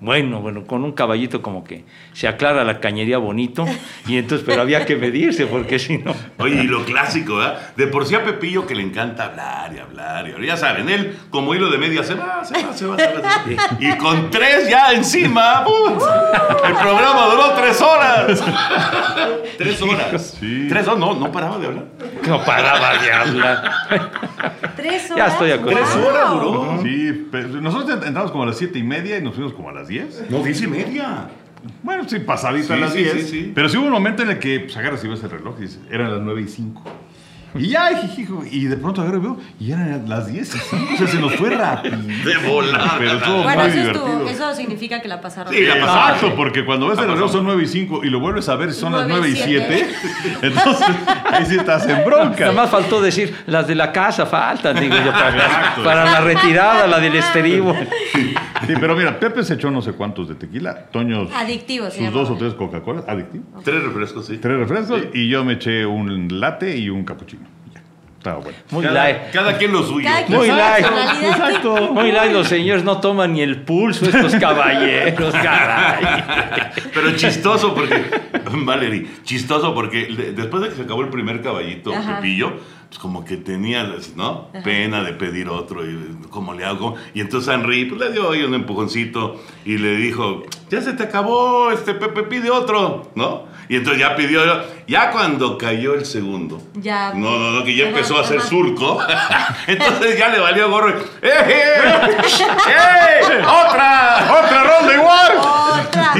bueno, 0.00 0.40
bueno, 0.40 0.66
con 0.66 0.84
un 0.84 0.92
caballito 0.92 1.40
como 1.40 1.64
que 1.64 1.84
se 2.12 2.28
aclara 2.28 2.64
la 2.64 2.80
cañería 2.80 3.18
bonito, 3.18 3.64
y 4.06 4.18
entonces, 4.18 4.44
pero 4.46 4.60
había 4.62 4.84
que 4.84 4.96
medirse, 4.96 5.46
porque 5.46 5.78
si 5.78 5.98
no. 5.98 6.14
Oye, 6.38 6.62
y 6.62 6.66
lo 6.66 6.84
clásico, 6.84 7.36
¿verdad? 7.36 7.74
De 7.76 7.86
por 7.86 8.04
sí 8.04 8.14
a 8.14 8.22
Pepillo 8.24 8.66
que 8.66 8.74
le 8.74 8.82
encanta 8.82 9.24
hablar 9.26 9.72
y 9.74 9.78
hablar 9.78 10.28
y 10.28 10.32
hablar. 10.32 10.46
Ya 10.46 10.56
saben, 10.56 10.88
él 10.90 11.16
como 11.30 11.54
hilo 11.54 11.70
de 11.70 11.78
media 11.78 12.02
se 12.02 12.14
va, 12.14 12.44
se 12.44 12.54
va, 12.54 12.72
se 12.72 12.86
va, 12.86 12.96
se 12.98 13.06
va. 13.06 13.44
se 13.44 13.54
va. 13.54 13.76
Y 13.80 13.96
con 13.96 14.30
tres 14.30 14.68
ya 14.68 14.92
encima, 14.92 15.64
¡pum! 15.64 15.94
el 15.94 16.74
programa 16.74 17.26
duró 17.26 17.52
tres 17.54 17.80
horas. 17.80 18.44
tres 19.56 19.80
horas. 19.80 20.36
Sí. 20.38 20.66
Tres 20.68 20.86
horas, 20.86 20.98
no, 20.98 21.14
no 21.14 21.32
paraba 21.32 21.58
de 21.58 21.66
hablar. 21.66 21.84
No 22.26 22.44
paraba 22.44 22.98
de 22.98 23.12
hablar. 23.12 23.72
Tres 24.76 25.10
horas. 25.10 25.16
Ya 25.16 25.32
estoy 25.32 25.50
acostumbrado. 25.52 25.92
Tres 25.92 26.06
horas 26.06 26.30
duró. 26.30 26.82
Sí, 26.82 27.28
pero 27.30 27.48
nosotros 27.48 28.04
entramos 28.04 28.30
como 28.30 28.44
a 28.44 28.46
las 28.46 28.58
siete 28.58 28.78
y 28.78 28.82
media 28.82 29.18
y 29.18 29.22
nos 29.22 29.34
fuimos 29.34 29.52
como 29.54 29.70
a 29.70 29.72
las 29.72 29.83
10. 29.88 30.30
No, 30.30 30.42
diez 30.42 30.60
y 30.62 30.66
media. 30.66 31.28
Bueno, 31.82 32.06
sí, 32.08 32.18
pasadita 32.20 32.74
a 32.74 32.76
Sí, 32.76 32.82
las 32.82 32.92
sí, 32.92 32.98
10. 32.98 33.12
sí, 33.14 33.22
sí. 33.28 33.52
Pero 33.54 33.68
sí 33.68 33.76
hubo 33.78 33.86
un 33.86 33.92
momento 33.92 34.22
en 34.22 34.30
el 34.30 34.38
que 34.38 34.60
pues, 34.60 34.76
agarras 34.76 35.02
y 35.04 35.08
ves 35.08 35.22
el 35.24 35.30
reloj 35.30 35.54
y 35.58 35.62
dices, 35.62 35.80
eran 35.90 36.10
las 36.12 36.20
9 36.20 36.42
y 36.42 36.48
5. 36.48 36.82
Y 37.56 37.68
ya, 37.68 37.96
jijijo, 38.00 38.42
y 38.50 38.64
de 38.64 38.76
pronto 38.76 39.00
agarro 39.00 39.18
y 39.18 39.20
veo, 39.20 39.36
y 39.60 39.70
eran 39.70 40.08
las 40.08 40.26
10 40.26 40.54
y 40.56 40.58
5. 40.58 40.76
O 40.92 40.96
sea, 40.98 41.06
se 41.06 41.20
nos 41.20 41.36
fue 41.36 41.50
rápido. 41.50 41.96
De 41.98 42.36
volada. 42.48 42.96
Pero 42.98 43.12
estuvo 43.12 43.42
Bueno, 43.44 43.62
muy 43.62 43.70
eso, 43.70 43.78
divertido. 43.78 44.06
estuvo, 44.08 44.28
eso 44.28 44.54
significa 44.56 45.00
que 45.00 45.06
la 45.06 45.20
pasaron. 45.20 45.54
Sí, 45.54 45.60
la 45.62 45.74
pasaron. 45.80 46.14
Exacto, 46.16 46.34
porque 46.36 46.64
cuando 46.64 46.88
ves 46.88 46.98
el 46.98 47.06
reloj 47.06 47.30
son 47.30 47.44
9 47.44 47.62
y 47.62 47.66
5 47.68 48.00
y 48.04 48.10
lo 48.10 48.18
vuelves 48.18 48.48
a 48.48 48.56
ver 48.56 48.72
son 48.72 48.90
las 48.92 49.06
9 49.06 49.20
Nueve 49.20 49.28
y 49.28 49.32
y 49.40 49.44
7, 49.44 49.66
siete. 49.68 50.38
entonces 50.48 50.86
ahí 51.30 51.46
sí 51.46 51.54
estás 51.56 51.88
en 51.88 52.04
bronca. 52.04 52.40
Nada 52.40 52.52
más 52.54 52.70
faltó 52.70 53.00
decir, 53.00 53.32
las 53.46 53.68
de 53.68 53.76
la 53.76 53.92
casa 53.92 54.26
faltan, 54.26 54.74
digo 54.80 54.96
yo, 54.96 55.12
para, 55.12 55.36
Exacto. 55.36 55.84
para 55.84 56.04
la 56.06 56.20
retirada, 56.22 56.88
la 56.88 56.98
del 56.98 57.14
estribo. 57.14 57.72
Sí, 58.66 58.74
pero 58.80 58.94
mira, 58.96 59.18
Pepe 59.18 59.42
se 59.44 59.54
echó 59.54 59.70
no 59.70 59.82
sé 59.82 59.92
cuántos 59.92 60.28
de 60.28 60.34
tequila. 60.34 60.86
Toño, 60.90 61.28
Adictivo, 61.34 61.90
se 61.90 62.04
sus 62.04 62.12
dos 62.12 62.30
o 62.30 62.36
tres 62.36 62.54
Coca-Cola. 62.54 63.04
Adictivo. 63.06 63.44
Tres 63.64 63.82
refrescos, 63.82 64.26
sí. 64.26 64.38
Tres 64.38 64.58
refrescos 64.58 65.02
y 65.12 65.28
yo 65.28 65.44
me 65.44 65.54
eché 65.54 65.84
un 65.86 66.40
latte 66.40 66.76
y 66.76 66.88
un 66.90 67.04
cappuccino. 67.04 67.42
Ya, 67.74 67.80
estaba 68.18 68.38
bueno. 68.38 68.58
Muy 68.70 68.82
Cada, 68.84 68.94
light. 69.04 69.16
cada 69.32 69.58
quien 69.58 69.72
lo 69.72 69.82
suyo. 69.82 70.08
Cada 70.08 70.24
quien 70.26 70.38
Muy 70.38 70.48
light. 70.48 70.86
Exacto. 71.22 71.92
Muy 71.92 72.12
light. 72.12 72.32
Los 72.32 72.48
señores 72.48 72.84
no 72.84 73.00
toman 73.00 73.32
ni 73.34 73.40
el 73.42 73.62
pulso, 73.62 74.06
estos 74.06 74.34
caballeros, 74.40 75.32
caray. 75.34 76.32
Pero 76.92 77.16
chistoso 77.16 77.74
porque, 77.74 78.02
Valerie, 78.64 79.06
chistoso 79.24 79.74
porque 79.74 80.06
de- 80.06 80.32
después 80.32 80.62
de 80.62 80.68
que 80.70 80.74
se 80.76 80.82
acabó 80.82 81.02
el 81.02 81.08
primer 81.10 81.42
caballito, 81.42 81.92
Ajá. 81.94 82.16
Pepillo, 82.16 82.54
pues 82.94 83.00
como 83.00 83.24
que 83.24 83.36
tenía, 83.36 83.92
¿no? 84.14 84.46
Pena 84.62 85.02
de 85.02 85.14
pedir 85.14 85.48
otro 85.48 85.84
y 85.84 86.16
cómo 86.30 86.54
le 86.54 86.64
hago. 86.64 86.94
Y 87.12 87.20
entonces 87.20 87.52
Henry 87.52 87.86
pues, 87.86 88.00
le 88.00 88.12
dio 88.12 88.30
ahí 88.30 88.44
un 88.44 88.54
empujoncito 88.54 89.40
y 89.64 89.78
le 89.78 89.96
dijo, 89.96 90.44
ya 90.70 90.80
se 90.80 90.92
te 90.92 91.02
acabó, 91.02 91.72
este 91.72 91.94
Pepe 91.94 92.22
pide 92.22 92.50
otro, 92.50 93.10
¿no? 93.16 93.46
Y 93.68 93.76
entonces 93.76 94.00
ya 94.00 94.14
pidió, 94.14 94.42
ya 94.86 95.10
cuando 95.10 95.56
cayó 95.56 95.94
el 95.94 96.04
segundo. 96.04 96.60
Ya. 96.74 97.12
No, 97.14 97.38
no, 97.38 97.50
no, 97.50 97.64
que 97.64 97.74
ya 97.74 97.88
empezó 97.88 98.18
a 98.18 98.22
hacer 98.22 98.40
surco. 98.40 98.98
entonces 99.66 100.18
ya 100.18 100.28
le 100.28 100.38
valió 100.38 100.70
gorro. 100.70 100.90
¡Eh, 100.90 101.02
eh! 101.22 101.82
¡Eh! 102.68 103.42
¡Otra! 103.42 104.42
¡Otra 104.44 104.64
ronda 104.64 104.94
igual! 104.94 105.32
Otra. 105.38 106.12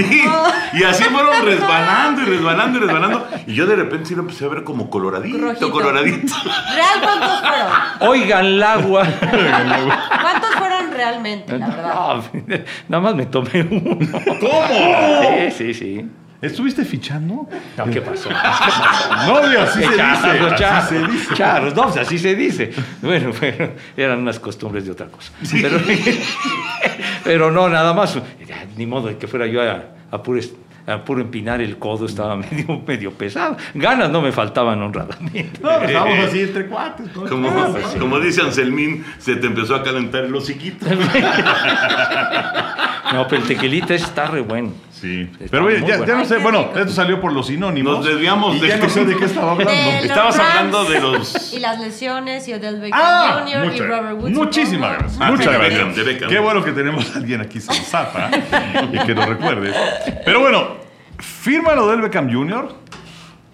Y, 0.72 0.83
así 0.83 1.04
fueron 1.04 1.44
resbalando 1.44 2.22
y 2.22 2.24
resbalando 2.24 2.78
y 2.78 2.80
resbalando. 2.80 3.28
Y 3.46 3.54
yo 3.54 3.66
de 3.66 3.76
repente 3.76 4.07
sí 4.07 4.14
lo 4.14 4.22
empecé 4.22 4.44
a 4.44 4.48
ver 4.48 4.64
como 4.64 4.90
coloradito, 4.90 5.38
Rojito. 5.38 5.70
coloradito. 5.70 6.35
¿Real 6.74 7.00
cuántos 7.02 7.40
fueron? 7.40 7.68
Oigan 8.00 8.46
el 8.46 8.62
agua. 8.62 9.07
¿Cuántos 9.20 10.54
fueron 10.57 10.90
realmente, 10.92 11.59
la 11.59 11.68
verdad? 11.68 11.94
No, 12.33 12.57
nada 12.88 13.02
más 13.02 13.14
me 13.14 13.26
tomé 13.26 13.66
uno. 13.70 13.98
¿Cómo? 14.40 15.50
Sí, 15.50 15.50
sí, 15.50 15.74
sí. 15.74 16.11
¿Estuviste 16.44 16.85
fichando? 16.85 17.48
No, 17.76 17.85
¿qué 17.90 18.00
pasó? 18.00 18.28
Novio, 19.26 19.62
así 19.62 19.80
se 19.83 19.96
Charros, 19.96 20.33
dice. 20.33 20.44
Así 20.46 20.57
charros, 20.59 20.88
se 20.88 21.07
dice. 21.12 21.35
charros, 21.35 21.74
no, 21.74 21.83
pues 21.85 21.96
así 21.96 22.18
se 22.18 22.35
dice. 22.35 22.72
Bueno, 23.02 23.30
pero 23.38 23.72
eran 23.96 24.18
unas 24.20 24.38
costumbres 24.38 24.85
de 24.85 24.92
otra 24.92 25.07
cosa. 25.07 25.33
Pero, 25.50 25.78
pero 27.24 27.50
no, 27.50 27.68
nada 27.68 27.92
más. 27.94 28.18
Ni 28.76 28.87
modo 28.87 29.09
de 29.09 29.16
que 29.18 29.26
fuera 29.26 29.46
yo 29.46 29.62
a, 29.62 29.85
a 30.11 30.22
puro, 30.22 30.38
es- 30.38 30.52
a 30.87 31.02
puro 31.02 31.22
empinar 31.22 31.62
el 31.62 31.78
codo, 31.78 32.04
estaba 32.04 32.37
medio, 32.50 32.83
medio 32.87 33.11
pesado. 33.12 33.57
Ganas 33.74 34.11
no 34.11 34.20
me 34.20 34.30
faltaban 34.33 34.83
honradamente. 34.83 35.61
No, 35.62 35.70
pues, 35.78 35.88
estábamos 35.90 36.18
así 36.26 36.40
entre 36.42 36.66
cuates. 36.68 37.07
¿no? 37.16 37.26
Como, 37.26 37.76
como 37.98 38.20
dice 38.20 38.42
Anselmín, 38.42 39.02
se 39.18 39.37
te 39.37 39.46
empezó 39.46 39.74
a 39.76 39.83
calentar 39.83 40.24
el 40.24 40.35
hociquito. 40.35 40.85
No, 43.12 43.26
pero 43.28 43.42
el 43.42 43.48
tequilita 43.48 43.94
está 43.94 44.26
re 44.26 44.40
bueno. 44.40 44.72
Sí. 44.90 45.28
Está 45.32 45.46
Pero 45.50 45.66
oye, 45.66 45.80
ya, 45.80 45.98
bueno. 45.98 46.04
ya 46.06 46.14
no 46.16 46.24
sé, 46.24 46.38
bueno, 46.38 46.70
esto 46.74 46.88
salió 46.92 47.20
por 47.20 47.32
los 47.32 47.48
sinónimos. 47.48 47.98
Nos 47.98 48.06
desviamos 48.06 48.56
y 48.56 48.60
de- 48.60 48.68
ya 48.68 48.76
no 48.78 48.88
sé 48.88 49.04
de 49.04 49.16
qué 49.16 49.24
estaba 49.26 49.52
hablando. 49.52 49.72
De 49.72 49.92
los 49.96 50.04
Estabas 50.04 50.36
Rams 50.38 50.50
hablando 50.50 50.84
de 50.84 51.00
los... 51.00 51.52
Y 51.52 51.58
las 51.60 51.78
lesiones 51.80 52.48
y 52.48 52.54
Odell 52.54 52.80
Beckham 52.80 53.00
Ah, 53.02 53.44
Jr. 53.46 53.64
y 53.64 53.68
mucha- 53.70 53.84
Robert 53.86 54.20
Woods. 54.22 54.30
muchísimas 54.34 54.98
gracias. 54.98 55.20
Ah, 55.20 55.30
muchas 55.30 55.52
gracias. 55.52 55.72
Beckham, 55.74 55.94
de 55.94 56.02
Beckham. 56.04 56.28
Qué 56.30 56.38
bueno 56.38 56.64
que 56.64 56.72
tenemos 56.72 57.14
a 57.14 57.18
alguien 57.18 57.40
aquí 57.42 57.60
sensata 57.60 58.30
y 58.92 58.98
que 59.06 59.14
nos 59.14 59.28
recuerde. 59.28 59.74
Pero 60.24 60.40
bueno, 60.40 60.68
firma 61.18 61.74
lo 61.74 61.88
del 61.90 62.00
Beckham 62.00 62.32
Jr. 62.32 62.74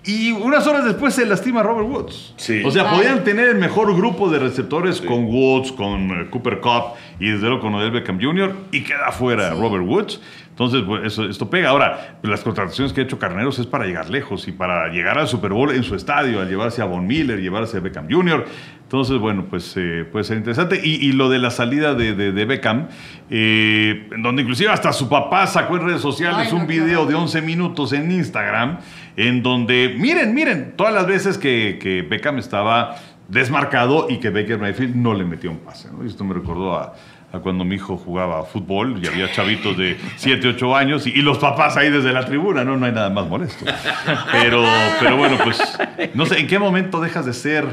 y 0.05 0.31
unas 0.33 0.67
horas 0.67 0.85
después 0.85 1.15
se 1.15 1.27
lastima 1.27 1.63
Robert 1.63 1.89
Woods. 1.89 2.35
Sí. 2.37 2.63
O 2.65 2.71
sea, 2.71 2.91
podían 2.91 3.23
tener 3.25 3.49
el 3.49 3.57
mejor 3.57 3.95
grupo 3.97 4.31
de 4.31 4.39
receptores 4.39 5.01
con 5.01 5.25
Woods, 5.27 5.73
con 5.73 6.11
eh, 6.11 6.27
Cooper 6.31 6.61
Cup 6.61 6.95
y 7.19 7.31
desde 7.31 7.47
luego 7.49 7.61
con 7.61 7.75
Odell 7.75 7.91
Beckham 7.91 8.19
Jr. 8.21 8.55
y 8.73 8.83
queda 8.83 9.13
fuera 9.13 9.51
Robert 9.51 9.85
Woods. 9.87 10.21
Entonces, 10.51 10.83
pues, 10.87 11.05
eso, 11.07 11.25
esto 11.25 11.49
pega. 11.49 11.71
Ahora, 11.71 12.19
las 12.23 12.43
contrataciones 12.43 12.93
que 12.93 13.01
ha 13.01 13.05
hecho 13.05 13.19
Carneros 13.19 13.59
es 13.59 13.67
para 13.67 13.87
llegar 13.87 14.11
lejos 14.11 14.47
y 14.47 14.53
para 14.53 14.89
llegar 14.89 15.19
al 15.19 15.27
Super 15.27 15.53
Bowl 15.53 15.71
en 15.71 15.83
su 15.83 15.95
estadio, 15.95 16.41
al 16.41 16.49
llevarse 16.51 16.83
a 16.83 16.85
Von 16.85 17.07
Miller, 17.07 17.41
llevarse 17.41 17.79
a 17.79 17.81
Beckham 17.81 18.09
Jr. 18.11 18.45
Entonces, 18.83 19.17
bueno, 19.19 19.47
pues 19.49 19.73
eh, 19.77 20.05
puede 20.11 20.25
ser 20.25 20.37
interesante. 20.37 20.79
Y, 20.85 20.97
y 21.07 21.13
lo 21.13 21.31
de 21.31 21.39
la 21.39 21.51
salida 21.51 21.95
de, 21.95 22.15
de- 22.15 22.33
de 22.33 22.45
Beckham, 22.45 22.89
eh, 23.31 24.09
en 24.13 24.23
donde 24.23 24.43
inclusive 24.43 24.69
hasta 24.71 24.93
su 24.93 25.09
papá 25.09 25.47
sacó 25.47 25.77
en 25.77 25.87
redes 25.87 26.01
sociales 26.03 26.49
Ay, 26.49 26.53
no, 26.53 26.59
un 26.59 26.67
video 26.67 27.07
de 27.07 27.15
11 27.15 27.41
minutos 27.43 27.93
en 27.95 28.11
Instagram, 28.11 28.79
en 29.29 29.43
donde, 29.43 29.95
miren, 29.99 30.35
miren, 30.35 30.75
todas 30.77 30.95
las 30.95 31.07
veces 31.07 31.39
que, 31.39 31.79
que 31.81 32.03
Beckham 32.03 32.39
estaba 32.39 32.97
desmarcado 33.29 34.07
y 34.11 34.19
que 34.19 34.31
Baker 34.31 34.59
Mayfield 34.59 34.97
no 34.97 35.15
le 35.15 35.25
metió 35.25 35.51
un 35.51 35.59
pase. 35.59 35.89
¿no? 35.93 36.05
Y 36.05 36.09
esto 36.09 36.25
me 36.25 36.35
recordó 36.35 36.77
a, 36.77 36.95
a 37.33 37.39
cuando 37.39 37.65
mi 37.65 37.77
hijo 37.77 37.97
jugaba 37.97 38.43
fútbol 38.45 38.99
y 39.03 39.07
había 39.07 39.31
chavitos 39.31 39.77
de 39.77 39.97
7, 40.17 40.49
8 40.49 40.77
años 40.77 41.07
y, 41.07 41.11
y 41.11 41.23
los 41.23 41.39
papás 41.39 41.77
ahí 41.77 41.91
desde 41.91 42.13
la 42.13 42.25
tribuna, 42.27 42.65
¿no? 42.65 42.77
No 42.77 42.87
hay 42.87 42.93
nada 42.93 43.11
más 43.11 43.27
molesto. 43.29 43.65
Pero, 44.33 44.65
pero 44.99 45.17
bueno, 45.17 45.37
pues 45.45 45.61
no 46.15 46.27
sé, 46.27 46.41
¿en 46.41 46.47
qué 46.49 46.59
momento 46.59 47.01
dejas 47.01 47.27
de 47.27 47.33
ser 47.33 47.67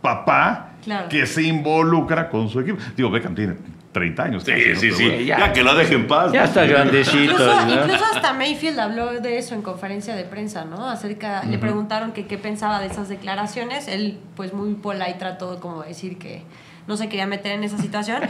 papá 0.00 0.64
Claro. 0.84 1.08
que 1.08 1.26
se 1.26 1.42
involucra 1.42 2.28
con 2.30 2.48
su 2.48 2.60
equipo? 2.60 2.78
Digo, 2.96 3.10
Beckham 3.10 3.34
tiene 3.34 3.54
30 3.98 4.22
años. 4.22 4.42
Sí, 4.44 4.52
casi, 4.52 4.68
¿no? 4.68 4.80
sí, 4.80 4.86
Pero 4.86 4.96
sí. 4.96 5.04
bueno. 5.04 5.20
ya. 5.20 5.38
Ya 5.38 5.52
que 5.52 5.62
lo 5.62 5.74
deje 5.74 5.94
en 5.94 6.06
paz. 6.06 6.32
Ya 6.32 6.44
está 6.44 6.64
grandecito. 6.64 7.32
Incluso, 7.32 7.66
¿no? 7.66 7.74
incluso 7.74 8.04
hasta 8.14 8.32
Mayfield 8.32 8.78
habló 8.78 9.20
de 9.20 9.38
eso 9.38 9.54
en 9.54 9.62
conferencia 9.62 10.14
de 10.14 10.24
prensa, 10.24 10.64
¿no? 10.64 10.88
Acerca, 10.88 11.44
le 11.44 11.58
preguntaron 11.58 12.12
que 12.12 12.26
qué 12.26 12.38
pensaba 12.38 12.80
de 12.80 12.86
esas 12.86 13.08
declaraciones. 13.08 13.88
Él, 13.88 14.18
pues 14.36 14.52
muy 14.52 14.74
polite, 14.74 15.14
trató 15.18 15.58
como 15.60 15.82
de 15.82 15.88
decir 15.88 16.18
que 16.18 16.42
no 16.86 16.96
se 16.96 17.08
quería 17.08 17.26
meter 17.26 17.52
en 17.52 17.64
esa 17.64 17.78
situación. 17.78 18.22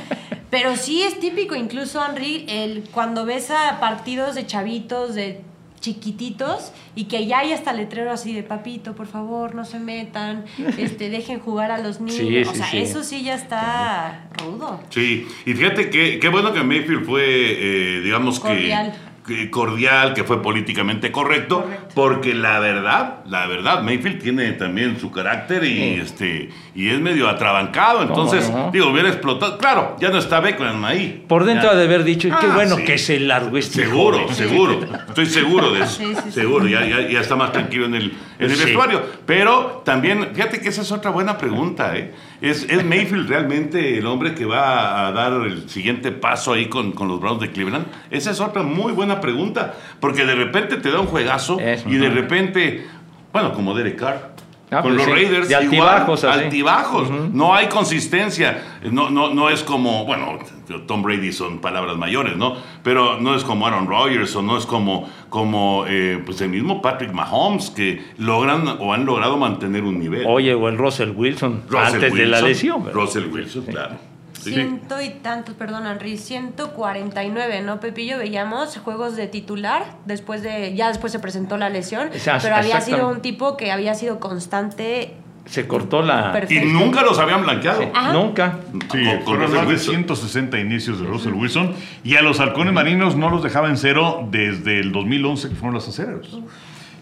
Pero 0.51 0.77
sí 0.77 1.03
es 1.03 1.21
típico, 1.21 1.55
incluso 1.55 2.05
Henry, 2.05 2.47
el, 2.49 2.85
cuando 2.91 3.25
ves 3.25 3.51
a 3.51 3.79
partidos 3.81 4.35
de 4.35 4.47
chavitos, 4.47 5.15
de 5.15 5.43
chiquititos 5.81 6.73
y 6.95 7.05
que 7.05 7.27
ya 7.27 7.41
hay 7.41 7.53
hasta 7.53 7.73
letrero 7.73 8.11
así 8.13 8.33
de 8.33 8.43
papito, 8.43 8.95
por 8.95 9.07
favor, 9.07 9.55
no 9.55 9.65
se 9.65 9.79
metan, 9.79 10.45
este, 10.79 11.11
dejen 11.11 11.41
jugar 11.41 11.71
a 11.71 11.79
los 11.79 12.01
niños. 12.01 12.17
Sí, 12.17 12.39
o 12.43 12.53
sí, 12.53 12.57
sea, 12.59 12.67
sí. 12.71 12.79
eso 12.79 13.05
sí 13.05 13.23
ya 13.23 13.35
está 13.35 14.29
rudo. 14.43 14.81
Sí, 14.91 15.27
y 15.47 15.55
fíjate 15.55 15.91
que 15.91 16.19
qué 16.19 16.29
bueno 16.29 16.53
que 16.53 16.63
Mayfield 16.63 17.05
fue, 17.05 17.25
eh, 17.27 18.01
digamos 18.01 18.41
Cordial. 18.41 18.93
que, 18.93 18.99
que 18.99 19.09
cordial, 19.51 20.15
que 20.15 20.25
fue 20.25 20.43
políticamente 20.43 21.11
correcto, 21.13 21.63
Correcto. 21.63 21.89
porque 21.95 22.35
la 22.35 22.59
verdad, 22.59 23.25
la 23.27 23.47
verdad, 23.47 23.83
Mayfield 23.83 24.23
tiene 24.23 24.53
también 24.53 24.99
su 25.01 25.11
carácter 25.11 25.65
y 25.65 25.95
este 26.01 26.51
y 26.75 26.89
es 26.91 27.01
medio 27.01 27.29
atrabancado, 27.29 28.03
entonces, 28.03 28.49
no? 28.51 28.71
digo, 28.73 28.89
hubiera 28.91 29.09
explotado. 29.09 29.59
Claro, 29.59 29.97
ya 30.01 30.11
no 30.11 30.19
está 30.19 30.41
Beckham 30.41 30.85
ahí. 30.85 31.25
Por 31.27 31.45
dentro 31.45 31.71
ha 31.71 31.75
de 31.75 31.85
haber 31.85 32.05
dicho, 32.05 32.29
qué 32.29 32.47
Ah, 32.49 32.55
bueno 32.55 32.77
sí. 32.77 32.85
que 32.85 32.99
se 32.99 33.19
largó 33.21 33.57
este 33.59 33.85
Seguro, 33.85 34.19
joven". 34.21 34.35
seguro. 34.35 34.81
Estoy 35.09 35.27
seguro 35.27 35.73
de 35.73 35.81
eso. 35.83 35.97
Sí, 35.99 36.31
seguro, 36.31 36.67
ya, 36.67 36.85
ya, 36.87 37.09
ya 37.09 37.21
está 37.21 37.35
más 37.37 37.53
tranquilo 37.53 37.87
en 37.87 37.95
el, 37.97 38.05
en 38.39 38.51
el 38.51 38.57
vestuario. 38.57 39.03
Pero 39.27 39.83
también, 39.85 40.29
fíjate 40.35 40.61
que 40.61 40.69
esa 40.69 40.83
es 40.83 40.93
otra 40.93 41.11
buena 41.11 41.37
pregunta. 41.37 41.97
¿eh? 41.97 42.13
¿Es, 42.41 42.65
¿Es 42.71 42.85
Mayfield 42.85 43.29
realmente 43.29 43.99
el 43.99 44.07
hombre 44.07 44.35
que 44.35 44.45
va 44.45 45.09
a 45.09 45.13
dar 45.13 45.33
el 45.45 45.69
siguiente 45.69 46.13
paso 46.13 46.53
ahí 46.53 46.67
con, 46.67 46.93
con 46.93 47.09
los 47.09 47.21
Browns 47.21 47.41
de 47.41 47.51
Cleveland? 47.51 47.87
Esa 48.11 48.31
es 48.31 48.41
otra 48.41 48.63
muy 48.63 48.93
buena 48.93 49.21
pregunta. 49.21 49.75
Porque 50.01 50.25
de 50.25 50.35
repente 50.35 50.77
te 50.77 50.91
da 50.91 51.01
un 51.01 51.07
juegazo 51.07 51.59
y 51.61 51.97
de 51.97 52.11
repente, 52.11 52.87
bueno, 53.33 53.53
como 53.53 53.75
Derek 53.75 53.99
Carr. 53.99 54.38
Ah, 54.71 54.83
con 54.83 54.95
pues 54.95 54.97
los 54.97 55.05
sí, 55.07 55.11
Raiders, 55.13 55.49
de 55.49 55.65
igual, 55.65 56.07
altibajos. 56.25 57.11
No 57.33 57.55
hay 57.55 57.69
consistencia. 57.69 58.63
No, 58.91 59.09
no, 59.11 59.33
no 59.33 59.49
es 59.49 59.63
como, 59.63 60.05
bueno, 60.05 60.39
Tom 60.87 61.03
Brady 61.03 61.33
son 61.33 61.61
palabras 61.61 61.97
mayores, 61.97 62.37
¿no? 62.37 62.57
Pero 62.83 63.19
no 63.21 63.35
es 63.35 63.45
como 63.45 63.67
Aaron 63.67 63.87
Rodgers 63.87 64.35
o 64.37 64.43
no 64.43 64.59
es 64.59 64.67
como, 64.67 65.09
como 65.31 65.85
eh, 65.89 66.23
pues 66.25 66.41
el 66.41 66.51
mismo 66.51 66.83
Patrick 66.83 67.13
Mahomes 67.13 67.71
que 67.71 68.03
logran 68.19 68.77
o 68.81 68.93
han 68.93 69.07
logrado 69.07 69.37
mantener 69.37 69.85
un 69.85 69.99
nivel. 69.99 70.25
Oye, 70.27 70.55
o 70.55 70.69
el 70.69 70.77
Russell 70.77 71.11
Wilson, 71.11 71.63
Russell 71.69 71.95
antes 71.95 72.15
de 72.15 72.27
la 72.27 72.41
lesión. 72.43 72.85
¿verdad? 72.85 73.01
Russell 73.01 73.27
Wilson, 73.33 73.63
claro. 73.63 74.08
Ciento 74.55 75.01
y 75.01 75.11
tantos, 75.11 75.55
perdón, 75.55 75.87
Henry, 75.87 76.17
149, 76.19 77.63
¿no, 77.63 77.81
Pepillo? 77.81 78.19
Veíamos 78.19 78.77
juegos 78.79 79.17
de 79.17 79.27
titular, 79.27 79.85
después 80.07 80.43
de, 80.43 80.75
ya 80.75 80.89
después 80.89 81.13
se 81.13 81.19
presentó 81.19 81.57
la 81.57 81.69
lesión, 81.71 82.09
Exacto, 82.13 82.43
pero 82.45 82.57
había 82.57 82.81
sido 82.81 83.09
un 83.09 83.21
tipo 83.21 83.57
que 83.57 83.73
había 83.73 83.95
sido 83.95 84.21
constante. 84.21 85.15
Se 85.47 85.67
cortó 85.67 86.03
la... 86.03 86.33
Perfecto. 86.33 86.67
Y 86.67 86.71
nunca 86.71 87.03
los 87.03 87.19
habían 87.19 87.43
blanqueado. 87.43 87.91
Ajá. 87.95 88.13
Nunca. 88.13 88.59
Sí, 88.93 89.03
Con- 89.25 89.41
más 89.41 89.51
de 89.51 89.59
Wilson. 89.61 89.95
160 89.95 90.59
inicios 90.61 91.01
de 91.01 91.07
Russell 91.07 91.33
Wilson 91.33 91.75
y 92.05 92.17
a 92.17 92.23
los 92.23 92.39
halcones 92.41 92.75
marinos 92.75 93.17
no 93.17 93.31
los 93.31 93.43
dejaba 93.43 93.69
en 93.71 93.79
cero 93.79 94.29
desde 94.31 94.79
el 94.79 94.93
2011 94.93 95.49
que 95.49 95.55
fueron 95.55 95.73
los 95.75 95.89
acereros. 95.89 96.39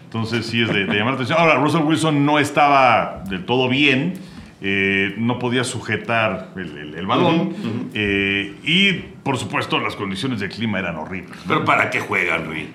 Entonces 0.05 0.45
sí 0.45 0.61
es 0.61 0.69
de, 0.69 0.85
de 0.85 0.93
llamar 0.95 1.07
la 1.07 1.15
atención. 1.15 1.37
Ahora, 1.37 1.55
Russell 1.55 1.81
Wilson 1.81 2.25
no 2.25 2.39
estaba 2.39 3.21
del 3.27 3.45
todo 3.45 3.67
bien, 3.67 4.13
eh, 4.61 5.13
no 5.17 5.37
podía 5.39 5.63
sujetar 5.63 6.49
el, 6.55 6.77
el- 6.77 6.95
el 6.95 7.05
balón 7.05 7.53
eh, 7.93 8.55
y 8.63 8.93
por 9.23 9.37
supuesto 9.37 9.79
las 9.79 9.95
condiciones 9.95 10.39
de 10.39 10.49
clima 10.49 10.79
eran 10.79 10.95
horribles. 10.95 11.37
Pero 11.47 11.63
¿para 11.65 11.89
qué 11.89 11.99
juegan, 11.99 12.45
Rui? 12.45 12.69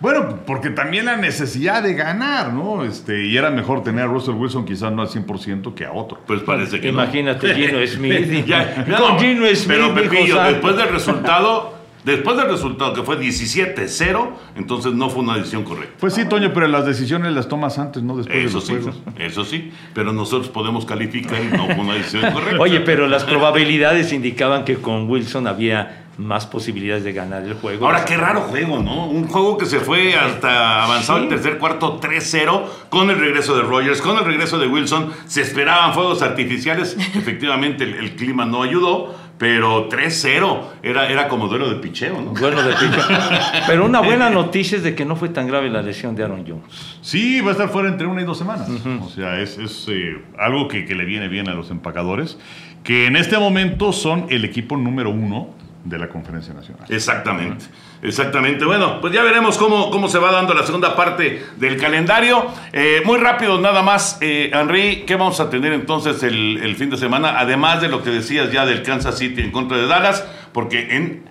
Bueno, 0.00 0.38
porque 0.46 0.70
también 0.70 1.06
la 1.06 1.16
necesidad 1.16 1.82
de 1.82 1.94
ganar, 1.94 2.52
¿no? 2.52 2.84
Este, 2.84 3.26
y 3.26 3.36
era 3.36 3.50
mejor 3.50 3.82
tener 3.82 4.04
a 4.04 4.06
Russell 4.06 4.34
Wilson 4.34 4.64
quizás 4.64 4.92
no 4.92 5.02
al 5.02 5.08
100% 5.08 5.74
que 5.74 5.84
a 5.84 5.90
otro. 5.92 6.20
Pues 6.24 6.40
parece 6.42 6.80
que 6.80 6.92
no. 6.92 7.02
Imagínate 7.02 7.52
Gino 7.52 7.78
Smith. 7.86 8.46
Ya, 8.46 8.76
ya 8.86 8.96
Con 8.96 9.14
no, 9.14 9.18
Gino 9.18 9.44
Smith, 9.46 9.66
Pero 9.66 9.92
Pepillo, 9.94 10.40
después 10.44 10.76
del 10.76 10.88
resultado, 10.90 11.77
después 12.08 12.36
del 12.36 12.48
resultado 12.48 12.92
que 12.94 13.02
fue 13.02 13.18
17-0, 13.20 14.28
entonces 14.56 14.92
no 14.94 15.10
fue 15.10 15.22
una 15.22 15.36
decisión 15.36 15.64
correcta. 15.64 15.94
Pues 16.00 16.14
sí, 16.14 16.24
Toño, 16.28 16.52
pero 16.52 16.66
las 16.68 16.86
decisiones 16.86 17.32
las 17.32 17.48
tomas 17.48 17.78
antes, 17.78 18.02
no 18.02 18.16
después 18.16 18.36
Eso 18.46 18.60
de 18.60 18.66
sí, 18.66 18.72
los 18.72 18.82
juegos. 18.82 19.02
eso 19.18 19.44
sí, 19.44 19.72
pero 19.94 20.12
nosotros 20.12 20.48
podemos 20.48 20.84
calificar 20.84 21.38
y 21.42 21.56
no 21.56 21.66
fue 21.66 21.76
una 21.78 21.94
decisión 21.94 22.22
correcta. 22.32 22.60
Oye, 22.60 22.80
pero 22.80 23.06
las 23.06 23.24
probabilidades 23.24 24.12
indicaban 24.12 24.64
que 24.64 24.76
con 24.76 25.08
Wilson 25.08 25.46
había 25.46 26.04
más 26.18 26.46
posibilidades 26.46 27.04
de 27.04 27.12
ganar 27.12 27.44
el 27.44 27.54
juego. 27.54 27.86
Ahora, 27.86 28.04
qué 28.04 28.16
raro 28.16 28.40
juego, 28.40 28.80
¿no? 28.82 29.06
Un 29.06 29.28
juego 29.28 29.56
que 29.56 29.66
se 29.66 29.78
fue 29.78 30.16
hasta 30.16 30.82
avanzado 30.82 31.20
el 31.20 31.28
tercer 31.28 31.58
cuarto 31.58 32.00
3-0 32.00 32.64
con 32.88 33.08
el 33.10 33.20
regreso 33.20 33.56
de 33.56 33.62
Rogers, 33.62 34.02
con 34.02 34.18
el 34.18 34.24
regreso 34.24 34.58
de 34.58 34.66
Wilson. 34.66 35.12
Se 35.26 35.42
esperaban 35.42 35.94
fuegos 35.94 36.20
artificiales. 36.22 36.96
Efectivamente, 37.14 37.84
el, 37.84 37.94
el 37.94 38.16
clima 38.16 38.44
no 38.46 38.64
ayudó, 38.64 39.14
pero 39.38 39.88
3-0 39.88 40.60
era, 40.82 41.08
era 41.08 41.28
como 41.28 41.46
duelo 41.46 41.70
de 41.70 41.76
picheo, 41.76 42.20
¿no? 42.20 42.32
Bueno, 42.32 42.60
de 42.60 42.72
picho. 42.72 43.00
Pero 43.68 43.86
una 43.86 44.00
buena 44.00 44.30
noticia 44.30 44.76
es 44.76 44.82
de 44.82 44.96
que 44.96 45.04
no 45.04 45.14
fue 45.14 45.28
tan 45.28 45.46
grave 45.46 45.70
la 45.70 45.80
lesión 45.80 46.16
de 46.16 46.24
Aaron 46.24 46.44
Jones. 46.46 46.98
Sí, 47.02 47.40
va 47.40 47.50
a 47.50 47.52
estar 47.52 47.68
fuera 47.68 47.88
entre 47.88 48.08
una 48.08 48.20
y 48.20 48.24
dos 48.24 48.36
semanas. 48.36 48.68
O 49.00 49.08
sea, 49.08 49.40
es, 49.40 49.56
es, 49.58 49.86
eh, 49.88 50.16
algo 50.38 50.66
que, 50.66 50.84
que 50.84 50.96
le 50.96 51.04
viene 51.04 51.28
bien 51.28 51.48
a 51.48 51.54
los 51.54 51.70
empacadores, 51.70 52.36
que 52.82 53.06
en 53.06 53.14
este 53.14 53.38
momento 53.38 53.92
son 53.92 54.26
el 54.28 54.44
equipo 54.44 54.76
número 54.76 55.10
uno 55.10 55.54
de 55.88 55.98
la 55.98 56.08
conferencia 56.08 56.52
nacional. 56.54 56.84
Exactamente, 56.88 57.64
exactamente. 58.02 58.64
Bueno, 58.64 59.00
pues 59.00 59.12
ya 59.12 59.22
veremos 59.22 59.56
cómo, 59.58 59.90
cómo 59.90 60.08
se 60.08 60.18
va 60.18 60.30
dando 60.32 60.54
la 60.54 60.64
segunda 60.64 60.94
parte 60.94 61.44
del 61.56 61.76
calendario. 61.78 62.46
Eh, 62.72 63.02
muy 63.04 63.18
rápido, 63.18 63.60
nada 63.60 63.82
más, 63.82 64.18
eh, 64.20 64.50
Henry, 64.52 65.04
¿qué 65.06 65.16
vamos 65.16 65.40
a 65.40 65.48
tener 65.50 65.72
entonces 65.72 66.22
el, 66.22 66.58
el 66.62 66.76
fin 66.76 66.90
de 66.90 66.96
semana? 66.96 67.38
Además 67.38 67.80
de 67.80 67.88
lo 67.88 68.02
que 68.02 68.10
decías 68.10 68.52
ya 68.52 68.66
del 68.66 68.82
Kansas 68.82 69.18
City 69.18 69.40
en 69.40 69.50
contra 69.50 69.76
de 69.78 69.86
Dallas, 69.86 70.26
porque 70.52 70.96
en 70.96 71.28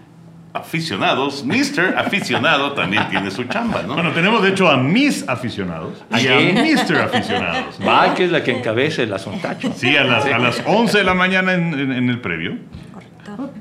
aficionados, 0.53 1.45
Mr. 1.45 1.95
Aficionado 1.97 2.71
también 2.73 3.07
tiene 3.09 3.29
su 3.29 3.43
chamba, 3.43 3.83
¿no? 3.83 3.93
Bueno, 3.93 4.11
tenemos 4.11 4.41
de 4.41 4.49
hecho 4.49 4.67
a 4.67 4.75
mis 4.77 5.27
aficionados 5.29 6.03
y 6.15 6.17
¿Sí? 6.21 6.27
a 6.27 6.35
Mr. 6.39 6.97
aficionados. 7.03 7.79
¿no? 7.79 7.85
Va, 7.85 8.15
que 8.15 8.25
es 8.25 8.31
la 8.31 8.43
que 8.43 8.57
encabeza 8.57 9.03
el 9.03 9.13
asuntacho. 9.13 9.71
Sí, 9.75 9.95
a 9.95 10.03
las, 10.03 10.25
a 10.25 10.39
las 10.39 10.63
11 10.65 10.97
de 10.97 11.03
la 11.03 11.13
mañana 11.13 11.53
en, 11.53 11.79
en- 11.79 11.91
en 11.91 12.09
el 12.09 12.19
previo. 12.21 12.57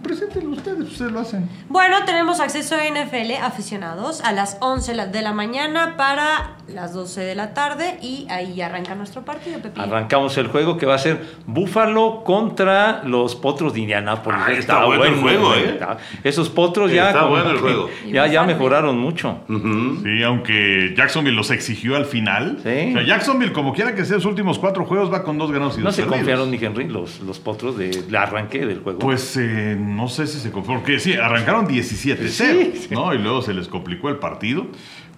Preséntenlo 0.03 0.51
ustedes, 0.57 0.81
ustedes 0.81 1.13
lo 1.13 1.21
hacen. 1.21 1.49
Bueno, 1.69 2.05
tenemos 2.05 2.41
acceso 2.41 2.75
a 2.77 2.85
NFL 2.87 3.37
aficionados 3.43 4.21
a 4.23 4.33
las 4.33 4.57
11 4.61 4.95
la- 4.95 5.07
de 5.07 5.23
la 5.23 5.33
mañana 5.33 5.95
para 5.97 6.57
las 6.69 6.93
12 6.93 7.21
de 7.21 7.35
la 7.35 7.55
tarde 7.55 7.99
y 8.03 8.27
ahí 8.31 8.61
arranca 8.61 8.95
nuestro 8.95 9.25
partido, 9.25 9.61
Pepillo. 9.61 9.83
Arrancamos 9.85 10.37
el 10.39 10.49
juego 10.49 10.77
que 10.77 10.87
va 10.87 10.95
a 10.95 10.99
ser 10.99 11.25
Búfalo 11.47 12.23
contra 12.25 13.03
los 13.05 13.35
Potros 13.37 13.73
de 13.75 13.81
Indianápolis. 13.81 14.41
Ah, 14.47 14.53
está 14.53 14.85
bueno 14.85 15.05
el 15.05 15.15
juego, 15.17 15.55
¿eh? 15.55 15.71
está- 15.75 15.99
Esos 16.25 16.49
Potros 16.49 16.93
ya, 16.93 17.09
Está 17.09 17.25
bueno 17.27 17.51
el 17.51 17.59
juego. 17.59 17.89
ya, 18.11 18.27
ya 18.27 18.43
mejoraron 18.45 18.99
mucho. 18.99 19.41
Sí, 19.49 20.23
aunque 20.23 20.95
Jacksonville 20.97 21.37
los 21.37 21.51
exigió 21.51 21.97
al 21.97 22.05
final. 22.05 22.59
Sí. 22.63 22.91
O 22.91 22.99
sea, 22.99 23.03
Jacksonville, 23.07 23.53
como 23.53 23.73
quiera 23.73 23.95
que 23.95 24.05
sea, 24.05 24.17
sus 24.17 24.27
últimos 24.27 24.59
cuatro 24.59 24.85
juegos 24.85 25.13
va 25.13 25.23
con 25.23 25.39
dos 25.39 25.51
ganados 25.53 25.77
y 25.77 25.81
No 25.81 25.87
dos 25.87 25.95
se 25.97 26.03
perdidos. 26.03 26.19
confiaron 26.19 26.51
ni 26.51 26.57
Henry, 26.57 26.89
los, 26.89 27.21
los 27.21 27.39
Potros 27.39 27.77
del 27.79 28.15
arranque 28.15 28.67
del 28.67 28.81
juego. 28.81 28.99
Pues 28.99 29.37
eh, 29.37 29.77
no 29.87 30.09
sé 30.09 30.27
si 30.27 30.39
se 30.41 30.51
confiaron. 30.51 30.83
Porque 30.83 30.99
sí, 31.01 31.15
arrancaron 31.15 31.67
17-0, 31.67 32.29
Sí, 32.29 32.73
sí. 32.75 32.89
¿no? 32.91 33.15
Y 33.15 33.19
luego 33.19 33.41
se 33.43 33.55
les 33.55 33.69
complicó 33.69 34.09
el 34.09 34.17
partido. 34.17 34.67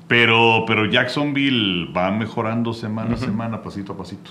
Pero, 0.07 0.64
pero 0.66 0.87
Jacksonville 0.87 1.92
va 1.92 2.11
mejorando 2.11 2.72
semana 2.72 3.14
a 3.14 3.18
semana, 3.18 3.61
pasito 3.62 3.92
a 3.92 3.96
pasito. 3.98 4.31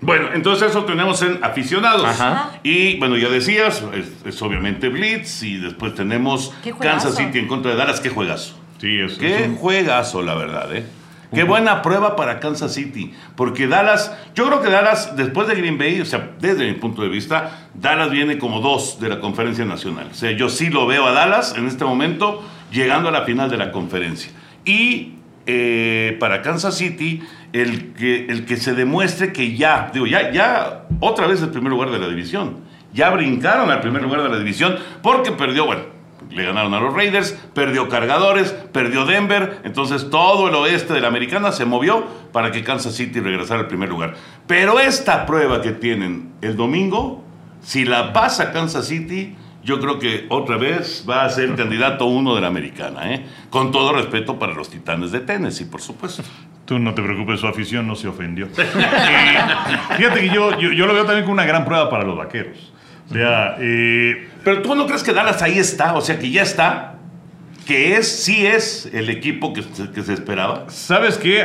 Bueno, 0.00 0.28
entonces 0.34 0.70
eso 0.70 0.84
tenemos 0.84 1.22
en 1.22 1.42
aficionados. 1.42 2.04
Ajá. 2.04 2.60
Y 2.62 2.96
bueno, 2.98 3.16
ya 3.16 3.28
decías, 3.28 3.82
es, 3.94 4.12
es 4.26 4.42
obviamente 4.42 4.88
Blitz 4.88 5.42
y 5.42 5.56
después 5.56 5.94
tenemos. 5.94 6.54
Kansas 6.80 7.16
City 7.16 7.38
en 7.38 7.48
contra 7.48 7.72
de 7.72 7.76
Dallas. 7.78 8.00
¿Qué 8.00 8.10
juegazo? 8.10 8.56
Sí, 8.78 8.98
es, 9.00 9.14
Qué 9.14 9.40
es 9.42 9.48
un- 9.48 9.56
juegazo, 9.56 10.20
la 10.22 10.34
verdad, 10.34 10.76
¿eh? 10.76 10.84
Qué 11.34 11.44
buena 11.44 11.82
prueba 11.82 12.16
para 12.16 12.40
Kansas 12.40 12.74
City. 12.74 13.12
Porque 13.34 13.66
Dallas, 13.66 14.16
yo 14.34 14.46
creo 14.46 14.62
que 14.62 14.70
Dallas, 14.70 15.16
después 15.16 15.48
de 15.48 15.54
Green 15.54 15.78
Bay, 15.78 16.00
o 16.00 16.04
sea, 16.04 16.32
desde 16.40 16.66
mi 16.66 16.74
punto 16.74 17.02
de 17.02 17.08
vista, 17.08 17.68
Dallas 17.74 18.10
viene 18.10 18.38
como 18.38 18.60
dos 18.60 19.00
de 19.00 19.08
la 19.08 19.20
conferencia 19.20 19.64
nacional. 19.64 20.08
O 20.10 20.14
sea, 20.14 20.30
yo 20.32 20.48
sí 20.48 20.70
lo 20.70 20.86
veo 20.86 21.06
a 21.06 21.12
Dallas 21.12 21.54
en 21.56 21.66
este 21.66 21.84
momento 21.84 22.42
llegando 22.70 23.08
a 23.08 23.12
la 23.12 23.22
final 23.22 23.50
de 23.50 23.56
la 23.56 23.72
conferencia. 23.72 24.30
Y 24.64 25.14
eh, 25.46 26.16
para 26.18 26.42
Kansas 26.42 26.76
City, 26.76 27.22
el 27.52 27.92
que, 27.94 28.26
el 28.26 28.44
que 28.44 28.56
se 28.56 28.74
demuestre 28.74 29.32
que 29.32 29.56
ya, 29.56 29.90
digo, 29.92 30.06
ya, 30.06 30.32
ya 30.32 30.86
otra 31.00 31.26
vez 31.26 31.40
el 31.42 31.50
primer 31.50 31.70
lugar 31.70 31.90
de 31.90 31.98
la 31.98 32.08
división. 32.08 32.64
Ya 32.92 33.10
brincaron 33.10 33.70
al 33.70 33.80
primer 33.80 34.02
lugar 34.02 34.22
de 34.22 34.28
la 34.30 34.38
división 34.38 34.76
porque 35.02 35.32
perdió, 35.32 35.66
bueno, 35.66 35.95
le 36.30 36.44
ganaron 36.44 36.74
a 36.74 36.80
los 36.80 36.94
Raiders, 36.94 37.32
perdió 37.54 37.88
Cargadores, 37.88 38.52
perdió 38.72 39.06
Denver, 39.06 39.60
entonces 39.64 40.10
todo 40.10 40.48
el 40.48 40.54
oeste 40.54 40.94
de 40.94 41.00
la 41.00 41.08
americana 41.08 41.52
se 41.52 41.64
movió 41.64 42.04
para 42.32 42.50
que 42.50 42.62
Kansas 42.62 42.94
City 42.94 43.20
regresara 43.20 43.60
al 43.60 43.68
primer 43.68 43.88
lugar. 43.88 44.14
Pero 44.46 44.78
esta 44.80 45.26
prueba 45.26 45.62
que 45.62 45.72
tienen 45.72 46.32
el 46.42 46.56
domingo, 46.56 47.24
si 47.62 47.84
la 47.84 48.12
pasa 48.12 48.52
Kansas 48.52 48.86
City, 48.86 49.36
yo 49.66 49.80
creo 49.80 49.98
que 49.98 50.26
otra 50.28 50.56
vez 50.56 51.04
va 51.08 51.24
a 51.24 51.28
ser 51.30 51.56
candidato 51.56 52.06
uno 52.06 52.36
de 52.36 52.40
la 52.40 52.46
americana, 52.46 53.12
¿eh? 53.12 53.26
con 53.50 53.72
todo 53.72 53.92
respeto 53.92 54.38
para 54.38 54.54
los 54.54 54.70
Titanes 54.70 55.10
de 55.10 55.20
Tennessee, 55.20 55.64
por 55.64 55.80
supuesto. 55.80 56.22
Tú 56.64 56.78
no 56.78 56.94
te 56.94 57.02
preocupes, 57.02 57.40
su 57.40 57.48
afición 57.48 57.86
no 57.86 57.96
se 57.96 58.06
ofendió. 58.06 58.48
Fíjate 59.96 60.20
que 60.20 60.28
yo, 60.28 60.58
yo, 60.60 60.70
yo 60.70 60.86
lo 60.86 60.94
veo 60.94 61.04
también 61.04 61.24
como 61.24 61.34
una 61.34 61.46
gran 61.46 61.64
prueba 61.64 61.90
para 61.90 62.04
los 62.04 62.16
vaqueros. 62.16 62.72
O 63.10 63.12
sea, 63.12 63.56
eh, 63.60 64.28
Pero 64.46 64.62
tú 64.62 64.74
no 64.76 64.86
crees 64.86 65.02
que 65.02 65.12
Dallas 65.12 65.42
ahí 65.42 65.58
está, 65.58 65.94
o 65.96 66.00
sea 66.00 66.18
que 66.20 66.30
ya 66.30 66.42
está, 66.42 66.94
que 67.66 67.96
es, 67.96 68.06
sí 68.22 68.46
es 68.46 68.88
el 68.94 69.10
equipo 69.10 69.52
que 69.52 69.62
se, 69.64 69.90
que 69.90 70.02
se 70.02 70.12
esperaba. 70.12 70.66
¿sabes 70.68 71.18
qué? 71.18 71.44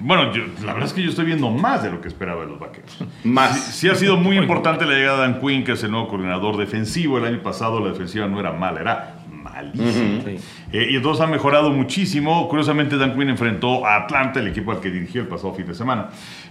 Bueno, 0.00 0.34
yo- 0.34 0.42
la 0.64 0.72
verdad 0.72 0.88
es 0.88 0.92
que 0.92 1.00
yo 1.00 1.10
estoy 1.10 1.26
viendo 1.26 1.48
más 1.50 1.84
de 1.84 1.90
lo 1.92 2.00
que 2.00 2.08
esperaba 2.08 2.40
de 2.42 2.48
los 2.48 2.58
vaqueros. 2.58 2.90
Más. 3.22 3.56
Sí, 3.56 3.72
sí 3.82 3.88
ha 3.88 3.94
sido 3.94 4.16
muy 4.16 4.36
importante 4.42 4.84
la 4.84 4.94
llegada 4.94 5.22
de 5.28 5.32
Dan 5.32 5.40
Quinn, 5.40 5.62
que 5.62 5.72
es 5.72 5.82
el 5.84 5.92
nuevo 5.92 6.08
coordinador 6.08 6.56
defensivo. 6.56 7.18
El 7.18 7.24
año 7.26 7.40
pasado 7.40 7.78
la 7.78 7.92
defensiva 7.92 8.26
no 8.26 8.40
era 8.40 8.50
mala, 8.52 8.80
era 8.80 9.14
malísima. 9.32 10.22
Eh, 10.72 10.88
y 10.90 10.96
entonces 10.96 11.24
ha 11.24 11.28
mejorado 11.28 11.70
muchísimo. 11.70 12.48
Curiosamente, 12.48 12.96
Dan 12.96 13.14
Quinn 13.16 13.28
enfrentó 13.28 13.86
a 13.86 13.94
Atlanta, 13.98 14.40
el 14.40 14.48
equipo 14.48 14.72
al 14.72 14.80
que 14.80 14.90
dirigió 14.90 15.20
el 15.22 15.28
pasado 15.28 15.54
fin 15.54 15.66
de 15.66 15.74
semana. 15.74 16.08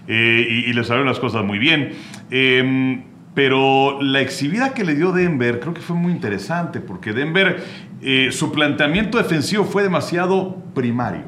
Eh, 0.07 0.47
y, 0.65 0.69
y 0.69 0.73
le 0.73 0.81
salieron 0.85 1.07
las 1.09 1.19
cosas 1.19 1.43
muy 1.43 1.59
bien. 1.59 1.91
Eh, 2.31 3.01
pero 3.33 4.01
la 4.01 4.21
exhibida 4.21 4.73
que 4.73 4.83
le 4.83 4.95
dio 4.95 5.11
Denver 5.11 5.59
creo 5.59 5.73
que 5.73 5.81
fue 5.81 5.95
muy 5.95 6.11
interesante, 6.11 6.79
porque 6.79 7.13
Denver, 7.13 7.63
eh, 8.01 8.31
su 8.31 8.51
planteamiento 8.51 9.17
defensivo 9.17 9.65
fue 9.65 9.83
demasiado 9.83 10.55
primario. 10.73 11.23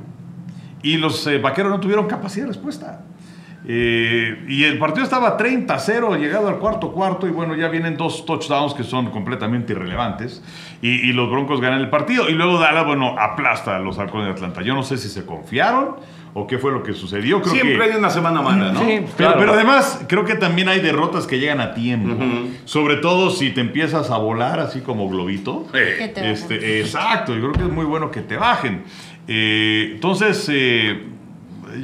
Y 0.84 0.98
los 0.98 1.26
eh, 1.28 1.38
vaqueros 1.38 1.72
no 1.72 1.80
tuvieron 1.80 2.08
capacidad 2.08 2.46
de 2.46 2.54
respuesta. 2.54 3.06
Eh, 3.68 4.44
y 4.48 4.64
el 4.64 4.80
partido 4.80 5.04
estaba 5.04 5.38
30-0, 5.38 6.18
llegado 6.18 6.48
al 6.48 6.58
cuarto 6.58 6.92
cuarto, 6.92 7.28
y 7.28 7.30
bueno, 7.30 7.56
ya 7.56 7.70
vienen 7.70 7.96
dos 7.96 8.26
touchdowns 8.26 8.74
que 8.74 8.84
son 8.84 9.12
completamente 9.12 9.74
irrelevantes. 9.74 10.44
Y, 10.82 11.10
y 11.10 11.14
los 11.14 11.30
Broncos 11.30 11.62
ganan 11.62 11.80
el 11.80 11.92
partido. 11.92 12.28
Y 12.28 12.34
luego 12.34 12.58
Dallas, 12.58 12.86
bueno, 12.88 13.16
aplasta 13.20 13.76
a 13.76 13.80
los 13.80 14.00
halcones 14.00 14.26
de 14.26 14.32
Atlanta. 14.34 14.64
Yo 14.64 14.74
no 14.74 14.82
sé 14.82 14.98
si 14.98 15.08
se 15.08 15.24
confiaron 15.24 15.98
o 16.34 16.48
qué 16.48 16.58
fue 16.58 16.72
lo 16.72 16.84
que 16.84 16.94
sucedió. 16.94 17.42
Creo 17.42 17.54
Siempre 17.54 17.78
que, 17.78 17.94
hay 17.94 17.98
una 18.00 18.10
semana 18.10 18.42
mala, 18.42 18.72
¿no? 18.72 18.80
Sí, 18.80 19.02
pero, 19.02 19.16
claro. 19.18 19.36
pero 19.40 19.54
además, 19.54 20.06
creo 20.08 20.24
que 20.24 20.36
también 20.36 20.70
hay 20.70 20.80
derrotas 20.80 21.28
que 21.28 21.40
llegan 21.40 21.60
a 21.60 21.74
tiempo. 21.74 22.16
Sobre 22.66 22.98
todo 22.98 23.32
si 23.32 23.52
te 23.52 23.62
empiezas 23.62 24.10
a 24.10 24.18
volar 24.18 24.60
así 24.60 24.82
como 24.82 25.10
globito. 25.10 25.68
Eh, 25.74 25.96
Que 25.98 26.08
te 26.08 26.22
bajen. 26.22 26.34
Este, 26.34 26.80
exacto, 26.80 27.34
yo 27.34 27.42
creo 27.42 27.54
que 27.54 27.64
es 27.64 27.74
muy 27.74 27.86
bueno 27.86 28.12
que 28.12 28.22
te 28.22 28.38
bajen. 28.38 28.84
Eh, 29.28 29.92
entonces, 29.94 30.50
eh, 30.52 31.11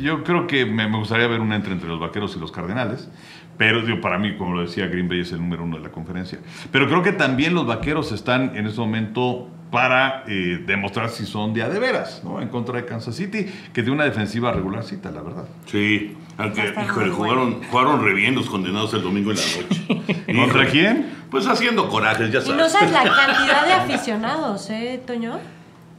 yo 0.02 0.24
creo 0.24 0.48
que 0.48 0.66
me, 0.66 0.88
me 0.88 0.98
gustaría 0.98 1.28
ver 1.28 1.40
un 1.42 1.54
entre 1.54 1.74
entre 1.74 1.88
los 1.90 2.00
vaqueros 2.00 2.36
y 2.36 2.40
los 2.40 2.52
cardenales. 2.52 3.10
Pero 3.58 3.82
digo, 3.84 4.00
para 4.02 4.20
mí, 4.20 4.36
como 4.38 4.54
lo 4.54 4.62
decía, 4.62 4.86
Green 4.88 5.10
Bay 5.10 5.22
es 5.22 5.32
el 5.32 5.40
número 5.40 5.64
uno 5.64 5.78
de 5.78 5.84
la 5.84 5.90
conferencia. 5.90 6.38
Pero 6.72 6.88
creo 6.88 7.02
que 7.02 7.12
también 7.12 7.56
los 7.56 7.66
vaqueros 7.66 8.12
están 8.12 8.56
en 8.56 8.68
este 8.68 8.80
momento 8.80 9.50
para 9.72 10.24
eh, 10.28 10.64
demostrar 10.66 11.10
si 11.10 11.26
son 11.26 11.54
de 11.56 11.64
a 11.64 11.70
de 11.70 11.80
veras, 11.80 12.22
¿no? 12.24 12.40
En 12.40 12.50
contra 12.50 12.78
de 12.78 12.86
Kansas 12.86 13.16
City, 13.16 13.48
que 13.74 13.82
de 13.82 13.90
una 13.90 14.04
defensiva 14.06 14.52
regularcita, 14.52 15.10
la 15.12 15.22
verdad. 15.24 15.46
Sí, 15.66 16.16
aunque, 16.38 16.72
híjole, 16.86 17.10
jugaron, 17.10 17.64
jugaron 17.64 18.06
re 18.06 18.14
bien 18.14 18.36
los 18.36 18.48
condenados 18.48 18.94
el 18.94 19.02
domingo 19.02 19.32
en 19.32 19.38
la 19.38 19.44
noche. 19.44 20.26
¿Contra 20.36 20.68
quién? 20.68 21.10
Pues 21.32 21.48
haciendo 21.48 21.90
corajes, 21.90 22.32
ya 22.32 22.40
Y 22.40 22.42
sabes. 22.44 22.58
no 22.58 22.70
sabes 22.70 22.92
la 22.92 23.04
cantidad 23.26 23.66
de 23.66 23.74
aficionados, 23.74 24.70
¿eh, 24.70 25.02
Toño? 25.06 25.40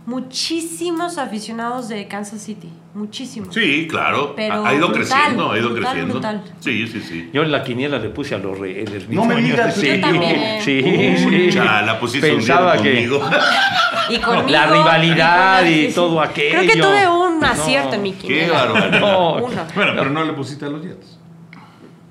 Muchísimos 0.09 1.19
aficionados 1.19 1.89
de 1.89 2.09
Kansas 2.09 2.41
City. 2.41 2.71
Muchísimos. 2.95 3.55
Sí, 3.55 3.87
claro. 3.89 4.33
Pero 4.35 4.65
ha 4.67 4.75
ido 4.75 4.89
brutal, 4.89 5.07
creciendo, 5.07 5.53
ha 5.53 5.59
ido 5.59 5.69
brutal, 5.69 5.85
creciendo. 5.93 6.15
brutal. 6.15 6.43
Sí, 6.61 6.87
sí, 6.87 7.01
sí. 7.01 7.31
Yo 7.33 7.43
en 7.43 7.53
la 7.53 7.63
quiniela 7.63 7.99
le 7.99 8.09
puse 8.09 8.35
a 8.35 8.39
los 8.39 8.59
Raiders. 8.59 9.07
No 9.11 9.27
me 9.27 9.37
digas, 9.43 9.75
Sí, 9.75 9.87
yo 9.87 10.01
también. 10.01 10.61
sí, 10.65 10.83
Uy, 11.27 11.51
sí. 11.51 11.51
chala, 11.53 12.01
pusiste 12.01 12.31
un 12.33 12.39
Pensaba 12.39 12.73
día 12.79 12.83
que 12.83 13.09
conmigo. 13.09 13.31
Y 14.11 14.17
conmigo, 14.19 14.49
La 14.49 14.67
rivalidad 14.67 15.67
y 15.67 15.93
todo 15.93 16.23
aquello. 16.23 16.59
Creo 16.61 16.73
que 16.73 16.81
tuve 16.81 17.09
un 17.09 17.45
acierto 17.45 17.97
en 17.97 18.03
mi 18.03 18.13
Qué 18.13 18.19
quiniela. 18.27 18.65
barbaridad. 18.65 19.01
No. 19.01 19.33
Uno. 19.35 19.63
Bueno, 19.75 19.93
pero 19.95 20.09
no 20.11 20.25
le 20.25 20.33
pusiste 20.33 20.65
a 20.65 20.69
los 20.71 20.83
Jets. 20.83 21.19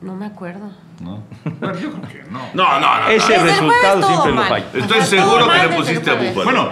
No 0.02 0.16
me 0.16 0.28
acuerdo. 0.28 0.70
¿no? 1.02 1.24
Bueno, 1.60 1.80
yo 1.80 1.92
creo 1.92 2.08
que 2.24 2.32
no. 2.32 2.40
No, 2.54 2.80
no, 2.80 3.00
no. 3.02 3.08
Ese 3.08 3.38
resultado 3.40 4.04
siempre 4.08 4.30
lo 4.30 4.36
mal. 4.36 4.50
falla. 4.50 4.66
Estoy 4.76 5.02
seguro 5.02 5.50
que 5.50 5.58
le 5.58 5.70
pusiste 5.76 6.12
a. 6.12 6.14
Búfalo. 6.14 6.44
Bueno, 6.44 6.70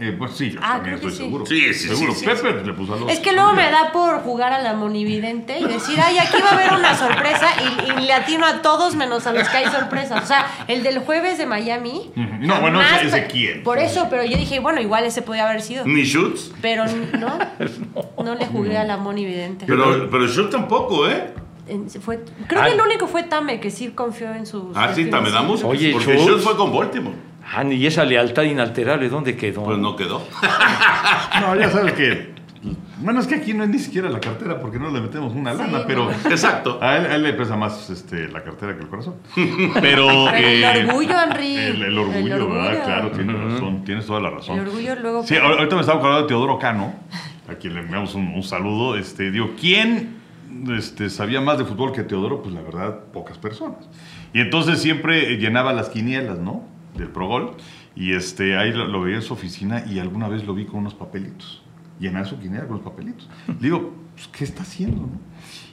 eh, 0.00 0.14
pues 0.18 0.32
sí, 0.32 0.50
yo 0.52 0.60
Ah, 0.62 0.74
también 0.74 0.94
estoy 0.96 1.10
sí. 1.10 1.16
seguro. 1.18 1.44
Sí, 1.46 1.74
sí, 1.74 1.88
seguro. 1.88 2.12
sí, 2.14 2.20
sí, 2.20 2.26
Pepe 2.26 2.64
le 2.64 2.72
puso 2.72 2.94
a 2.94 2.96
los 2.98 3.10
Es 3.10 3.20
que 3.20 3.32
luego 3.32 3.52
me 3.52 3.70
da 3.70 3.90
por 3.92 4.20
jugar 4.20 4.52
a 4.52 4.60
la 4.60 4.74
monividente 4.74 5.58
y 5.58 5.64
decir, 5.64 5.98
ay, 6.00 6.18
aquí 6.18 6.36
va 6.42 6.50
a 6.50 6.54
haber 6.54 6.72
una 6.78 6.96
sorpresa 6.96 7.46
y, 7.86 7.90
y 8.02 8.06
le 8.06 8.12
atino 8.12 8.46
a 8.46 8.62
todos 8.62 8.94
menos 8.94 9.26
a 9.26 9.32
los 9.32 9.48
que 9.48 9.56
hay 9.56 9.66
sorpresas. 9.66 10.22
O 10.22 10.26
sea, 10.26 10.46
el 10.68 10.82
del 10.82 11.00
jueves 11.00 11.38
de 11.38 11.46
Miami. 11.46 12.10
No, 12.40 12.60
bueno, 12.60 12.80
ese- 12.80 13.06
ese 13.08 13.26
quién. 13.26 13.62
Por 13.62 13.78
eso, 13.78 14.06
pero 14.10 14.24
yo 14.24 14.36
dije, 14.36 14.60
bueno, 14.60 14.80
igual 14.80 15.04
ese 15.04 15.22
podía 15.22 15.48
haber 15.48 15.62
sido. 15.62 15.84
Ni 15.86 16.04
Schutz. 16.04 16.52
Pero 16.62 16.84
no, 17.18 17.38
no 18.24 18.34
le 18.34 18.46
jugué 18.46 18.76
a 18.78 18.84
la 18.84 18.96
monividente. 18.96 19.64
Pero, 19.66 20.08
pero 20.10 20.26
Schutz 20.28 20.50
tampoco, 20.50 21.08
¿eh? 21.08 21.34
Fue- 22.00 22.24
creo 22.46 22.64
que 22.64 22.70
el 22.72 22.80
único 22.80 23.06
fue 23.08 23.24
Tame 23.24 23.60
que 23.60 23.70
sí 23.70 23.88
confió 23.88 24.32
en 24.32 24.46
sus. 24.46 24.74
Ah, 24.74 24.92
sí, 24.94 25.04
también 25.10 25.34
damos. 25.34 25.62
Oye, 25.64 25.92
Porque. 25.92 26.18
Schultz 26.18 26.42
fue 26.42 26.56
con 26.56 26.72
Baltimore. 26.74 27.14
Ah, 27.54 27.64
y 27.64 27.86
esa 27.86 28.04
lealtad 28.04 28.42
inalterable, 28.42 29.08
¿dónde 29.08 29.36
quedó? 29.36 29.64
Pues 29.64 29.78
no 29.78 29.96
quedó. 29.96 30.22
No, 31.40 31.54
ya 31.56 31.70
sabes 31.70 31.92
que. 31.94 32.36
Bueno, 33.00 33.20
es 33.20 33.28
que 33.28 33.36
aquí 33.36 33.54
no 33.54 33.62
es 33.62 33.70
ni 33.70 33.78
siquiera 33.78 34.10
la 34.10 34.18
cartera 34.18 34.58
porque 34.60 34.78
no 34.80 34.90
le 34.90 35.00
metemos 35.00 35.32
una 35.32 35.52
Sí, 35.52 35.58
lana, 35.58 35.78
no. 35.78 35.84
pero. 35.86 36.10
Exacto. 36.10 36.78
A 36.82 36.96
él, 36.96 37.06
a 37.06 37.14
él 37.14 37.22
le 37.22 37.32
pesa 37.32 37.56
más 37.56 37.88
este, 37.90 38.26
la 38.28 38.42
cartera 38.42 38.74
que 38.76 38.82
el 38.82 38.88
corazón. 38.88 39.14
Pero. 39.80 40.28
el 40.30 40.64
eh, 40.64 40.84
orgullo, 40.88 41.14
Henry. 41.22 41.56
El, 41.56 41.82
el 41.84 41.98
orgullo, 41.98 42.34
El 42.36 42.42
orgullo. 42.42 42.60
¿verdad? 42.62 42.84
Claro, 42.84 43.10
tienes 43.12 43.40
razón, 43.40 43.84
tienes 43.84 44.04
toda 44.06 44.20
la 44.20 44.30
razón. 44.30 44.58
El 44.58 44.66
orgullo 44.66 44.96
luego. 44.96 45.22
Sí, 45.24 45.34
ahor- 45.36 45.58
ahorita 45.58 45.76
me 45.76 45.80
estaba 45.82 45.98
acordando 45.98 46.22
de 46.22 46.28
Teodoro 46.28 46.58
Cano, 46.58 46.94
a 47.48 47.54
quien 47.54 47.74
le 47.74 47.80
enviamos 47.80 48.14
un, 48.16 48.26
un 48.34 48.42
saludo. 48.42 48.96
Este, 48.96 49.30
digo, 49.30 49.52
¿quién 49.58 50.16
este, 50.76 51.08
sabía 51.08 51.40
más 51.40 51.58
de 51.58 51.64
fútbol 51.64 51.92
que 51.92 52.02
Teodoro? 52.02 52.42
Pues 52.42 52.52
la 52.52 52.62
verdad, 52.62 52.98
pocas 53.12 53.38
personas. 53.38 53.88
Y 54.34 54.40
entonces 54.40 54.82
siempre 54.82 55.36
llenaba 55.36 55.72
las 55.72 55.88
quinielas, 55.88 56.38
¿no? 56.38 56.64
Del 56.98 57.08
Progol. 57.08 57.56
Y 57.96 58.12
este, 58.12 58.56
ahí 58.56 58.72
lo, 58.72 58.86
lo 58.86 59.00
veía 59.02 59.16
en 59.16 59.22
su 59.22 59.32
oficina 59.32 59.84
y 59.86 59.98
alguna 59.98 60.28
vez 60.28 60.44
lo 60.44 60.54
vi 60.54 60.66
con 60.66 60.80
unos 60.80 60.94
papelitos. 60.94 61.62
Llenaba 61.98 62.24
su 62.24 62.38
quiniela 62.38 62.66
con 62.66 62.76
los 62.76 62.84
papelitos. 62.84 63.28
Le 63.46 63.54
digo, 63.58 63.94
pues, 64.14 64.28
¿qué 64.28 64.44
está 64.44 64.62
haciendo? 64.62 65.08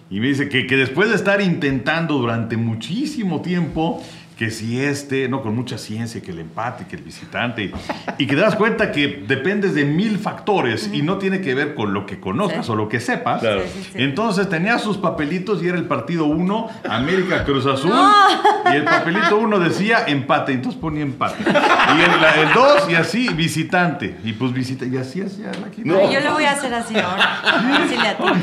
Y 0.09 0.19
me 0.19 0.27
dice 0.27 0.49
que, 0.49 0.67
que 0.67 0.77
después 0.77 1.09
de 1.09 1.15
estar 1.15 1.41
intentando 1.41 2.17
durante 2.17 2.57
muchísimo 2.57 3.41
tiempo 3.41 4.03
que 4.37 4.51
si 4.51 4.81
este, 4.81 5.29
no, 5.29 5.41
con 5.41 5.55
mucha 5.55 5.77
ciencia, 5.77 6.21
que 6.21 6.31
el 6.31 6.39
empate, 6.39 6.85
que 6.87 6.97
el 6.97 7.03
visitante, 7.03 7.71
y 8.17 8.27
que 8.27 8.35
te 8.35 8.41
das 8.41 8.55
cuenta 8.55 8.91
que 8.91 9.23
dependes 9.25 9.73
de 9.73 9.85
mil 9.85 10.19
factores 10.19 10.89
y 10.91 11.01
no 11.03 11.17
tiene 11.19 11.39
que 11.39 11.53
ver 11.55 11.73
con 11.73 11.93
lo 11.93 12.05
que 12.05 12.19
conozcas 12.19 12.65
Sí. 12.65 12.71
o 12.71 12.75
lo 12.75 12.89
que 12.89 12.99
sepas. 12.99 13.39
Claro. 13.39 13.61
Sí, 13.61 13.69
sí, 13.73 13.89
sí. 13.93 14.03
Entonces 14.03 14.49
tenía 14.49 14.77
sus 14.77 14.97
papelitos 14.97 15.63
y 15.63 15.69
era 15.69 15.77
el 15.77 15.85
partido 15.85 16.25
1, 16.25 16.67
América 16.89 17.45
Cruz 17.45 17.65
Azul, 17.65 17.93
y 18.73 18.75
el 18.75 18.83
papelito 18.83 19.37
1 19.37 19.57
decía 19.59 20.03
empate, 20.07 20.51
entonces 20.51 20.81
ponía 20.81 21.03
empate. 21.03 21.41
Y 21.41 22.39
el 22.41 22.53
2 22.53 22.89
y 22.89 22.95
así 22.95 23.29
visitante, 23.33 24.17
y 24.25 24.33
pues 24.33 24.51
visita, 24.51 24.85
y 24.85 24.97
así 24.97 25.21
hacía 25.21 25.51
la 25.61 25.71
quinta. 25.71 25.95
Ay, 25.97 26.13
Yo 26.13 26.19
lo 26.19 26.33
voy 26.33 26.43
a 26.43 26.51
hacer 26.51 26.73
así 26.73 26.97
ahora. 26.99 27.39
A 27.41 27.61
ver 27.61 27.87
si 27.89 27.95
le 27.95 28.07
atino. 28.09 28.35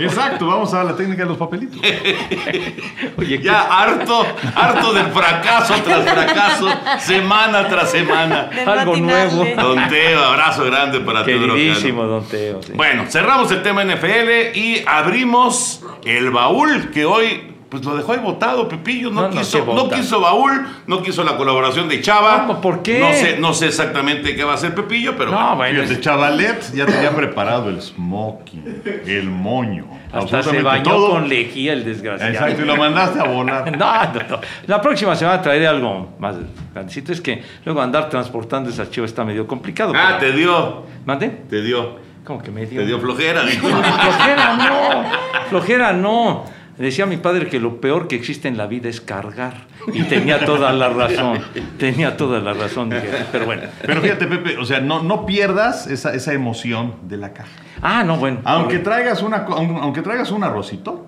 Exacto, 0.00 0.46
vamos 0.48 0.74
a 0.74 0.82
la 0.82 0.96
técnica 0.96 1.22
de 1.22 1.28
los 1.28 1.38
papelitos. 1.38 1.80
Oye, 3.16 3.40
Ya 3.40 3.60
harto, 3.62 4.26
harto 4.56 4.92
del 4.92 5.06
fracaso 5.06 5.35
tras 5.40 6.10
fracaso, 6.10 6.68
semana 6.98 7.68
tras 7.68 7.90
semana. 7.90 8.50
Algo 8.66 8.96
nuevo. 8.96 9.44
Don 9.56 9.88
Teo, 9.88 10.24
abrazo 10.24 10.64
grande 10.64 11.00
para 11.00 11.24
queridísimo 11.24 12.04
Don 12.04 12.24
Teo. 12.24 12.62
sí. 12.62 12.72
Bueno, 12.74 13.04
cerramos 13.08 13.50
el 13.52 13.62
tema 13.62 13.84
NFL 13.84 14.56
y 14.56 14.84
abrimos 14.86 15.82
el 16.04 16.30
baúl 16.30 16.90
que 16.90 17.04
hoy 17.04 17.55
pues 17.80 17.84
lo 17.92 17.96
dejó 17.96 18.12
ahí 18.12 18.18
votado, 18.20 18.68
Pepillo. 18.68 19.10
No, 19.10 19.22
No, 19.22 19.28
no, 19.28 19.38
quiso, 19.40 19.64
¿qué 19.66 19.72
no 19.74 19.88
quiso 19.88 20.20
baúl, 20.20 20.66
no 20.86 21.02
quiso 21.02 21.22
la 21.24 21.36
colaboración 21.36 21.88
de 21.88 22.00
Chava. 22.00 22.46
¿Cómo? 22.46 22.60
¿Por 22.60 22.82
qué? 22.82 22.98
No 23.00 23.12
sé, 23.12 23.36
no 23.38 23.54
sé 23.54 23.66
exactamente 23.66 24.34
qué 24.36 24.44
va 24.44 24.52
a 24.52 24.54
hacer 24.54 24.74
Pepillo, 24.74 25.14
pero 25.16 25.30
No, 25.30 25.56
bueno. 25.56 25.82
Fíjate, 25.82 26.00
Chavalet 26.00 26.72
ya 26.74 26.86
tenía 26.86 27.10
preparado 27.10 27.68
el 27.70 27.80
smoking, 27.82 28.82
el 29.06 29.30
moño, 29.30 29.86
hasta 30.12 30.28
se 30.28 30.36
absolutamente 30.36 30.62
bañó 30.62 30.84
todo. 30.90 31.10
con 31.10 31.28
lejía 31.28 31.72
el 31.72 31.84
desgraciado. 31.84 32.32
Exacto, 32.32 32.62
y 32.62 32.64
lo 32.64 32.76
mandaste 32.76 33.20
a 33.20 33.24
volar. 33.24 33.64
No, 33.76 34.04
no, 34.04 34.28
no. 34.28 34.40
La 34.66 34.80
próxima 34.80 35.14
semana 35.16 35.42
traeré 35.42 35.66
algo 35.66 36.14
más 36.18 36.36
grandecito. 36.72 37.12
Es 37.12 37.20
que 37.20 37.42
luego 37.64 37.80
andar 37.82 38.08
transportando 38.08 38.70
esas 38.70 38.90
chivas 38.90 39.10
está 39.10 39.24
medio 39.24 39.46
complicado. 39.46 39.92
Ah, 39.94 40.16
pero- 40.18 40.32
te 40.32 40.38
dio, 40.38 40.82
¿Mande? 41.04 41.28
te 41.28 41.62
dio, 41.62 41.96
¿Cómo 42.24 42.42
que 42.42 42.50
me 42.50 42.66
dio? 42.66 42.80
te 42.80 42.86
dio 42.86 42.98
flojera. 42.98 43.42
dijo. 43.46 43.68
Flojera 43.68 44.56
no, 44.56 45.04
flojera 45.48 45.92
no. 45.92 46.44
Decía 46.78 47.06
mi 47.06 47.16
padre 47.16 47.48
que 47.48 47.58
lo 47.58 47.80
peor 47.80 48.06
que 48.06 48.16
existe 48.16 48.48
en 48.48 48.56
la 48.56 48.66
vida 48.66 48.88
es 48.88 49.00
cargar. 49.00 49.66
Y 49.92 50.02
tenía 50.02 50.44
toda 50.44 50.72
la 50.72 50.88
razón. 50.90 51.38
Tenía 51.78 52.16
toda 52.16 52.40
la 52.40 52.52
razón. 52.52 52.90
dije, 52.90 53.08
Pero 53.32 53.46
bueno. 53.46 53.62
Pero 53.80 54.02
fíjate, 54.02 54.26
Pepe, 54.26 54.58
o 54.58 54.64
sea, 54.64 54.80
no, 54.80 55.02
no 55.02 55.24
pierdas 55.24 55.86
esa, 55.86 56.14
esa 56.14 56.34
emoción 56.34 56.94
de 57.02 57.16
la 57.16 57.32
caja. 57.32 57.48
Ah, 57.80 58.04
no, 58.04 58.18
bueno. 58.18 58.40
Aunque 58.44 58.78
traigas, 58.78 59.22
una, 59.22 59.46
aunque 59.46 60.02
traigas 60.02 60.30
un 60.30 60.44
arrocito, 60.44 61.06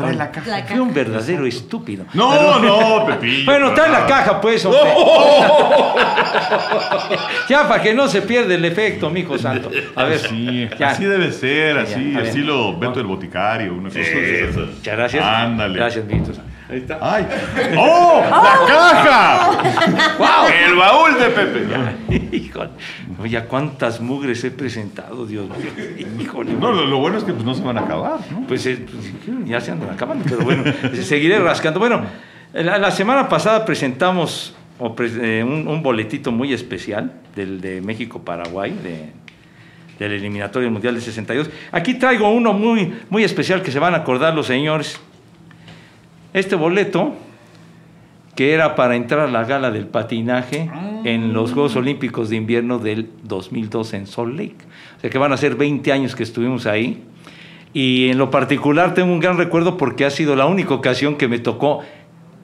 trae 0.00 0.14
la 0.14 0.30
caja. 0.30 0.50
La 0.50 0.62
Fui 0.64 0.78
un 0.78 0.92
verdadero 0.92 1.46
estúpido. 1.46 2.04
No, 2.14 2.58
no, 2.58 3.06
Pepillo. 3.06 3.44
Bueno, 3.44 3.72
trae 3.74 3.90
la 3.90 4.06
caja, 4.06 4.40
pues, 4.40 4.64
hombre. 4.64 4.80
ya, 7.48 7.68
para 7.68 7.82
que 7.82 7.94
no 7.94 8.08
se 8.08 8.22
pierda 8.22 8.54
el 8.54 8.64
efecto, 8.64 9.10
mijo 9.10 9.38
santo. 9.38 9.70
A 9.94 10.04
ver, 10.04 10.20
así 10.84 11.04
debe 11.04 11.32
ser, 11.32 11.78
así, 11.78 12.12
ya, 12.12 12.18
a 12.18 12.22
ver. 12.22 12.28
estilo 12.28 12.78
Beto 12.78 13.00
el 13.00 13.06
Boticario, 13.06 13.74
una 13.74 13.88
cosa 13.88 14.00
de 14.00 14.48
esas. 14.48 14.66
Muchas 14.68 14.96
gracias. 14.96 15.24
Ándale. 15.24 15.78
Gracias, 15.78 16.04
mijito 16.70 16.94
santo. 16.94 17.04
¡Ay! 17.04 17.26
¡Oh! 17.78 18.22
¡La 18.22 18.66
caja! 18.66 20.16
¡Wow! 20.18 20.48
El 20.66 20.76
baúl 20.76 21.18
de 21.18 21.26
Pepe. 21.30 22.36
Híjole, 22.36 22.70
oye, 23.22 23.44
¿cuántas 23.44 24.00
mugres 24.00 24.42
he 24.44 24.50
presentado, 24.50 25.26
Dios 25.26 25.48
mío? 25.48 26.06
Híjole. 26.18 26.52
No, 26.54 26.72
lo, 26.72 26.86
lo 26.86 26.98
bueno 26.98 27.18
es 27.18 27.24
que 27.24 27.32
pues, 27.32 27.44
no 27.44 27.54
se 27.54 27.62
van 27.62 27.78
a 27.78 27.82
acabar, 27.82 28.20
¿no? 28.30 28.46
Pues, 28.46 28.66
eh, 28.66 28.84
pues, 28.84 29.46
ya 29.46 29.60
se 29.60 29.72
andan 29.72 29.90
acabando, 29.90 30.24
pero 30.28 30.42
bueno, 30.44 30.64
seguiré 31.02 31.38
rascando. 31.38 31.80
Bueno, 31.80 32.02
la, 32.52 32.78
la 32.78 32.90
semana 32.90 33.28
pasada 33.28 33.64
presentamos 33.64 34.54
o 34.78 34.94
eh, 34.98 35.44
un, 35.46 35.68
un 35.68 35.82
boletito 35.82 36.32
muy 36.32 36.52
especial 36.52 37.12
del 37.36 37.60
de 37.60 37.80
México-Paraguay, 37.82 38.74
de, 38.82 39.12
del 39.98 40.12
eliminatorio 40.12 40.70
mundial 40.70 40.94
de 40.94 41.02
62. 41.02 41.50
Aquí 41.70 41.94
traigo 41.94 42.30
uno 42.30 42.52
muy, 42.54 42.94
muy 43.10 43.22
especial 43.22 43.62
que 43.62 43.70
se 43.70 43.78
van 43.78 43.94
a 43.94 43.98
acordar 43.98 44.34
los 44.34 44.46
señores. 44.46 44.98
Este 46.32 46.54
boleto, 46.56 47.14
que 48.36 48.52
era 48.54 48.74
para 48.76 48.96
entrar 48.96 49.20
a 49.20 49.26
la 49.30 49.44
gala 49.44 49.70
del 49.70 49.86
patinaje 49.86 50.70
en 51.04 51.32
los 51.32 51.52
Juegos 51.52 51.76
Olímpicos 51.76 52.28
de 52.30 52.36
Invierno 52.36 52.78
del 52.78 53.10
2002 53.24 53.94
en 53.94 54.06
Salt 54.06 54.32
Lake. 54.38 54.56
O 54.96 55.00
sea 55.00 55.10
que 55.10 55.18
van 55.18 55.32
a 55.32 55.36
ser 55.36 55.56
20 55.56 55.92
años 55.92 56.14
que 56.14 56.22
estuvimos 56.22 56.66
ahí. 56.66 57.02
Y 57.72 58.08
en 58.10 58.18
lo 58.18 58.30
particular 58.30 58.94
tengo 58.94 59.12
un 59.12 59.20
gran 59.20 59.36
recuerdo 59.38 59.76
porque 59.76 60.04
ha 60.04 60.10
sido 60.10 60.36
la 60.36 60.46
única 60.46 60.74
ocasión 60.74 61.16
que 61.16 61.28
me 61.28 61.38
tocó 61.38 61.80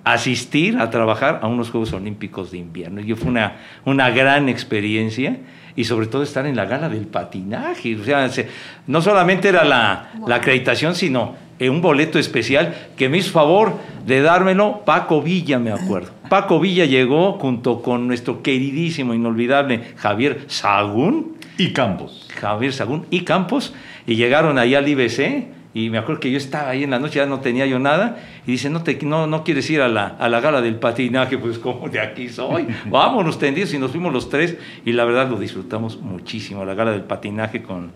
asistir 0.05 0.79
a 0.79 0.91
trabajar 0.91 1.41
a 1.43 1.49
unos 1.49 1.71
Juegos 1.71 1.93
Olímpicos 1.93 2.51
de 2.53 2.59
Invierno. 2.59 3.01
Y 3.01 3.15
fue 3.15 3.29
una, 3.31 3.57
una 3.85 4.11
gran 4.11 4.49
experiencia 4.49 5.37
y 5.75 5.85
sobre 5.85 6.07
todo 6.07 6.23
estar 6.23 6.47
en 6.47 6.57
la 6.57 6.65
gala 6.65 6.89
del 6.89 7.07
patinaje. 7.07 7.97
O 7.97 8.05
sea, 8.05 8.29
se- 8.29 8.49
no 8.87 9.03
solamente 9.03 9.49
era 9.49 9.65
la, 9.65 10.11
la 10.27 10.37
acreditación, 10.37 10.95
sino 10.95 11.35
eh, 11.59 11.71
un 11.71 11.81
boleto 11.81 12.19
especial 12.19 12.75
que 12.97 13.09
me 13.09 13.19
hizo 13.19 13.33
favor 13.33 13.75
de 14.05 14.21
dármelo 14.21 14.83
Paco 14.85 15.23
Villa, 15.23 15.59
me 15.59 15.73
acuerdo. 15.73 16.11
Paco 16.29 16.61
Villa 16.61 16.85
llegó 16.85 17.35
junto 17.35 17.83
con 17.83 18.07
nuestro 18.07 18.43
queridísimo, 18.43 19.15
inolvidable 19.15 19.95
Javier 19.97 20.45
Sagún. 20.49 21.37
Y 21.59 21.73
Campos. 21.73 22.29
Javier 22.39 22.73
Sagún 22.73 23.07
y 23.11 23.21
Campos, 23.21 23.73
y 24.07 24.17
llegaron 24.17 24.59
ahí 24.59 24.75
al 24.75 24.87
IBC, 24.87 25.47
y 25.73 25.91
me 25.91 25.99
acuerdo 25.99 26.21
que 26.21 26.31
yo 26.31 26.39
estaba 26.39 26.71
ahí 26.71 26.85
en 26.85 26.91
la 26.91 26.99
noche, 26.99 27.17
ya 27.17 27.27
no 27.27 27.41
tenía 27.41 27.67
yo 27.67 27.79
nada, 27.79 28.19
y 28.47 28.53
dice, 28.53 28.71
no, 28.71 28.83
te, 28.83 28.99
no, 29.03 29.27
no 29.27 29.45
quieres 29.45 29.69
ir 29.71 29.81
a 29.81 29.89
la, 29.89 30.07
a 30.07 30.29
la 30.29 30.41
gala 30.41 30.61
del 30.61 30.77
patinaje, 30.77 31.39
pues 31.39 31.59
como 31.59 31.89
de 31.89 32.01
aquí 32.01 32.29
soy, 32.29 32.67
vámonos 32.87 33.39
tendidos, 33.39 33.73
y 33.75 33.79
nos 33.79 33.91
fuimos 33.91 34.13
los 34.13 34.29
tres, 34.29 34.57
y 34.85 34.93
la 34.93 35.05
verdad 35.05 35.29
lo 35.29 35.39
disfrutamos 35.39 36.01
muchísimo, 36.01 36.65
la 36.65 36.75
gala 36.75 36.93
del 36.93 37.03
patinaje 37.03 37.63
con, 37.63 37.93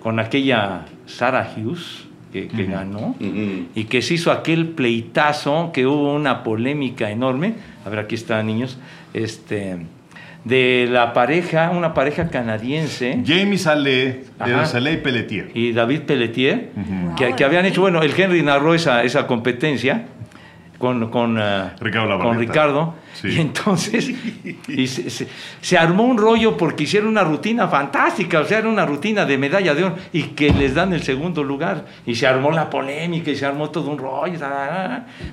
con 0.00 0.18
aquella 0.18 0.86
Sarah 1.06 1.52
Hughes, 1.56 2.11
que, 2.32 2.48
que 2.48 2.64
ganó, 2.64 3.14
y 3.20 3.84
que 3.84 4.02
se 4.02 4.14
hizo 4.14 4.32
aquel 4.32 4.68
pleitazo, 4.68 5.70
que 5.72 5.86
hubo 5.86 6.14
una 6.14 6.42
polémica 6.42 7.10
enorme, 7.10 7.54
a 7.84 7.88
ver, 7.90 7.98
aquí 8.00 8.14
está, 8.14 8.42
niños, 8.42 8.78
este 9.14 9.76
de 10.44 10.88
la 10.90 11.12
pareja, 11.12 11.70
una 11.70 11.94
pareja 11.94 12.28
canadiense. 12.28 13.22
Jamie 13.24 13.58
Salé, 13.58 14.24
de 14.44 14.66
Salé 14.66 14.94
y 14.94 14.96
Pelletier. 14.96 15.50
y 15.54 15.72
David 15.72 16.00
Pelletier, 16.00 16.70
que, 17.16 17.34
que 17.34 17.44
habían 17.44 17.64
hecho, 17.64 17.80
bueno, 17.80 18.02
el 18.02 18.12
Henry 18.18 18.42
narró 18.42 18.74
esa, 18.74 19.04
esa 19.04 19.26
competencia 19.28 20.06
con, 20.82 21.10
con, 21.10 21.38
eh, 21.40 21.70
Ricardo 21.78 22.18
con. 22.18 22.36
Ricardo, 22.36 22.94
Sí. 23.14 23.28
y 23.28 23.40
entonces 23.40 24.12
y 24.66 24.86
se, 24.88 25.10
se- 25.10 25.28
se 25.60 25.78
armó 25.78 26.02
un 26.02 26.18
rollo 26.18 26.56
porque 26.56 26.82
hicieron 26.82 27.10
una 27.10 27.22
rutina 27.22 27.68
fantástica, 27.68 28.40
o 28.40 28.44
sea, 28.44 28.58
era 28.58 28.68
una 28.68 28.84
rutina 28.84 29.24
de 29.24 29.38
medalla 29.38 29.76
de 29.76 29.84
oro 29.84 29.94
y 30.12 30.22
que 30.34 30.50
les 30.50 30.74
dan 30.74 30.92
el 30.92 31.04
segundo 31.04 31.44
lugar, 31.44 31.84
y 32.04 32.16
se 32.16 32.26
armó 32.26 32.50
la 32.50 32.68
polémica 32.68 33.30
y 33.30 33.36
se 33.36 33.46
armó 33.46 33.70
todo 33.70 33.90
un 33.92 33.98
rollo, 33.98 34.40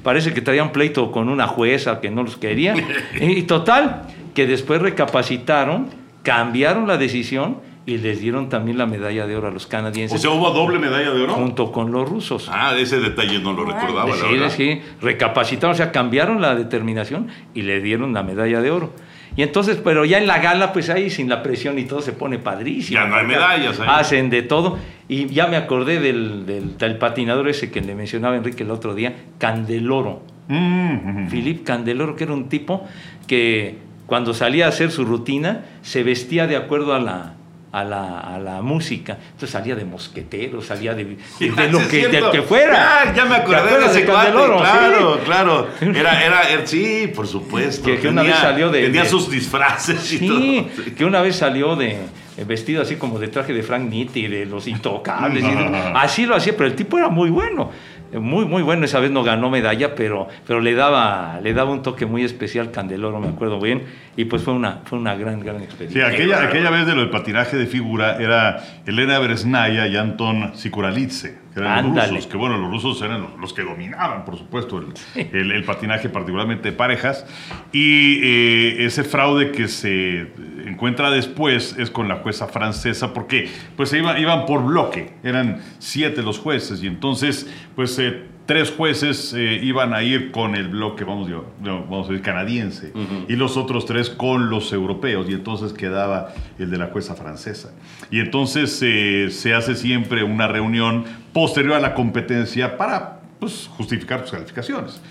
parece 0.04 0.34
que 0.36 0.42
traían 0.42 0.72
pleito 0.72 1.12
con 1.12 1.30
una 1.30 1.48
jueza 1.48 2.00
que 2.00 2.12
no 2.12 2.22
los 2.22 2.38
quería, 2.38 2.76
y 3.20 3.42
total, 3.44 4.04
que 4.36 4.46
después 4.46 4.80
recapacitaron, 4.84 5.88
cambiaron 6.22 6.86
la 6.88 6.98
decisión 6.98 7.58
y 7.86 7.98
les 7.98 8.20
dieron 8.20 8.50
también 8.50 8.78
la 8.78 8.86
medalla 8.86 9.26
de 9.26 9.36
oro 9.36 9.48
a 9.48 9.52
los 9.52 9.66
O 9.66 9.70
canadienses 9.70 10.22
sea, 10.22 10.30
hubo 10.32 10.52
doble 10.52 10.78
medalla 10.80 11.12
de 11.12 11.24
oro. 11.24 11.34
junto 11.34 11.72
con 11.72 11.92
los 11.92 12.08
rusos. 12.08 12.50
Ah, 12.52 12.76
ese 12.78 13.00
detalle 13.00 13.40
no 13.40 13.54
lo 13.54 13.66
recordaba, 13.66 14.12
Sí, 14.14 14.38
sí, 14.56 14.82
recapacitaron, 15.02 15.74
o 15.74 15.78
sea, 15.78 15.92
cambiaron 15.92 16.42
la 16.42 16.56
determinación 16.56 17.28
y 17.54 17.64
le 17.64 17.82
dieron 17.82 18.14
la 18.14 18.22
medalla 18.24 18.62
de 18.62 18.70
oro. 18.72 18.94
Y 19.36 19.44
entonces, 19.44 19.80
pero 19.84 20.06
ya 20.06 20.18
en 20.18 20.28
la 20.28 20.40
gala, 20.40 20.74
pues 20.74 20.90
ahí 20.90 21.10
sin 21.10 21.30
la 21.30 21.42
presión 21.42 21.80
y 21.80 21.86
todo 21.86 22.02
se 22.02 22.12
pone 22.12 22.40
padrísimo. 22.40 23.00
Ya 23.00 23.08
no 23.08 23.16
hay 23.16 23.26
medallas 23.26 23.80
ahí. 23.80 23.88
Hacen 23.90 24.30
de 24.30 24.42
todo. 24.42 24.78
Y 25.08 25.28
ya 25.28 25.48
me 25.48 25.56
acordé 25.56 26.00
del, 26.00 26.46
del, 26.46 26.78
del 26.78 26.98
patinador 26.98 27.48
ese 27.48 27.72
que 27.72 27.82
le 27.82 27.96
mencionaba 27.96 28.36
Enrique 28.36 28.64
el 28.64 28.72
otro 28.72 28.94
día, 28.96 29.16
Candeloro. 29.38 30.22
Mm. 30.48 31.30
Philip 31.30 31.64
Candeloro, 31.64 32.16
que 32.16 32.26
era 32.26 32.34
un 32.34 32.50
tipo 32.50 32.86
que 33.28 33.78
cuando 34.08 34.34
salía 34.34 34.66
a 34.66 34.70
hacer 34.70 34.92
su 34.92 35.06
rutina 35.06 35.66
se 35.84 36.04
vestía 36.04 36.48
de 36.48 36.56
acuerdo 36.58 36.94
a 36.96 37.00
la, 37.00 37.34
a 37.72 37.84
la, 37.84 38.20
a 38.20 38.40
la 38.40 38.62
música. 38.62 39.18
Entonces 39.26 39.52
salía 39.52 39.76
de 39.76 39.86
mosquetero, 39.86 40.62
salía 40.62 40.94
de, 40.96 41.06
de, 41.40 41.70
lo 41.72 41.88
que, 41.88 42.10
que 42.32 42.42
fuera. 42.42 43.06
Ya, 43.06 43.14
ya 43.16 43.26
me 43.26 43.36
¿Te 43.36 43.42
acordé 43.42 43.78
de 43.80 43.86
ese 43.86 44.06
cuate, 44.06 44.32
claro, 44.32 45.14
Sí. 45.16 45.20
claro. 45.26 45.68
Era, 45.82 46.26
era, 46.26 46.66
sí, 46.68 47.12
por 47.16 47.28
supuesto. 47.28 47.86
Que- 47.86 48.00
que 48.00 48.08
una 48.08 48.24
vez 48.24 48.36
salió 48.38 48.70
de- 48.70 48.84
Tenía 48.84 49.04
de- 49.04 49.10
sus 49.10 49.30
disfraces 49.30 50.12
y 50.14 50.18
Sí, 50.18 50.28
todo. 50.28 50.84
Sí. 50.86 50.92
que 50.92 51.06
una 51.06 51.22
vez 51.22 51.36
salió 51.36 51.76
de 51.76 51.92
eh, 52.38 52.44
vestido 52.48 52.82
así 52.82 52.96
como 52.96 53.20
de 53.20 53.28
traje 53.28 53.54
de 53.54 53.62
Frank 53.64 53.90
Nitti, 53.90 54.28
de 54.28 54.46
los 54.46 54.68
intocables. 54.68 55.44
y 55.44 55.48
de- 55.48 55.92
así 55.96 56.26
lo 56.26 56.36
hacía, 56.36 56.54
pero 56.58 56.68
el 56.68 56.76
tipo 56.76 56.98
era 56.98 57.10
muy 57.10 57.30
bueno. 57.30 57.70
Muy, 58.14 58.46
muy 58.46 58.62
bueno. 58.64 58.86
Esa 58.86 59.00
vez 59.00 59.12
no 59.12 59.24
ganó 59.24 59.50
medalla, 59.50 59.96
pero, 59.96 60.28
pero 60.48 60.62
le, 60.62 60.74
daba, 60.74 61.40
le 61.42 61.54
daba 61.54 61.72
un 61.72 61.82
toque 61.84 62.06
muy 62.06 62.24
especial 62.24 62.72
Candeloro, 62.72 63.20
me 63.20 63.28
acuerdo 63.30 63.60
bien. 63.60 63.84
Y 64.18 64.26
pues 64.26 64.42
fue 64.42 64.54
una, 64.54 64.80
fue 64.86 64.98
una 65.00 65.16
gran, 65.16 65.40
gran 65.40 65.58
Sí, 65.60 65.64
experiencia. 65.64 66.08
aquella, 66.08 66.44
aquella 66.44 66.70
vez 66.72 66.86
de 66.86 66.96
lo 66.96 67.02
del 67.02 67.10
patinaje 67.10 67.58
de 67.58 67.66
figura 67.68 68.18
era 68.20 68.64
Elena 68.86 69.20
Bresnaya 69.20 69.88
y 69.88 69.96
Anton 69.98 70.52
Sikuralitze, 70.56 71.38
que 71.60 71.66
eran 71.66 71.78
los 71.78 71.90
Ándale. 71.92 72.12
rusos, 72.14 72.28
que 72.28 72.38
bueno, 72.38 72.58
los 72.58 72.72
rusos 72.72 73.02
eran 73.02 73.22
los, 73.22 73.40
los 73.40 73.54
que 73.54 73.64
dominaban, 73.64 74.26
por 74.26 74.38
supuesto, 74.38 74.80
el, 74.80 75.28
el- 75.34 75.52
el 75.52 75.64
patinaje, 75.64 76.10
particularmente 76.10 76.72
de 76.72 76.76
parejas. 76.78 77.26
Y 77.72 78.20
eh, 78.24 78.86
ese 78.86 79.04
fraude 79.04 79.52
que 79.52 79.68
se 79.68 80.32
encuentra 80.66 81.10
después 81.12 81.76
es 81.78 81.90
con 81.92 82.08
la 82.08 82.16
jueza 82.18 82.48
francesa, 82.48 83.14
porque 83.14 83.50
pues 83.76 83.90
se 83.90 84.00
iba- 84.00 84.20
iban 84.20 84.46
por 84.46 84.66
bloque, 84.66 85.14
eran 85.24 85.62
siete 85.80 86.22
los 86.24 86.40
jueces, 86.40 86.84
y 86.84 86.88
entonces 86.88 87.48
pues 87.76 87.98
eh, 88.00 88.24
tres 88.46 88.72
jueces 88.76 89.32
eh, 89.38 89.60
iban 89.62 89.94
a 89.94 90.02
ir 90.02 90.32
con 90.32 90.56
el 90.56 90.70
bloque, 90.70 91.04
vamos, 91.04 91.30
yo- 91.30 91.54
no, 91.62 91.82
vamos 91.84 92.08
a 92.08 92.12
decir, 92.12 92.24
canadiense, 92.26 92.92
y 93.28 93.36
los 93.36 93.58
otros 93.58 93.86
tres 93.86 94.10
con 94.10 94.50
los 94.50 94.74
europeos, 94.74 95.28
y 95.30 95.34
entonces 95.34 95.72
quedaba 95.74 96.34
el 96.58 96.72
de 96.72 96.78
la 96.78 96.88
jueza 96.88 97.14
francesa. 97.16 97.72
Y 98.10 98.20
entonces 98.20 98.80
eh, 98.84 99.28
se 99.30 99.54
hace 99.54 99.76
siempre 99.76 100.24
una 100.24 100.48
reunión 100.48 101.06
posterior 101.40 101.76
a 101.76 101.80
la 101.80 101.94
competencia 101.94 102.78
para 102.78 103.20
pues, 103.40 103.70
justificar 103.78 104.22
tus 104.22 104.32
calificaciones. 104.32 105.02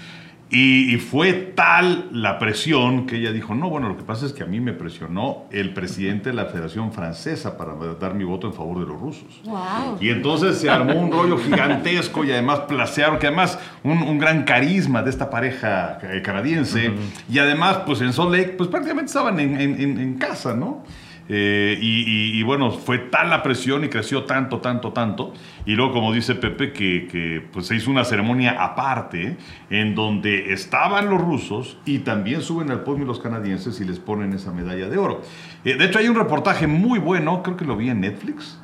Y, 0.50 0.94
y 0.94 0.96
fue 0.96 1.34
tal 1.34 2.08
la 2.10 2.38
presión 2.38 3.04
que 3.06 3.16
ella 3.16 3.32
dijo, 3.32 3.54
no, 3.54 3.68
bueno, 3.68 3.86
lo 3.90 3.98
que 3.98 4.02
pasa 4.02 4.24
es 4.24 4.32
que 4.32 4.42
a 4.42 4.46
mí 4.46 4.60
me 4.60 4.72
presionó 4.72 5.44
el 5.50 5.74
presidente 5.74 6.30
de 6.30 6.34
la 6.36 6.46
Federación 6.46 6.90
Francesa 6.90 7.58
para 7.58 7.74
dar 8.00 8.14
mi 8.14 8.24
voto 8.24 8.46
en 8.46 8.54
favor 8.54 8.80
de 8.80 8.86
los 8.86 8.98
rusos. 8.98 9.42
Wow. 9.44 9.98
Y 10.00 10.08
entonces 10.08 10.56
se 10.58 10.70
armó 10.70 10.94
un 10.94 11.12
rollo 11.12 11.36
gigantesco 11.36 12.24
y 12.24 12.32
además 12.32 12.60
placearon, 12.60 13.18
que 13.18 13.26
además 13.26 13.58
un, 13.84 13.98
un 14.02 14.16
gran 14.18 14.44
carisma 14.44 15.02
de 15.02 15.10
esta 15.10 15.28
pareja 15.28 15.98
eh, 16.02 16.22
canadiense. 16.22 16.92
Y 17.30 17.38
además, 17.38 17.80
pues 17.84 18.00
en 18.00 18.14
Salt 18.14 18.30
Lake, 18.32 18.54
pues 18.56 18.70
prácticamente 18.70 19.08
estaban 19.08 19.38
en, 19.40 19.60
en- 19.60 19.78
en- 19.78 20.00
en 20.00 20.14
casa, 20.14 20.54
¿no? 20.54 20.82
Eh, 21.28 21.78
y, 21.80 22.42
bueno, 22.42 22.70
fue 22.70 22.98
tal 22.98 23.28
la 23.28 23.42
presión 23.42 23.84
y 23.84 23.88
creció 23.88 24.24
tanto, 24.24 24.58
tanto, 24.58 24.92
tanto. 24.92 25.34
Y 25.66 25.74
luego, 25.74 25.92
como 25.92 26.12
dice 26.12 26.34
Pepe, 26.34 26.72
que, 26.72 27.06
que, 27.06 27.46
pues 27.52 27.66
se 27.66 27.76
hizo 27.76 27.90
una 27.90 28.04
ceremonia 28.04 28.56
aparte 28.62 29.36
en 29.68 29.94
donde 29.94 30.52
estaban 30.52 31.10
los 31.10 31.20
rusos 31.20 31.76
y 31.84 31.98
también 31.98 32.40
suben 32.40 32.70
al 32.70 32.80
podio 32.80 33.04
los 33.04 33.20
canadienses 33.20 33.80
y 33.80 33.84
les 33.84 33.98
ponen 33.98 34.32
esa 34.32 34.52
medalla 34.52 34.88
de 34.88 34.96
oro. 34.96 35.20
Eh, 35.64 35.74
de 35.74 35.84
hecho, 35.84 35.98
hay 35.98 36.08
un 36.08 36.16
reportaje 36.16 36.66
muy 36.66 36.98
bueno, 36.98 37.42
creo 37.42 37.56
que 37.56 37.64
lo 37.64 37.76
vi 37.76 37.90
en 37.90 38.00
Netflix, 38.00 38.58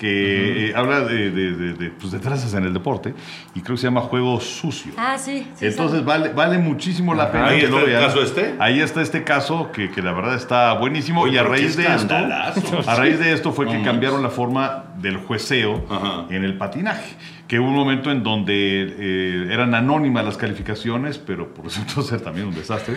que 0.00 0.70
eh, 0.70 0.72
habla 0.74 1.00
de, 1.00 1.30
de, 1.30 1.52
de, 1.52 1.74
de, 1.74 1.90
pues, 1.90 2.10
de 2.10 2.18
trazas 2.18 2.54
en 2.54 2.64
el 2.64 2.72
deporte 2.72 3.14
y 3.54 3.60
creo 3.60 3.76
que 3.76 3.82
se 3.82 3.86
llama 3.86 4.00
Juego 4.00 4.40
Sucio. 4.40 4.92
Ah, 4.96 5.18
sí. 5.18 5.46
sí, 5.54 5.66
Entonces 5.66 6.02
vale, 6.04 6.30
vale 6.30 6.56
muchísimo 6.56 7.12
la 7.14 7.30
pena 7.30 7.48
Ahí 7.48 7.58
que 7.58 7.64
está 7.66 7.76
lo 7.76 7.84
el 7.84 7.90
vean. 7.90 8.02
caso 8.04 8.22
este. 8.22 8.54
Ahí 8.58 8.80
está 8.80 9.02
este 9.02 9.22
caso 9.24 9.70
que, 9.72 9.90
que 9.90 10.00
la 10.00 10.12
verdad 10.12 10.34
está 10.36 10.72
buenísimo 10.72 11.20
Oye, 11.20 11.34
y 11.34 11.38
a 11.38 11.42
raíz 11.42 11.76
de 11.76 11.84
esto, 11.94 12.14
a 12.14 12.94
raíz 12.96 13.18
de 13.18 13.32
esto 13.34 13.52
fue 13.52 13.66
que 13.68 13.82
cambiaron 13.82 14.22
la 14.22 14.30
forma 14.30 14.84
del 14.96 15.18
jueceo 15.18 15.84
Ajá. 15.90 16.24
en 16.30 16.44
el 16.44 16.56
patinaje. 16.56 17.14
Que 17.46 17.58
hubo 17.58 17.68
un 17.68 17.74
momento 17.74 18.12
en 18.12 18.22
donde 18.22 18.52
eh, 18.54 19.48
eran 19.52 19.74
anónimas 19.74 20.24
las 20.24 20.36
calificaciones, 20.36 21.18
pero 21.18 21.52
por 21.52 21.64
resultó 21.64 22.00
ser 22.02 22.20
también 22.20 22.46
un 22.46 22.54
desastre. 22.54 22.94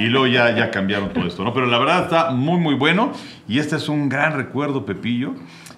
Y 0.00 0.04
luego 0.06 0.26
ya, 0.26 0.54
ya 0.56 0.70
cambiaron 0.72 1.10
todo 1.12 1.24
esto, 1.26 1.44
¿no? 1.44 1.54
Pero 1.54 1.66
la 1.66 1.78
verdad 1.78 2.02
está 2.02 2.30
muy, 2.32 2.58
muy 2.58 2.74
bueno. 2.74 3.12
Y 3.48 3.58
este 3.60 3.76
es 3.76 3.88
un 3.88 4.08
gran 4.08 4.34
recuerdo, 4.34 4.84
Pepillo. 4.84 5.34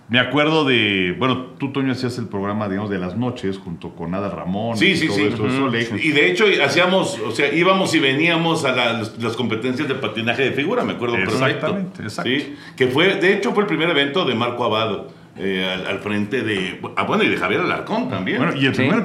Me 0.09 0.19
acuerdo 0.19 0.65
de, 0.65 1.15
bueno, 1.19 1.47
tú, 1.59 1.73
Toño, 1.73 1.93
hacías 1.93 2.19
el 2.19 2.29
programa, 2.29 2.69
digamos, 2.69 2.91
de 2.91 2.99
las 2.99 3.17
noches 3.17 3.57
junto 3.59 3.91
con 3.95 4.15
Ada 4.15 4.29
Ramón 4.29 4.77
Sí, 4.77 4.89
y 4.89 4.97
sí, 4.97 5.07
todo 5.07 5.17
sí. 5.17 5.77
Eso 5.79 5.97
Y 5.97 6.11
de 6.11 6.31
hecho 6.31 6.45
hacíamos, 6.63 7.19
o 7.21 7.31
sea, 7.31 7.53
íbamos 7.55 7.95
y 7.95 8.01
veníamos 8.01 8.67
a 8.67 8.73
la- 8.73 8.93
las, 9.19 9.37
competencias 9.37 9.89
de 9.89 9.95
patinaje 9.95 10.43
de 10.43 10.53
figura, 10.53 10.85
me 10.85 10.93
acuerdo 10.93 11.15
perfecto. 11.17 11.45
Exactamente, 11.47 12.03
exacto. 12.03 12.31
Sí, 12.31 12.55
que 12.77 12.89
fue, 12.89 13.15
de 13.15 13.33
hecho, 13.33 13.53
fue 13.53 13.63
el 13.63 13.67
primer 13.67 13.89
evento 13.89 14.27
de 14.27 14.35
Marco 14.35 14.65
Abado, 14.65 15.09
eh, 15.39 15.67
al, 15.73 15.87
al 15.87 15.99
frente 16.01 16.43
de, 16.43 16.81
ah, 16.97 17.05
bueno, 17.05 17.25
y 17.25 17.29
de 17.29 17.37
Javier 17.39 17.63
Alarcón 17.63 18.09
también. 18.11 18.39
Bueno, 18.39 18.53
y 18.61 18.67
el 18.67 18.75
Sí, 18.75 18.83
primero 18.83 19.03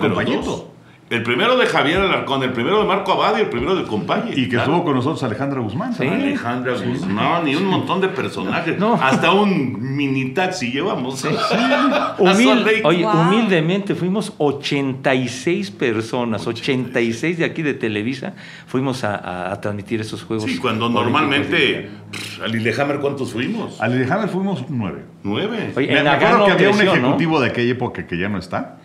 El 1.10 1.24
primero 1.24 1.58
de 1.58 1.66
Javier 1.66 2.02
Alarcón, 2.02 2.44
el 2.44 2.52
primero 2.54 2.80
de 2.82 2.86
Marco 2.86 3.12
Abado 3.14 3.40
y 3.40 3.42
el 3.42 3.50
primero 3.50 3.76
de 3.76 3.84
Compañe. 3.84 4.32
Y 4.36 4.48
que 4.48 4.58
estuvo 4.58 4.84
con 4.84 4.94
nosotros 4.94 5.24
Alejandra 5.24 5.60
Guzmán. 5.60 5.92
Sí. 5.96 6.06
Alejandra 6.06 6.74
Guzmán 6.74 7.48
y 7.48 7.56
un 7.56 7.66
montón 7.66 8.00
de 8.00 8.10
personajes. 8.10 8.78
No. 8.78 8.94
Hasta 8.94 9.32
un 9.32 9.96
mini 9.96 10.30
taxi 10.36 10.72
llevamos. 10.72 11.26
Humil- 12.18 12.82
oye, 12.84 13.04
Wow. 13.04 13.22
humildemente 13.22 13.96
fuimos 13.96 14.34
86 14.38 15.72
personas, 15.72 16.46
86 16.46 17.38
de 17.40 17.46
aquí 17.46 17.62
de 17.62 17.74
Televisa, 17.74 18.34
fuimos 18.68 19.04
a, 19.04 19.16
a- 19.16 19.52
a 19.52 19.62
transmitir 19.62 20.02
esos 20.02 20.24
juegos. 20.24 20.46
Sí, 20.50 20.58
cuando 20.60 20.90
normalmente, 20.90 21.90
pff, 22.12 22.44
a 22.44 22.48
Lillehammer, 22.48 23.00
¿cuántos 23.00 23.32
fuimos? 23.32 23.82
A 23.82 23.88
Lillehammer 23.88 24.30
fuimos 24.30 24.66
nueve. 24.70 25.06
Nueve. 25.24 25.74
Oye, 25.76 25.88
Me, 25.88 25.98
en 25.98 26.04
me 26.04 26.10
acuerdo 26.10 26.46
que 26.46 26.52
había 26.52 26.70
un 26.70 26.82
ejecutivo 26.82 27.40
de 27.42 27.50
aquella 27.50 27.72
época 27.72 28.06
que 28.08 28.18
ya 28.18 28.30
no 28.30 28.38
está, 28.38 28.78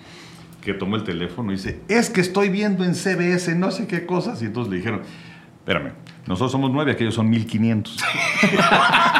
que 0.65 0.75
tomó 0.75 0.97
el 0.97 1.05
teléfono 1.05 1.53
y 1.53 1.57
dice, 1.57 1.81
es 1.89 2.11
que 2.11 2.21
estoy 2.21 2.49
viendo 2.49 2.85
en 2.85 2.95
CBS 2.95 3.55
no 3.55 3.71
sé 3.71 3.87
qué 3.87 4.07
cosas. 4.07 4.41
Y 4.43 4.47
entonces 4.47 4.71
le 4.71 4.79
dijeron, 4.79 5.03
espérame, 5.59 5.93
nosotros 6.27 6.53
somos 6.53 6.71
nueve, 6.73 6.93
aquellos 6.93 7.15
son 7.15 7.29
1500. 7.29 7.99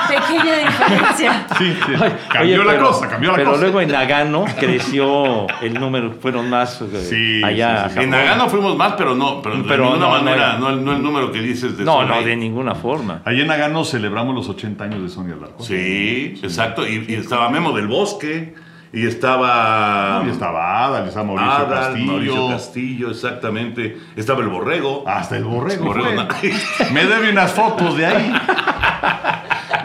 Pequeña 0.09 0.59
diferencia. 0.59 1.47
Sí, 1.59 1.75
sí. 1.87 1.93
Cambió 2.33 2.57
oye, 2.63 2.65
la 2.65 2.73
pero- 2.73 2.87
cosa, 2.89 3.09
cambió 3.09 3.31
la 3.31 3.37
pero 3.37 3.51
cosa. 3.51 3.61
luego 3.63 3.81
en 3.81 3.91
Nagano 3.91 4.45
creció 4.59 5.47
el 5.61 5.75
número, 5.75 6.13
fueron 6.21 6.49
más 6.51 6.81
eh, 6.83 7.07
Sí, 7.09 7.43
allá. 7.45 7.85
sí, 7.85 7.89
sí, 7.91 7.95
sí. 7.99 8.05
En 8.05 8.11
Nagano 8.11 8.49
fuimos 8.49 8.77
más, 8.77 8.95
pero 8.97 9.15
no, 9.15 9.43
pero, 9.43 9.57
de 9.59 9.65
Pero 9.65 9.85
ninguna 9.85 10.01
no, 10.07 10.11
manera, 10.13 10.37
era- 10.51 10.59
no, 10.59 10.71
el, 10.71 10.85
no 10.85 10.93
el 10.93 11.03
número 11.03 11.31
que 11.33 11.41
dices 11.41 11.77
de 11.77 11.85
No, 11.85 11.99
Salt 11.99 12.09
no, 12.11 12.23
de 12.23 12.37
ninguna 12.37 12.75
forma. 12.75 13.23
Allí 13.25 13.41
en 13.43 13.49
Nagano 13.49 13.85
celebramos 13.85 14.35
los 14.35 14.49
80 14.49 14.85
años 14.85 15.03
de 15.03 15.09
Sonia 15.09 15.35
Alarcón. 15.35 15.67
Sí, 15.67 16.39
exacto. 16.43 16.87
Y, 16.87 17.05
y 17.09 17.15
estaba 17.15 17.49
Memo 17.51 17.73
del 17.73 17.87
Bosque, 17.89 18.55
y 18.95 19.07
estaba... 19.07 20.23
Y 20.25 20.31
estaba 20.31 20.85
Ada, 20.87 21.07
estaba 21.07 21.25
Mauricio 21.27 21.51
Adal, 21.53 21.69
Castillo. 21.69 22.07
Mauricio 22.13 22.49
Castillo, 22.49 23.11
exactamente. 23.11 23.97
Estaba 24.17 24.41
el 24.43 24.49
Borrego. 24.49 25.05
Hasta 25.07 25.37
el 25.37 25.45
borrego. 25.45 25.85
Borrego, 25.87 26.07
fue. 26.09 26.17
na- 26.17 26.29
Me 26.93 27.05
debe 27.05 27.31
unas 27.31 27.53
fotos 27.53 27.97
de 27.97 28.07
ahí. 28.07 28.33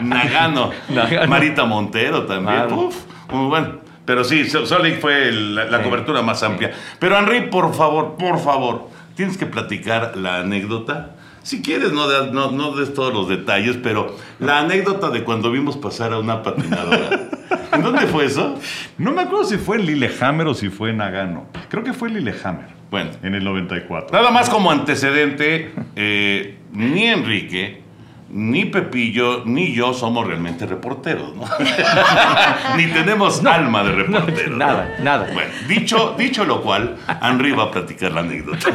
Nagano. 0.00 0.70
Nagano. 0.88 1.26
Marita 1.28 1.64
Montero 1.64 2.24
también. 2.26 2.56
Claro. 2.66 2.76
Uf, 2.86 2.96
muy 3.32 3.48
bueno. 3.48 3.68
Pero 4.04 4.24
sí, 4.24 4.44
Lake 4.78 4.98
fue 5.00 5.28
el- 5.28 5.54
la, 5.54 5.64
la 5.66 5.78
Sí, 5.78 5.84
cobertura 5.84 6.22
más 6.22 6.42
amplia. 6.42 6.72
Pero 6.98 7.18
Henry, 7.18 7.42
por 7.48 7.74
favor, 7.74 8.16
por 8.16 8.38
favor, 8.38 8.88
tienes 9.14 9.36
que 9.36 9.46
platicar 9.46 10.16
la 10.16 10.38
anécdota. 10.40 11.10
Si 11.42 11.62
quieres, 11.62 11.92
no, 11.92 12.06
des- 12.08 12.32
no, 12.32 12.50
no 12.50 12.72
des 12.76 12.92
todos 12.94 13.12
los 13.14 13.28
detalles, 13.28 13.78
pero 13.82 14.16
la 14.38 14.58
anécdota 14.60 15.10
de 15.10 15.24
cuando 15.24 15.50
vimos 15.50 15.76
pasar 15.76 16.12
a 16.12 16.18
una 16.18 16.42
patinadora. 16.42 17.28
¿En 17.72 17.82
dónde 17.82 18.06
fue 18.06 18.26
eso? 18.26 18.58
No 18.98 19.12
me 19.12 19.22
acuerdo 19.22 19.44
si 19.44 19.56
fue 19.56 19.76
en 19.78 19.86
Lillehammer 19.86 20.46
o 20.48 20.54
si 20.54 20.68
fue 20.68 20.90
en 20.90 20.98
Nagano. 20.98 21.46
Creo 21.68 21.82
que 21.84 21.92
fue 21.92 22.08
en 22.08 22.14
Lillehammer. 22.24 22.66
Bueno. 22.90 23.10
En 23.22 23.34
el 23.34 23.44
94. 23.44 24.08
Nada 24.12 24.30
más 24.32 24.50
como 24.50 24.70
antecedente, 24.70 25.72
eh, 25.96 26.58
ni 26.72 27.04
Enrique, 27.04 27.82
ni 28.32 28.64
Pepillo, 28.64 29.42
ni 29.44 29.72
yo 29.72 29.92
somos 29.92 30.26
realmente 30.26 30.66
reporteros, 30.66 31.34
¿no? 31.34 31.44
ni 32.76 32.86
tenemos 32.86 33.44
alma 33.44 33.82
de 33.82 33.92
reportero. 33.92 34.50
¿no? 34.50 34.56
nada, 34.56 34.96
nada. 35.02 35.28
Bueno, 35.32 35.50
dicho, 35.68 36.14
dicho 36.16 36.44
lo 36.44 36.62
cual, 36.62 36.96
Henry 37.22 37.52
va 37.52 37.64
a 37.64 37.70
platicar 37.70 38.12
la 38.12 38.20
anécdota. 38.20 38.68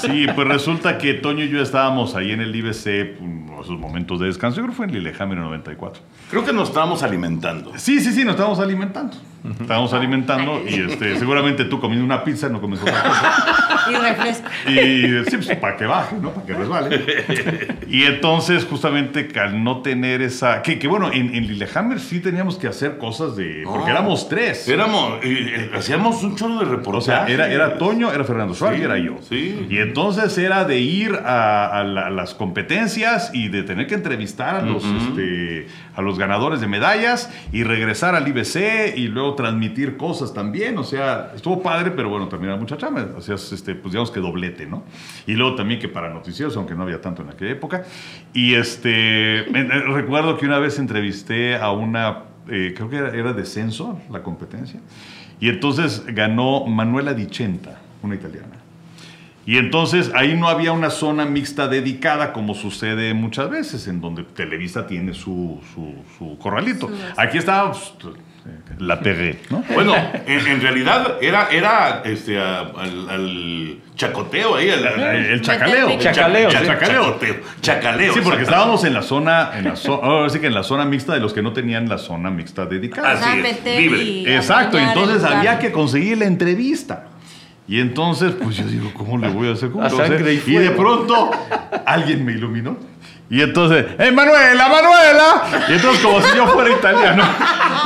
Sí, 0.00 0.26
pues 0.34 0.48
resulta 0.48 0.98
que 0.98 1.14
Toño 1.14 1.44
y 1.44 1.48
yo 1.48 1.62
estábamos 1.62 2.14
ahí 2.16 2.32
en 2.32 2.40
el 2.40 2.54
IBC, 2.54 3.18
en 3.62 3.72
esos 3.74 3.80
momentos 3.80 4.20
de 4.20 4.26
descanso. 4.26 4.56
Yo 4.56 4.62
creo 4.62 4.70
que 4.72 4.76
fue 4.76 4.86
en 4.86 4.92
Lillehammer 4.92 5.36
en 5.38 5.44
el 5.44 5.48
94. 5.50 6.02
Creo 6.30 6.44
que 6.44 6.52
nos 6.52 6.68
estábamos 6.68 7.02
alimentando. 7.02 7.72
Sí, 7.76 8.00
sí, 8.00 8.12
sí, 8.12 8.24
nos 8.24 8.32
estábamos 8.32 8.58
alimentando. 8.60 9.16
Estábamos 9.60 9.92
alimentando 9.92 10.62
y 10.68 10.74
este, 10.74 11.18
seguramente 11.18 11.64
tú 11.64 11.80
comiendo 11.80 12.04
una 12.04 12.22
pizza, 12.22 12.48
no 12.48 12.60
comes 12.60 12.80
otra 12.80 13.02
cosa. 13.02 13.90
Y 13.90 13.94
refresco. 13.96 14.48
Y 14.68 15.28
sí, 15.30 15.36
pues, 15.38 15.56
para 15.56 15.76
que 15.76 15.84
baje, 15.86 16.14
¿no? 16.22 16.30
Para 16.30 16.46
que 16.46 16.54
resbale. 16.54 17.76
Y 17.88 18.04
entonces, 18.04 18.64
justamente, 18.64 19.26
que 19.26 19.40
al 19.40 19.64
no 19.64 19.82
tener 19.82 20.22
esa. 20.22 20.62
Que, 20.62 20.78
que 20.78 20.86
bueno, 20.86 21.10
en, 21.12 21.34
en 21.34 21.48
Lillehammer 21.48 21.98
sí 21.98 22.20
teníamos 22.20 22.56
que 22.56 22.68
hacer 22.68 22.98
cosas 22.98 23.34
de. 23.34 23.62
Porque 23.64 23.86
No. 23.86 23.90
éramos 23.90 24.28
tres. 24.28 24.68
Éramos, 24.68 25.18
eh, 25.24 25.72
hacíamos 25.74 26.22
un 26.22 26.36
chorro 26.36 26.58
de 26.60 26.66
O 26.66 26.68
reportajes. 26.68 27.04
sea, 27.06 27.26
era, 27.28 27.48
era 27.50 27.78
Toño, 27.78 28.12
era 28.12 28.22
Fernando 28.22 28.54
Suárez 28.54 28.78
Sí, 28.78 28.82
y 28.82 28.84
era 28.84 28.98
yo. 28.98 29.16
sí. 29.28 29.66
Y 29.68 29.78
entonces 29.78 30.38
era 30.38 30.64
de 30.64 30.78
ir 30.78 31.14
a, 31.16 31.66
a 31.66 31.82
la- 31.82 32.06
a 32.06 32.10
las 32.10 32.34
competencias 32.34 33.30
y 33.34 33.48
de 33.52 33.62
tener 33.62 33.86
que 33.86 33.94
entrevistar 33.94 34.56
a 34.56 34.62
los, 34.62 34.84
este, 34.84 35.66
a 35.94 36.02
los 36.02 36.18
ganadores 36.18 36.60
de 36.60 36.66
medallas 36.66 37.30
y 37.52 37.64
regresar 37.64 38.14
al 38.14 38.26
IBC 38.26 38.96
y 38.96 39.08
luego 39.08 39.34
transmitir 39.34 39.96
cosas 39.96 40.32
también. 40.32 40.78
O 40.78 40.84
sea, 40.84 41.32
estuvo 41.34 41.62
padre, 41.62 41.90
pero 41.90 42.08
bueno, 42.08 42.28
también 42.28 42.52
era 42.52 42.60
mucha 42.60 42.76
chamba. 42.76 43.06
O 43.16 43.20
sea, 43.20 43.34
este, 43.34 43.74
pues 43.74 43.92
digamos 43.92 44.10
que 44.10 44.20
doblete, 44.20 44.66
¿no? 44.66 44.84
Y 45.26 45.34
luego 45.34 45.54
también 45.54 45.78
que 45.78 45.88
para 45.88 46.12
noticieros, 46.12 46.56
aunque 46.56 46.74
no 46.74 46.84
había 46.84 47.00
tanto 47.00 47.22
en 47.22 47.28
aquella 47.28 47.52
época. 47.52 47.84
Y 48.32 48.54
este, 48.54 49.46
recuerdo 49.86 50.38
que 50.38 50.46
una 50.46 50.58
vez 50.58 50.78
entrevisté 50.78 51.56
a 51.56 51.70
una, 51.72 52.24
eh, 52.48 52.72
creo 52.74 52.88
que 52.88 52.96
era, 52.96 53.14
era 53.14 53.32
descenso 53.34 54.00
la 54.10 54.22
competencia. 54.22 54.80
Y 55.40 55.48
entonces 55.48 56.04
ganó 56.06 56.64
Manuela 56.66 57.12
Dicenta, 57.12 57.80
una 58.02 58.14
italiana. 58.14 58.62
Y 59.44 59.58
entonces 59.58 60.12
ahí 60.14 60.34
no 60.34 60.48
había 60.48 60.72
una 60.72 60.90
zona 60.90 61.24
mixta 61.24 61.66
dedicada 61.68 62.32
como 62.32 62.54
sucede 62.54 63.12
muchas 63.14 63.50
veces, 63.50 63.88
en 63.88 64.00
donde 64.00 64.22
Televisa 64.22 64.86
tiene 64.86 65.14
su, 65.14 65.60
su, 65.74 65.94
su 66.18 66.38
corralito. 66.38 66.88
Aquí 67.16 67.38
estaba 67.38 67.72
pues, 67.72 67.92
la 68.78 69.00
TV, 69.00 69.38
¿no? 69.50 69.64
Bueno, 69.74 69.94
en, 70.26 70.46
en 70.46 70.60
realidad 70.60 71.16
era, 71.20 71.48
era 71.50 72.02
este, 72.04 72.40
a- 72.40 72.60
al, 72.60 73.08
al 73.10 73.78
chacoteo 73.96 74.56
ahí. 74.56 74.70
al- 74.70 74.86
al- 74.86 75.00
El 75.16 75.40
chacaleo. 75.42 75.98
Chacaleo, 75.98 76.48
Cha- 76.50 76.60
sí. 76.60 76.66
chacaleo. 76.66 77.18
Chacaleo. 77.60 78.14
Sí, 78.14 78.20
porque 78.22 78.42
estábamos 78.42 78.84
en 78.84 78.94
la 78.94 79.02
zona, 79.02 79.50
en 79.58 79.64
la 79.64 79.76
zona, 79.76 80.06
ahora 80.06 80.28
sí 80.30 80.38
que 80.40 80.46
en 80.48 80.54
la 80.54 80.62
zona 80.62 80.84
mixta 80.84 81.14
de 81.14 81.20
los 81.20 81.32
que 81.32 81.42
no 81.42 81.52
tenían 81.52 81.88
la 81.88 81.98
zona 81.98 82.30
mixta 82.30 82.66
dedicada. 82.66 83.12
Así 83.12 83.40
es, 83.40 83.64
libre. 83.80 84.36
Exacto, 84.36 84.78
entonces 84.78 85.22
había 85.24 85.58
que 85.58 85.70
conseguir 85.72 86.18
la 86.18 86.26
entrevista. 86.26 87.06
Y 87.72 87.80
entonces, 87.80 88.32
pues 88.32 88.58
yo 88.58 88.66
digo, 88.66 88.92
¿cómo 88.92 89.16
le 89.16 89.28
voy 89.28 89.48
a 89.48 89.52
hacer? 89.54 89.70
¿Cómo 89.70 89.82
A 89.82 89.88
sangre 89.88 90.34
y 90.34 90.42
Y 90.46 90.58
de 90.58 90.72
pronto 90.72 91.30
alguien 91.86 92.22
me 92.22 92.32
iluminó. 92.32 92.76
Y 93.30 93.40
entonces, 93.40 93.86
¡eh, 93.98 94.12
Manuela, 94.12 94.68
Manuela! 94.68 95.66
Y 95.70 95.72
entonces, 95.72 96.02
como 96.04 96.20
si 96.20 96.36
yo 96.36 96.48
fuera 96.48 96.70
italiano. 96.70 97.24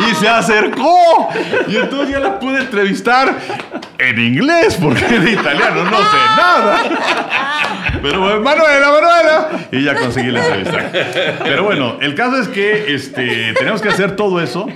Y 0.01 0.15
se 0.17 0.29
acercó. 0.29 1.29
Y 1.69 1.77
entonces 1.77 2.11
ya 2.11 2.19
la 2.19 2.41
pude 2.41 2.63
entrevistar 2.63 3.33
en 3.99 4.19
inglés, 4.19 4.77
porque 4.83 5.21
de 5.21 5.31
italiano 5.31 5.85
no 5.85 5.99
sé 5.99 6.17
nada. 6.37 6.79
Pero 8.03 8.21
bueno, 8.23 8.41
Manuela, 8.41 8.91
Manuela. 8.91 9.49
Y 9.71 9.85
ya 9.85 9.95
conseguí 9.95 10.33
la 10.33 10.45
entrevista. 10.45 10.91
Pero 11.45 11.63
bueno, 11.63 11.99
el 12.01 12.17
caso 12.17 12.39
es 12.39 12.49
que 12.49 12.93
este, 12.93 13.55
tenemos 13.57 13.81
que 13.81 13.91
hacer 13.91 14.17
todo 14.17 14.41
eso. 14.41 14.67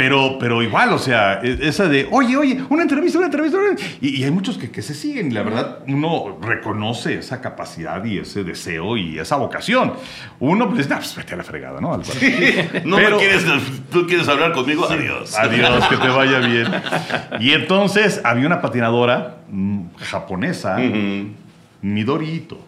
Pero, 0.00 0.38
pero 0.38 0.62
igual, 0.62 0.94
o 0.94 0.98
sea, 0.98 1.40
e- 1.42 1.58
esa 1.60 1.86
de, 1.86 2.08
oye, 2.10 2.34
oye, 2.34 2.58
una 2.70 2.82
entrevista, 2.84 3.18
una 3.18 3.26
entrevista. 3.26 3.58
una-". 3.58 3.78
Y, 4.00 4.20
y 4.20 4.24
hay 4.24 4.30
muchos 4.30 4.56
que, 4.56 4.70
que 4.70 4.80
se 4.80 4.94
siguen. 4.94 5.30
Y 5.30 5.34
la 5.34 5.42
verdad, 5.42 5.80
uno 5.88 6.38
reconoce 6.40 7.18
esa 7.18 7.42
capacidad 7.42 8.02
y 8.04 8.16
ese 8.18 8.42
deseo 8.42 8.96
y 8.96 9.18
esa 9.18 9.36
vocación. 9.36 9.92
Uno, 10.38 10.70
pues, 10.70 10.88
nah, 10.88 10.96
pues 10.96 11.14
vete 11.14 11.34
a 11.34 11.36
la 11.36 11.44
fregada, 11.44 11.82
¿no? 11.82 11.92
Álvaro? 11.92 12.14
No 12.86 12.96
Pero- 12.96 13.16
me 13.16 13.22
quieres, 13.22 13.44
tú 13.92 14.06
quieres 14.06 14.26
hablar 14.26 14.52
conmigo, 14.52 14.86
adiós. 14.88 15.36
Adiós, 15.38 15.86
que 15.88 15.96
te 15.98 16.08
vaya 16.08 16.38
bien. 16.38 16.66
Y 17.40 17.52
entonces 17.52 18.22
había 18.24 18.46
una 18.46 18.62
patinadora 18.62 19.36
mm, 19.50 19.80
japonesa, 19.98 20.78
Midorito. 21.82 22.58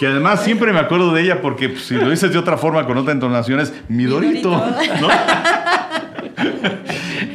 Que 0.00 0.08
además 0.08 0.42
siempre 0.42 0.72
me 0.72 0.80
acuerdo 0.80 1.12
de 1.14 1.22
ella 1.22 1.40
porque 1.40 1.68
pues, 1.68 1.84
si 1.84 1.94
lo 1.94 2.10
dices 2.10 2.32
de 2.32 2.38
otra 2.38 2.56
forma 2.56 2.84
con 2.86 2.96
otra 2.98 3.12
entonación 3.12 3.60
es 3.60 3.72
Midorito. 3.88 4.50
¿no? 4.50 5.08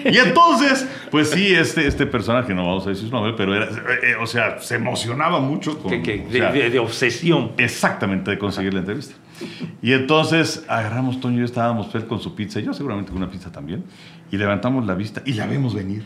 Y 0.06 0.18
entonces, 0.18 0.88
pues 1.12 1.30
sí, 1.32 1.54
este, 1.54 1.88
este 1.88 2.06
personaje, 2.06 2.54
no 2.54 2.66
vamos 2.66 2.86
a 2.86 2.90
decir 2.90 3.08
su 3.08 3.12
nombre, 3.14 3.34
pero 3.36 3.56
era, 3.56 3.66
eh, 3.66 3.70
eh, 4.04 4.16
o 4.22 4.28
sea, 4.28 4.60
se 4.60 4.76
emocionaba 4.76 5.40
mucho 5.40 5.78
con... 5.80 5.92
Que- 5.92 6.02
que- 6.02 6.26
o 6.28 6.32
de, 6.32 6.40
sea, 6.40 6.52
de- 6.52 6.70
de 6.70 6.80
obsesión. 6.80 7.52
Exactamente, 7.58 8.32
de 8.32 8.38
conseguir 8.38 8.74
la 8.74 8.80
entrevista. 8.80 9.16
Y 9.82 9.94
entonces 9.94 10.66
agarramos 10.68 11.20
Toño 11.20 11.36
y 11.38 11.40
yo 11.40 11.46
estábamos 11.46 11.88
pues, 11.88 12.04
con 12.06 12.20
su 12.20 12.34
pizza, 12.36 12.60
y 12.60 12.64
yo 12.66 12.74
seguramente 12.74 13.12
con 13.12 13.22
una 13.22 13.30
pizza 13.32 13.52
también, 13.52 13.84
y 14.32 14.38
levantamos 14.38 14.86
la 14.86 14.96
vista 14.96 15.22
y 15.26 15.34
la 15.34 15.46
vemos 15.46 15.74
venir. 15.76 16.06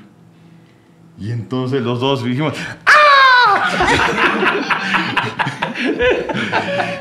Y 1.20 1.32
entonces 1.32 1.82
los 1.82 1.99
dos 1.99 2.24
dijimos, 2.24 2.54
¡Ah! 2.86 3.70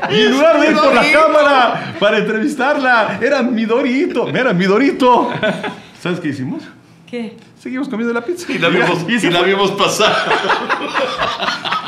y 0.11 0.21
en 0.21 0.31
lugar 0.31 0.59
de 0.59 0.69
ir 0.71 0.75
por 0.77 0.93
la 0.93 1.11
cámara 1.11 1.93
para 1.99 2.17
entrevistarla, 2.19 3.19
era 3.21 3.41
Midorito, 3.41 4.27
era 4.29 4.53
Midorito. 4.53 5.31
¿Sabes 6.01 6.19
qué 6.19 6.29
hicimos? 6.29 6.63
¿Qué? 7.07 7.37
Seguimos 7.59 7.87
comiendo 7.87 8.11
la 8.11 8.25
pizza. 8.25 8.51
Y 8.51 8.57
la 8.57 8.69
vimos, 8.69 9.05
y 9.07 9.27
y 9.27 9.29
la 9.29 9.43
vimos 9.43 9.69
pasar. 9.71 10.15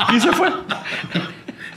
y 0.14 0.20
se 0.20 0.32
fue. 0.32 0.52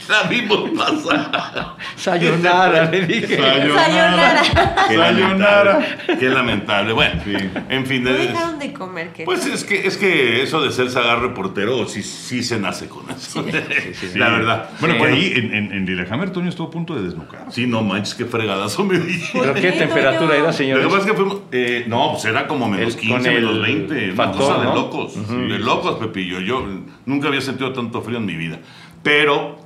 La 0.08 0.22
vimos 0.28 0.70
pasar. 0.70 1.76
Sayonara, 1.96 2.90
le 2.90 3.06
dije. 3.06 3.36
Sayonara. 3.36 4.42
Qué 4.88 4.96
Sayonara. 4.96 5.72
lamentable. 5.78 6.18
Qué 6.18 6.28
lamentable. 6.28 6.92
Bueno, 6.94 7.22
en 7.68 7.86
fin. 7.86 8.04
No 8.04 8.10
de- 8.12 8.18
dejaron 8.28 8.58
de 8.58 8.72
comer, 8.72 9.12
¿qué? 9.12 9.24
Pues 9.24 9.44
es 9.46 9.64
que, 9.64 9.86
es 9.86 9.96
que 9.96 10.42
eso 10.42 10.60
de 10.62 10.72
ser 10.72 10.90
sagar 10.90 11.20
reportero 11.20 11.86
sí, 11.86 12.02
sí 12.02 12.42
se 12.42 12.58
nace 12.58 12.88
con 12.88 13.10
eso. 13.10 13.44
La 14.14 14.28
verdad. 14.30 14.70
Bueno, 14.80 14.94
Sí. 14.94 14.98
por 15.00 15.08
ahí 15.10 15.32
en, 15.36 15.54
en, 15.54 15.72
en 15.72 15.86
Lillehammer, 15.86 16.30
Toño 16.30 16.48
estuvo 16.48 16.68
a 16.68 16.70
punto 16.70 16.94
de 16.94 17.02
desnucar. 17.02 17.46
Sí, 17.50 17.66
no 17.66 17.82
manches, 17.82 18.14
qué 18.14 18.24
fregadazo 18.24 18.84
me 18.84 18.98
di. 18.98 19.22
¿Pero 19.32 19.54
qué 19.54 19.72
temperatura 19.72 20.34
era, 20.36 20.46
Lo 20.46 20.52
señor? 20.52 20.80
que 20.80 20.86
pasa 20.86 20.98
es 21.00 21.06
que 21.06 21.14
fuimos. 21.14 21.38
eh, 21.52 21.84
no, 21.86 22.12
pues 22.12 22.24
era 22.24 22.46
como 22.46 22.68
menos 22.68 22.94
El- 22.94 23.00
15, 23.00 23.16
con 23.16 23.26
el 23.26 23.34
menos 23.42 23.62
20. 23.62 24.04
Una 24.06 24.14
factor, 24.14 24.58
de 24.60 24.64
locos. 24.64 25.28
De 25.28 25.58
locos, 25.58 25.98
Pepillo. 25.98 26.40
Yo 26.40 26.66
nunca 27.06 27.28
había 27.28 27.40
sentido 27.40 27.72
tanto 27.72 28.00
frío 28.02 28.18
en 28.18 28.26
mi 28.26 28.36
vida. 28.36 28.58
Pero 29.02 29.57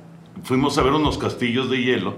fuimos 0.43 0.77
a 0.77 0.81
ver 0.81 0.93
unos 0.93 1.17
castillos 1.17 1.69
de 1.69 1.81
hielo. 1.83 2.17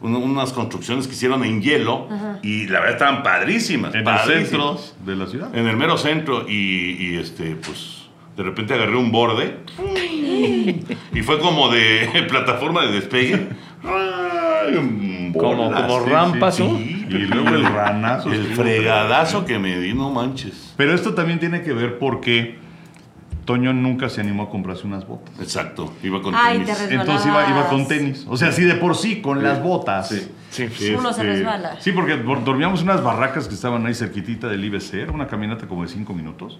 un- 0.00 0.14
Unas 0.14 0.52
construcciones 0.52 1.06
que 1.08 1.14
hicieron 1.14 1.42
en 1.44 1.60
hielo. 1.62 2.06
Y 2.42 2.66
la 2.66 2.80
verdad 2.80 2.92
estaban 2.96 3.22
padrísimas. 3.22 3.94
En 3.94 4.06
el 4.06 4.18
centro 4.20 4.78
de 5.04 5.16
la 5.16 5.26
ciudad. 5.26 5.54
En 5.56 5.66
el 5.66 5.76
mero 5.76 5.96
centro. 5.98 6.46
Y, 6.48 6.96
y, 7.00 7.16
este, 7.16 7.56
pues. 7.56 8.02
De 8.36 8.42
repente 8.42 8.74
agarré 8.74 8.94
un 8.96 9.10
borde. 9.10 9.56
Y 11.14 11.22
fue 11.22 11.38
como 11.38 11.70
de 11.70 12.26
plataforma 12.28 12.84
de 12.84 12.92
despegue. 12.92 13.48
Ay, 13.82 15.32
Como, 15.32 15.72
como 15.72 16.04
sí, 16.04 16.10
rampas, 16.10 16.56
sí. 16.56 17.06
Y 17.08 17.12
luego 17.14 17.48
el 17.48 17.64
ranazo. 17.64 18.30
El 18.32 18.44
fregadazo 18.48 19.44
que 19.46 19.58
me 19.58 19.78
di, 19.80 19.94
no 19.94 20.10
manches. 20.10 20.74
Pero 20.76 20.92
esto 20.92 21.14
también 21.14 21.38
tiene 21.40 21.62
que 21.62 21.72
ver 21.72 21.98
porque 21.98 22.58
Toño 23.46 23.72
nunca 23.72 24.10
se 24.10 24.20
animó 24.20 24.42
a 24.42 24.50
comprarse 24.50 24.86
unas 24.86 25.06
botas. 25.06 25.32
Exacto, 25.40 25.94
iba 26.02 26.20
con 26.20 26.34
Ay, 26.34 26.58
tenis. 26.58 26.76
te. 26.88 26.94
Entonces 26.94 27.26
iba, 27.26 27.48
iba 27.48 27.68
con 27.68 27.88
tenis. 27.88 28.26
O 28.28 28.36
sea, 28.36 28.52
sí, 28.52 28.64
de 28.64 28.74
por 28.74 28.94
sí, 28.96 29.22
con 29.22 29.42
las 29.42 29.62
botas. 29.62 30.08
Sí. 30.50 30.68
Sí. 30.68 30.94
Uno 30.98 31.12
se 31.12 31.22
resbala. 31.22 31.76
Sí, 31.80 31.92
porque 31.92 32.16
por- 32.16 32.44
dormíamos 32.44 32.80
en 32.82 32.88
unas 32.90 33.02
barracas 33.02 33.48
que 33.48 33.54
estaban 33.54 33.86
ahí 33.86 33.94
cerquitita 33.94 34.48
del 34.48 34.64
IBC. 34.64 34.94
Era 34.94 35.12
una 35.12 35.26
caminata 35.26 35.66
como 35.66 35.82
de 35.82 35.88
cinco 35.88 36.12
minutos. 36.12 36.58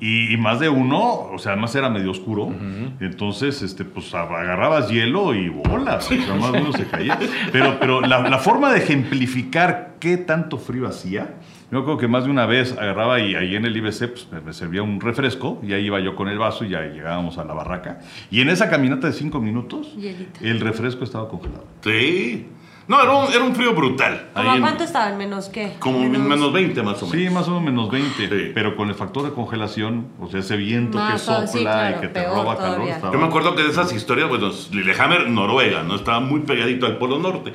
Y, 0.00 0.32
y 0.34 0.36
más 0.36 0.58
de 0.60 0.68
uno, 0.68 1.00
o 1.32 1.38
sea, 1.38 1.52
además 1.52 1.74
era 1.74 1.88
medio 1.88 2.10
oscuro. 2.10 2.52
Entonces, 3.00 3.62
este, 3.62 3.84
pues 3.84 4.12
agarrabas 4.14 4.90
hielo 4.90 5.34
y 5.34 5.48
bolas. 5.48 6.06
O 6.10 6.14
sea, 6.14 6.34
más 6.34 6.52
de 6.52 6.60
uno 6.60 6.72
se 6.72 6.84
caía. 6.86 7.18
Pero, 7.52 7.78
pero 7.80 8.00
la, 8.00 8.20
la 8.28 8.38
forma 8.38 8.72
de 8.72 8.78
ejemplificar 8.80 9.94
qué 10.00 10.16
tanto 10.16 10.58
frío 10.58 10.86
hacía, 10.86 11.34
yo 11.70 11.84
creo 11.84 11.96
que 11.98 12.08
más 12.08 12.24
de 12.24 12.30
una 12.30 12.46
vez 12.46 12.72
agarraba 12.72 13.20
y 13.20 13.34
ahí 13.34 13.56
en 13.56 13.64
el 13.64 13.76
IBC 13.76 14.08
pues, 14.08 14.28
me- 14.44 14.52
servía 14.52 14.82
un 14.82 15.00
refresco 15.00 15.60
y 15.62 15.72
ahí 15.72 15.86
iba 15.86 15.98
yo 16.00 16.14
con 16.14 16.28
el 16.28 16.38
vaso 16.38 16.64
y 16.64 16.70
ya 16.70 16.82
llegábamos 16.82 17.38
a 17.38 17.44
la 17.44 17.54
barraca. 17.54 18.00
Y 18.30 18.40
en 18.40 18.48
esa 18.50 18.70
caminata 18.70 19.06
de 19.08 19.12
cinco 19.12 19.40
minutos, 19.40 19.94
Hielito. 19.96 20.40
el 20.42 20.60
refresco 20.60 21.04
estaba 21.04 21.28
congelado. 21.28 21.64
Sí. 21.82 22.48
No, 22.86 23.02
era 23.02 23.12
un, 23.12 23.32
era 23.32 23.42
un 23.42 23.54
frío 23.54 23.72
brutal. 23.74 24.28
¿Cómo 24.34 24.50
a 24.50 24.60
cuánto 24.60 24.84
estaban? 24.84 25.16
¿Menos 25.16 25.48
qué? 25.48 25.72
Como 25.78 26.00
menos, 26.06 26.52
20 26.52 26.82
más 26.82 27.02
o 27.02 27.06
menos. 27.06 27.12
Sí, 27.28 27.34
más 27.34 27.48
o 27.48 27.58
menos 27.58 27.90
menos 27.90 27.90
20, 27.90 28.28
Sí. 28.28 28.50
pero 28.54 28.76
con 28.76 28.90
el 28.90 28.94
factor 28.94 29.22
de 29.24 29.30
congelación, 29.32 30.08
o 30.20 30.28
sea, 30.28 30.40
ese 30.40 30.58
viento 30.58 30.98
Más 30.98 31.14
que 31.14 31.18
sopla 31.20 31.46
sí, 31.46 31.58
claro, 31.60 31.96
y 31.96 32.00
que 32.02 32.08
te 32.08 32.26
roba 32.28 32.58
calor. 32.58 32.86
estaba- 32.86 33.10
Yo 33.14 33.18
me 33.18 33.24
acuerdo 33.26 33.54
que 33.56 33.62
de 33.62 33.70
esas 33.70 33.90
historias, 33.94 34.28
bueno, 34.28 34.50
Lillehammer, 34.70 35.30
Noruega, 35.30 35.82
¿no? 35.82 35.94
Estaba 35.94 36.20
muy 36.20 36.40
pegadito 36.40 36.84
al 36.84 36.98
Polo 36.98 37.18
Norte. 37.18 37.54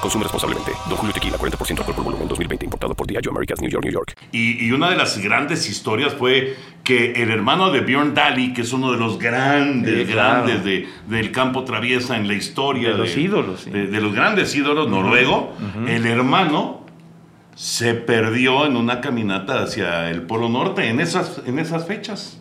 Consume 0.00 0.24
responsablemente. 0.24 0.72
Don 0.88 0.96
Julio 0.98 1.12
Tequila, 1.12 1.36
40% 1.38 1.78
alcohol 1.78 1.94
por 1.94 2.04
volumen, 2.04 2.28
2020. 2.28 2.64
Importado 2.66 2.94
por 2.94 3.06
Diageo 3.06 3.30
Americas, 3.32 3.60
New 3.60 3.70
York, 3.70 3.84
New 3.84 3.92
York. 3.92 4.14
Y, 4.32 4.64
y 4.66 4.72
una 4.72 4.90
de 4.90 4.96
las 4.96 5.18
grandes 5.18 5.68
historias 5.68 6.14
fue 6.14 6.56
que 6.84 7.12
el 7.22 7.30
hermano 7.30 7.70
de 7.70 7.80
Björn 7.80 8.14
Daly, 8.14 8.52
que 8.52 8.62
es 8.62 8.72
uno 8.72 8.92
de 8.92 8.98
los 8.98 9.18
grandes, 9.18 10.06
Sí, 10.06 10.12
claro. 10.12 10.44
grandes 10.46 10.64
de- 10.64 10.88
del 11.08 11.32
campo 11.32 11.64
traviesa 11.64 12.16
en 12.16 12.28
la 12.28 12.34
historia. 12.34 12.90
De 12.90 12.98
los 12.98 13.16
ídolos, 13.16 13.60
sí. 13.62 13.70
De, 13.70 13.86
de 13.88 14.00
los 14.00 14.14
grandes 14.14 14.54
ídolos, 14.54 14.88
noruego. 14.88 15.52
El 15.88 16.06
hermano 16.06 16.84
se 17.54 17.94
perdió 17.94 18.66
en 18.66 18.76
una 18.76 19.00
caminata 19.00 19.62
hacia 19.62 20.10
el 20.10 20.22
Polo 20.22 20.48
Norte 20.48 20.88
en 20.88 21.00
esas, 21.00 21.40
en 21.46 21.58
esas 21.58 21.86
fechas. 21.86 22.40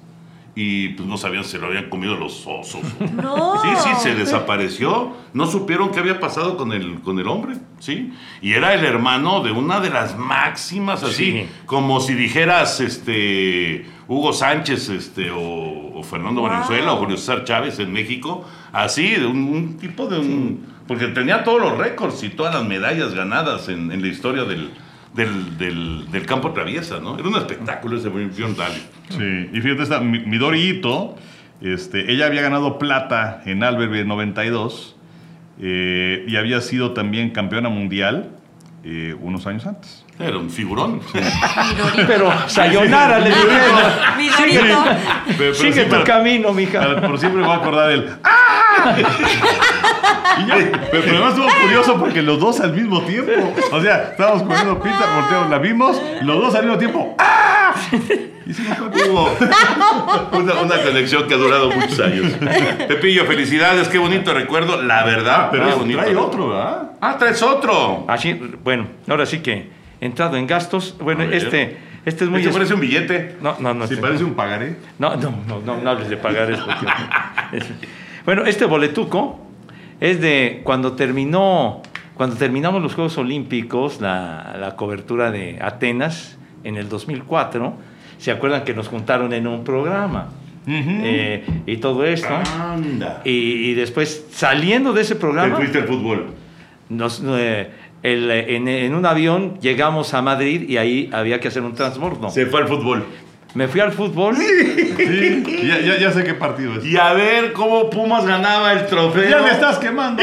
Y 0.57 0.89
pues 0.89 1.05
no 1.07 1.17
sabían 1.17 1.43
si 1.43 1.51
se 1.51 1.57
lo 1.59 1.67
habían 1.67 1.89
comido 1.89 2.15
los 2.15 2.45
osos. 2.47 2.81
No. 3.13 3.61
Sí, 3.61 3.69
sí, 3.83 3.89
se 4.01 4.15
desapareció. 4.15 5.13
No 5.33 5.47
supieron 5.47 5.91
qué 5.91 5.99
había 5.99 6.19
pasado 6.19 6.55
con 6.55 6.71
el, 6.71 7.01
con 7.01 7.19
el 7.19 7.27
hombre, 7.27 7.55
¿sí? 7.79 8.13
Y 8.41 8.53
era 8.53 8.73
el 8.73 8.85
hermano 8.85 9.41
de 9.41 9.51
una 9.51 9.79
de 9.81 9.89
las 9.89 10.17
máximas, 10.17 11.03
así, 11.03 11.31
Sí. 11.31 11.47
como 11.65 11.99
si 11.99 12.13
dijeras, 12.13 12.79
este, 12.79 13.85
Hugo 14.07 14.31
Sánchez, 14.31 14.89
este, 14.89 15.29
o, 15.31 15.91
o 15.93 16.03
Fernando 16.03 16.41
Wow. 16.41 16.49
Valenzuela, 16.51 16.93
o 16.93 16.97
Julio 16.97 17.17
César 17.17 17.43
Chávez 17.43 17.79
en 17.79 17.91
México, 17.91 18.45
así, 18.71 19.09
de 19.09 19.25
un, 19.25 19.43
un 19.43 19.77
tipo 19.77 20.07
de 20.07 20.19
un... 20.19 20.73
Porque 20.87 21.07
tenía 21.07 21.43
todos 21.43 21.59
los 21.59 21.77
récords 21.77 22.23
y 22.23 22.29
todas 22.29 22.53
las 22.53 22.63
medallas 22.65 23.13
ganadas 23.15 23.69
en, 23.69 23.91
en 23.91 24.01
la 24.01 24.07
historia 24.07 24.43
del, 24.43 24.69
del, 25.15 25.57
del- 25.57 26.11
del 26.11 26.25
campo 26.25 26.51
traviesa, 26.51 26.99
¿no? 26.99 27.17
Era 27.17 27.27
un 27.27 27.35
espectáculo 27.37 27.97
ese 27.97 28.09
Daly. 28.55 28.81
Sí, 29.09 29.49
y 29.53 29.61
fíjate, 29.61 29.83
esta, 29.83 29.99
Mi- 30.01 30.19
Midori 30.19 30.61
Ito, 30.69 31.15
este, 31.61 32.11
ella 32.11 32.25
había 32.27 32.41
ganado 32.41 32.77
plata 32.77 33.41
en 33.45 33.63
Albertville 33.63 34.01
en 34.01 34.07
92 34.09 34.95
eh, 35.61 36.25
y 36.27 36.35
había 36.35 36.59
sido 36.61 36.91
también 36.91 37.29
campeona 37.29 37.69
mundial 37.69 38.31
eh, 38.83 39.15
unos 39.19 39.47
años 39.47 39.65
antes. 39.65 40.05
Era 40.19 40.37
un 40.37 40.49
figurón. 40.49 41.01
Pero 42.07 42.31
sayonara 42.47 43.19
le 43.19 43.29
dijeron. 43.29 43.57
Mi 44.17 44.29
Sigue, 44.29 45.53
sigue 45.53 45.83
tu 45.85 45.89
para- 45.91 46.03
camino, 46.03 46.53
mija. 46.53 46.79
para- 46.79 47.01
por 47.07 47.19
siempre 47.19 47.41
me 47.41 47.47
voy 47.47 47.55
a 47.55 47.59
acordar 47.59 47.89
del 47.89 48.09
¡Ah! 48.23 48.44
Y 50.37 50.45
ya, 50.47 50.55
pero, 50.91 51.03
pero 51.03 51.11
además 51.11 51.29
estuvo 51.33 51.47
curioso 51.63 51.97
porque 51.97 52.21
los 52.21 52.39
dos 52.39 52.59
al 52.59 52.73
mismo 52.73 53.01
tiempo. 53.03 53.31
O 53.71 53.81
sea, 53.81 54.09
estábamos 54.11 54.43
comiendo 54.43 54.81
pizza, 54.81 55.05
volteamos, 55.19 55.49
la 55.49 55.57
vimos, 55.59 56.01
los 56.23 56.41
dos 56.41 56.55
al 56.55 56.63
mismo 56.63 56.77
tiempo. 56.77 57.15
¡Ah! 57.19 57.73
Y 58.45 58.53
sí, 58.53 58.61
fue 58.63 58.89
como- 58.91 59.23
Hubo 59.23 59.37
una, 60.37 60.53
una 60.61 60.81
conexión 60.83 61.27
que 61.27 61.33
ha 61.33 61.37
durado 61.37 61.71
muchos 61.71 61.99
años. 61.99 62.33
Pepillo, 62.87 63.25
felicidades, 63.25 63.87
qué 63.87 63.97
bonito 63.97 64.33
recuerdo, 64.33 64.81
la 64.81 65.03
verdad. 65.05 65.47
Pero 65.51 65.63
qué 65.65 65.69
es- 65.71 65.77
bonito. 65.77 65.99
trae 66.01 66.15
otro, 66.15 66.49
¿verdad? 66.49 66.91
Ah, 67.01 67.15
traes 67.17 67.41
otro. 67.41 68.05
Así, 68.07 68.33
bueno, 68.63 68.87
ahora 69.07 69.25
sí 69.25 69.39
que 69.39 69.69
entrado 70.01 70.35
en 70.37 70.47
gastos. 70.47 70.95
Bueno, 70.99 71.23
este, 71.23 71.77
este 72.05 72.25
es 72.25 72.29
muy. 72.29 72.39
Este 72.39 72.49
es- 72.49 72.55
parece 72.55 72.73
un 72.73 72.81
billete. 72.81 73.37
No, 73.41 73.55
no, 73.59 73.73
no. 73.73 73.87
Si 73.87 73.93
este- 73.95 74.05
parece 74.05 74.23
un 74.23 74.33
pagaré. 74.35 74.75
No, 74.99 75.15
no, 75.15 75.33
no, 75.47 75.59
no, 75.65 75.77
no 75.77 75.89
hables 75.89 76.09
de 76.09 76.17
pagar 76.17 76.51
eso. 76.51 76.65
bueno, 78.25 78.45
este 78.45 78.65
boletuco 78.65 79.39
es 79.99 80.19
de 80.21 80.61
cuando 80.63 80.93
terminó, 80.93 81.81
cuando 82.15 82.35
terminamos 82.35 82.81
los 82.81 82.93
Juegos 82.95 83.17
Olímpicos, 83.17 84.01
la, 84.01 84.55
la 84.59 84.75
cobertura 84.75 85.31
de 85.31 85.59
Atenas 85.61 86.37
en 86.63 86.77
el 86.77 86.89
2004. 86.89 87.73
¿Se 88.17 88.31
acuerdan 88.31 88.63
que 88.63 88.73
nos 88.73 88.87
juntaron 88.87 89.33
en 89.33 89.45
un 89.47 89.63
programa? 89.63 90.29
Eh, 90.67 91.45
y 91.67 91.77
todo 91.77 92.05
esto. 92.05 92.33
Anda. 92.59 93.21
Y, 93.23 93.29
y 93.69 93.73
después, 93.75 94.25
saliendo 94.31 94.93
de 94.93 95.01
ese 95.01 95.13
Te 95.15 95.19
programa, 95.21 95.57
fuiste 95.57 95.77
al 95.79 95.83
fútbol. 95.87 96.27
nos, 96.89 97.21
eh, 97.25 97.69
el- 98.01 98.31
en, 98.31 98.67
en 98.67 98.95
un 98.95 99.05
avión 99.05 99.59
llegamos 99.61 100.13
a 100.15 100.21
Madrid 100.23 100.67
y 100.67 100.77
ahí 100.77 101.09
había 101.13 101.39
que 101.39 101.49
hacer 101.49 101.61
un 101.61 101.73
transbordo. 101.75 102.29
Se 102.29 102.47
fue 102.47 102.61
al 102.61 102.67
fútbol. 102.67 103.05
Me 103.55 103.67
fui 103.69 103.79
al 103.79 103.93
fútbol. 103.93 104.35
Sí, 104.35 105.43
ya, 105.63 105.79
ya, 105.79 105.97
ya 105.97 106.11
sé 106.11 106.23
qué 106.23 106.33
partido 106.33 106.75
es. 106.75 106.85
Y 106.85 106.97
a 106.97 107.13
ver 107.13 107.53
cómo 107.53 107.89
Pumas 107.89 108.25
ganaba 108.25 108.73
el 108.73 108.85
trofeo. 108.85 109.29
Ya 109.29 109.41
me 109.41 109.51
estás 109.51 109.79
quemando. 109.79 110.21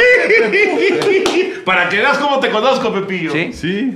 Para 1.64 1.88
que 1.88 1.96
veas 1.96 2.18
cómo 2.18 2.40
te 2.40 2.50
conozco, 2.50 2.92
Pepillo. 2.92 3.32
Sí. 3.32 3.94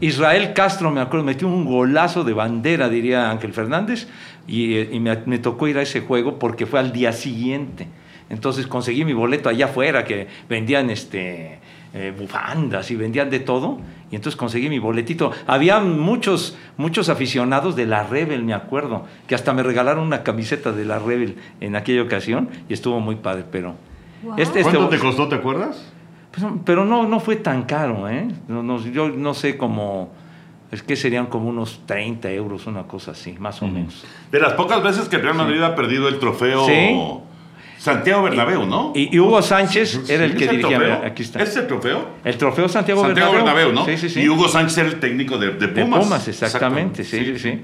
Israel 0.00 0.52
Castro, 0.52 0.90
me 0.90 1.00
acuerdo, 1.00 1.24
metió 1.24 1.46
un 1.46 1.64
golazo 1.64 2.24
de 2.24 2.32
bandera, 2.32 2.88
diría 2.88 3.30
Ángel 3.30 3.52
Fernández, 3.52 4.08
y, 4.46 4.78
y 4.78 5.00
me, 5.00 5.16
me 5.26 5.38
tocó 5.38 5.68
ir 5.68 5.78
a 5.78 5.82
ese 5.82 6.00
juego 6.00 6.38
porque 6.38 6.66
fue 6.66 6.80
al 6.80 6.92
día 6.92 7.12
siguiente. 7.12 7.86
Entonces 8.30 8.66
conseguí 8.66 9.04
mi 9.04 9.12
boleto 9.12 9.48
allá 9.48 9.66
afuera, 9.66 10.04
que 10.04 10.26
vendían 10.48 10.90
este, 10.90 11.58
eh, 11.94 12.12
bufandas 12.18 12.90
y 12.90 12.96
vendían 12.96 13.28
de 13.28 13.40
todo, 13.40 13.78
y 14.12 14.16
entonces 14.16 14.36
conseguí 14.36 14.68
mi 14.68 14.78
boletito. 14.78 15.32
Había 15.48 15.80
muchos, 15.80 16.56
muchos 16.76 17.08
aficionados 17.08 17.74
de 17.74 17.86
la 17.86 18.04
Rebel, 18.04 18.44
me 18.44 18.52
acuerdo, 18.54 19.06
que 19.26 19.34
hasta 19.34 19.52
me 19.54 19.62
regalaron 19.64 20.04
una 20.06 20.22
camiseta 20.22 20.70
de 20.70 20.84
la 20.84 21.00
Rebel 21.00 21.38
en 21.60 21.74
aquella 21.74 22.02
ocasión, 22.02 22.50
y 22.68 22.74
estuvo 22.74 23.00
muy 23.00 23.16
padre, 23.16 23.44
pero... 23.50 23.74
Wow. 24.22 24.34
Este, 24.36 24.60
este- 24.60 24.62
¿Cuánto 24.76 24.88
te 24.90 24.98
costó, 25.00 25.28
te 25.28 25.34
acuerdas? 25.34 25.90
pues, 26.30 26.46
pero 26.64 26.84
no, 26.84 27.08
no 27.08 27.20
fue 27.20 27.36
tan 27.36 27.62
caro, 27.64 28.08
¿eh? 28.08 28.28
No, 28.48 28.62
no, 28.62 28.78
yo 28.84 29.08
no 29.08 29.34
sé 29.34 29.56
cómo... 29.56 30.12
Es 30.70 30.82
que 30.82 30.94
serían 30.96 31.26
como 31.26 31.48
unos 31.48 31.80
30 31.86 32.30
euros, 32.32 32.66
una 32.66 32.84
cosa 32.84 33.10
así, 33.10 33.34
más 33.38 33.60
o 33.62 33.66
menos. 33.66 34.04
De 34.30 34.40
las 34.40 34.52
pocas 34.54 34.82
veces 34.82 35.08
que 35.08 35.16
el 35.16 35.22
Real 35.22 35.34
Madrid 35.36 35.60
ha 35.62 35.74
perdido 35.74 36.08
el 36.08 36.18
trofeo 36.18 36.64
Sí. 36.66 36.96
Santiago 37.82 38.22
Bernabéu, 38.22 38.64
¿no? 38.64 38.92
Y, 38.94 39.12
y 39.12 39.18
Hugo 39.18 39.42
Sánchez 39.42 40.08
era 40.08 40.24
el 40.24 40.32
¿Es 40.32 40.38
que 40.38 40.46
dirigía... 40.46 40.78
trofeo? 40.78 41.02
Aquí 41.04 41.22
está. 41.24 41.42
¿Es 41.42 41.56
el 41.56 41.66
trofeo? 41.66 42.08
El 42.24 42.38
trofeo 42.38 42.68
Santiago, 42.68 43.02
Santiago 43.02 43.32
Bernabéu, 43.32 43.72
¿no? 43.72 43.84
Sí, 43.84 43.96
sí, 43.96 44.08
sí. 44.08 44.20
Y 44.20 44.28
Hugo 44.28 44.48
Sánchez 44.48 44.78
era 44.78 44.88
el 44.88 45.00
técnico 45.00 45.36
de, 45.36 45.50
de 45.50 45.66
de 45.66 45.82
Pumas. 45.82 46.04
Pumas, 46.04 46.28
exactamente, 46.28 47.02
sí, 47.02 47.24
sí, 47.24 47.38
sí. 47.40 47.60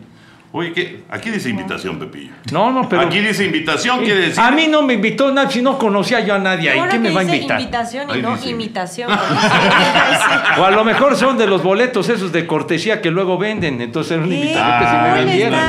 Oye, 0.51 0.73
¿qué? 0.73 1.03
aquí 1.11 1.31
dice 1.31 1.51
invitación, 1.51 2.01
Pepillo. 2.01 2.33
No, 2.51 2.73
no, 2.73 2.89
pero... 2.89 3.03
Aquí 3.03 3.21
dice 3.21 3.45
invitación, 3.45 4.01
quiere 4.01 4.23
decir... 4.23 4.41
A 4.43 4.51
mí 4.51 4.67
no 4.67 4.83
me 4.83 4.95
invitó 4.95 5.31
nadie, 5.31 5.53
si 5.53 5.63
no 5.63 5.79
conocía 5.79 6.19
yo 6.21 6.35
a 6.35 6.39
nadie 6.39 6.71
ahí. 6.71 6.81
¿Quién 6.91 7.03
me 7.03 7.11
va 7.13 7.21
a 7.21 7.25
invitar? 7.25 7.61
invitación 7.61 8.09
y 8.09 8.13
Ahí 8.15 8.23
no 8.23 8.35
dice. 8.35 8.51
imitación. 8.51 9.11
O 10.59 10.65
a 10.65 10.71
lo 10.73 10.85
mejor 10.85 11.15
son 11.17 11.39
de 11.39 11.47
los 11.47 11.63
boletos 11.63 12.09
esos 12.09 12.33
de 12.33 12.45
cortesía 12.47 13.01
que 13.01 13.11
luego 13.13 13.39
venden. 13.39 13.81
Entonces 13.81 14.13
era 14.13 14.23
una 14.25 14.35
invitación 14.35 14.79
que 14.81 14.87
sí 14.87 14.97
me 14.97 15.09
¿Cómo 15.11 15.15
vendieron. 15.15 15.61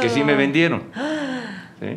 Que 0.00 0.08
sí 0.08 0.24
me 0.24 0.34
vendieron. 0.34 0.82
Sí. 1.82 1.96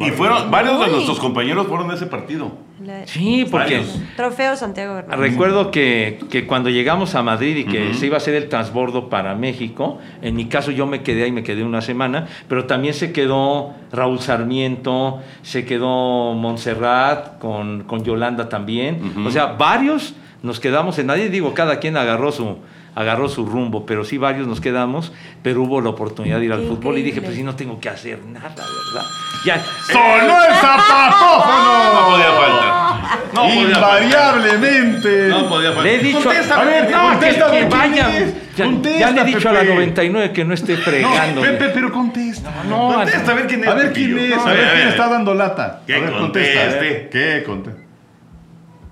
Y 0.00 0.10
fueron, 0.10 0.50
varios 0.50 0.78
de 0.80 0.86
Uy. 0.86 0.92
nuestros 0.92 1.18
compañeros 1.18 1.66
fueron 1.66 1.90
a 1.90 1.94
ese 1.94 2.06
partido. 2.06 2.52
La- 2.84 3.06
Sí, 3.06 3.46
porque... 3.50 3.76
Varios. 3.78 3.98
Trofeo 4.16 4.56
Santiago 4.56 4.94
Bernabéu. 4.96 5.20
Recuerdo 5.20 5.70
que, 5.70 6.18
que 6.30 6.46
cuando 6.46 6.68
llegamos 6.68 7.14
a 7.14 7.22
Madrid 7.22 7.56
y 7.56 7.64
que 7.64 7.94
se 7.94 8.06
iba 8.06 8.16
a 8.16 8.18
hacer 8.18 8.34
el 8.34 8.48
transbordo 8.48 9.08
para 9.08 9.34
México, 9.34 9.98
en 10.20 10.36
mi 10.36 10.46
caso 10.46 10.70
yo 10.72 10.86
me 10.86 11.02
quedé 11.02 11.24
ahí, 11.24 11.32
me 11.32 11.42
quedé 11.42 11.62
una 11.64 11.80
semana, 11.80 12.26
pero 12.48 12.66
también 12.66 12.92
se 12.94 13.12
quedó 13.12 13.72
Raúl 13.92 14.18
Sarmiento, 14.20 15.20
se 15.42 15.64
quedó 15.64 16.34
Montserrat 16.34 17.38
con, 17.38 17.84
con 17.84 18.04
Yolanda 18.04 18.48
también. 18.48 19.24
O 19.26 19.30
sea, 19.30 19.46
varios 19.46 20.14
nos 20.42 20.58
quedamos 20.60 20.98
en 20.98 21.06
nadie, 21.06 21.28
digo, 21.30 21.54
cada 21.54 21.78
quien 21.78 21.96
agarró 21.96 22.32
su, 22.32 22.58
agarró 22.94 23.28
su 23.28 23.46
rumbo, 23.46 23.86
pero 23.86 24.04
sí 24.04 24.18
varios 24.18 24.46
nos 24.46 24.60
quedamos, 24.60 25.12
pero 25.42 25.62
hubo 25.62 25.80
la 25.80 25.90
oportunidad 25.90 26.38
de 26.38 26.44
ir 26.46 26.52
al 26.52 26.60
Qué 26.60 26.66
fútbol 26.66 26.98
y 26.98 27.02
dije, 27.02 27.22
pues 27.22 27.34
sí, 27.34 27.42
no 27.42 27.54
tengo 27.56 27.80
que 27.80 27.88
hacer 27.88 28.22
nada, 28.24 28.48
¿verdad? 28.50 29.06
Ya, 29.44 29.60
¡Sonó 29.90 30.44
el 30.44 30.54
zapatófono! 30.54 31.94
No 31.94 32.10
podía 32.10 32.32
faltar. 32.32 33.18
No 33.34 33.42
podía 33.42 33.74
faltar. 33.76 34.02
Invariablemente. 34.02 35.28
No 35.28 35.48
podía 35.48 35.68
faltar. 35.72 35.84
le 35.84 35.94
he 35.94 35.98
dicho, 35.98 36.22
Contesta, 36.22 36.60
a 36.60 36.64
ver, 36.64 36.90
no, 36.90 37.02
contesta, 37.10 37.50
que 37.50 37.56
¿quién 37.58 37.68
vaya. 37.70 38.08
Ya, 38.56 38.64
Contesta, 38.64 39.00
ya 39.00 39.10
le 39.10 39.20
he 39.20 39.24
dicho 39.24 39.48
a 39.48 39.52
la 39.52 39.60
Pepe. 39.60 39.74
99 39.74 40.32
que 40.32 40.44
no 40.44 40.54
esté 40.54 40.74
No, 40.76 40.82
fregando. 40.82 41.40
Pepe, 41.40 41.68
pero 41.74 41.90
contesta. 41.90 42.52
No, 42.68 42.92
Contesta, 42.94 43.32
a 43.32 43.34
ver 43.34 43.46
quién 43.46 43.62
es. 43.64 43.68
A 43.68 43.74
ver 43.74 43.92
quién 43.92 44.18
es, 44.18 44.36
No, 44.36 44.42
a 44.42 44.52
ver 44.52 44.64
a 44.64 44.72
quién 44.72 44.78
ver. 44.84 44.88
está 44.88 45.08
dando 45.08 45.34
lata. 45.34 45.80
Que 45.86 45.94
a 45.96 46.00
ver, 46.00 46.12
conteste. 46.12 47.08
¿Qué? 47.10 47.42
Contesta. 47.44 47.80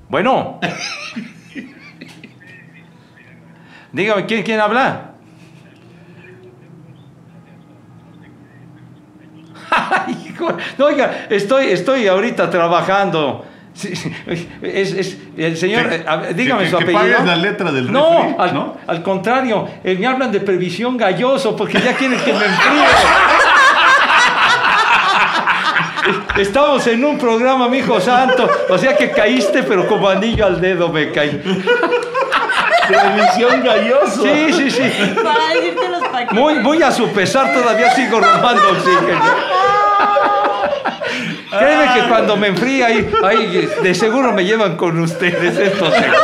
Bueno. 0.08 0.58
Dígame, 3.92 4.26
¿quién, 4.26 4.42
quién 4.42 4.60
habla? 4.60 5.06
Ay, 9.70 10.26
hijo, 10.32 10.48
no, 10.78 10.86
oiga, 10.86 11.26
estoy, 11.30 11.66
estoy 11.66 12.06
ahorita 12.08 12.50
trabajando. 12.50 13.44
Sí, 13.72 13.94
sí, 13.94 14.12
es, 14.62 14.92
es- 14.94 15.16
el 15.36 15.56
señor, 15.56 15.88
Que- 15.88 15.94
eh, 15.96 16.34
dígame 16.34 16.64
que- 16.64 16.70
su 16.70 16.76
que 16.78 16.82
apellido. 16.84 17.02
pagues 17.02 17.24
la 17.24 17.36
letra 17.36 17.70
del 17.72 17.90
no, 17.92 18.34
al, 18.38 18.52
¿no? 18.52 18.76
al 18.86 19.02
contrario, 19.02 19.68
eh, 19.84 19.96
me 19.98 20.06
hablan 20.06 20.32
de 20.32 20.40
previsión 20.40 20.96
galloso 20.96 21.54
porque 21.56 21.80
ya 21.80 21.94
quieren 21.94 22.18
que 22.20 22.32
me 22.32 22.44
enfríe. 22.44 22.84
Estamos 26.42 26.86
en 26.88 27.04
un 27.04 27.18
programa, 27.18 27.68
mi 27.68 27.78
hijo 27.78 28.00
santo. 28.00 28.48
O 28.70 28.78
sea 28.78 28.96
que 28.96 29.10
caíste, 29.12 29.62
pero 29.62 29.86
como 29.86 30.08
anillo 30.08 30.46
al 30.46 30.60
dedo 30.60 30.88
me 30.88 31.12
caí. 31.12 31.40
Previsión 32.90 33.62
galloso. 33.62 34.22
Sí, 34.22 34.52
sí, 34.52 34.70
sí. 34.70 35.14
Para 35.22 35.54
decirte 35.54 35.88
los 35.88 36.02
paquetes. 36.08 36.32
Muy, 36.32 36.54
muy 36.60 36.82
a 36.82 36.90
su 36.90 37.08
pesar 37.12 37.52
todavía 37.52 37.94
sigo 37.94 38.20
robando 38.20 38.70
oxígeno. 38.70 39.20
Créeme 41.58 41.94
que 41.94 42.08
cuando 42.08 42.36
me 42.36 42.48
enfríe 42.48 42.84
ahí, 42.84 43.10
ahí 43.24 43.68
de 43.82 43.94
seguro 43.94 44.32
me 44.32 44.44
llevan 44.44 44.76
con 44.76 44.98
ustedes 45.00 45.58
esto 45.58 45.90
seguro. 45.90 46.20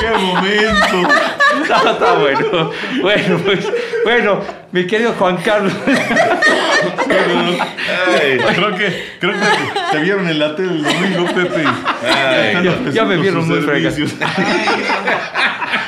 ¡Qué 0.00 0.08
momento! 0.08 1.12
Está, 1.62 1.90
está 1.92 2.12
bueno. 2.14 2.70
Bueno, 3.00 3.38
pues, 3.44 3.66
bueno, 4.04 4.40
mi 4.72 4.86
querido 4.86 5.12
Juan 5.18 5.36
Carlos. 5.38 5.72
Creo 8.54 8.76
que, 8.76 9.04
creo 9.18 9.32
que 9.32 9.46
te 9.92 9.98
vieron 9.98 10.28
en 10.28 10.38
la 10.38 10.54
tele 10.56 10.72
el 10.72 10.82
domingo, 10.82 11.26
Pepe. 11.34 11.64
ya, 12.02 12.90
ya 12.90 13.04
me 13.04 13.16
vieron 13.16 13.46
muy 13.46 13.60
fregado. 13.60 13.96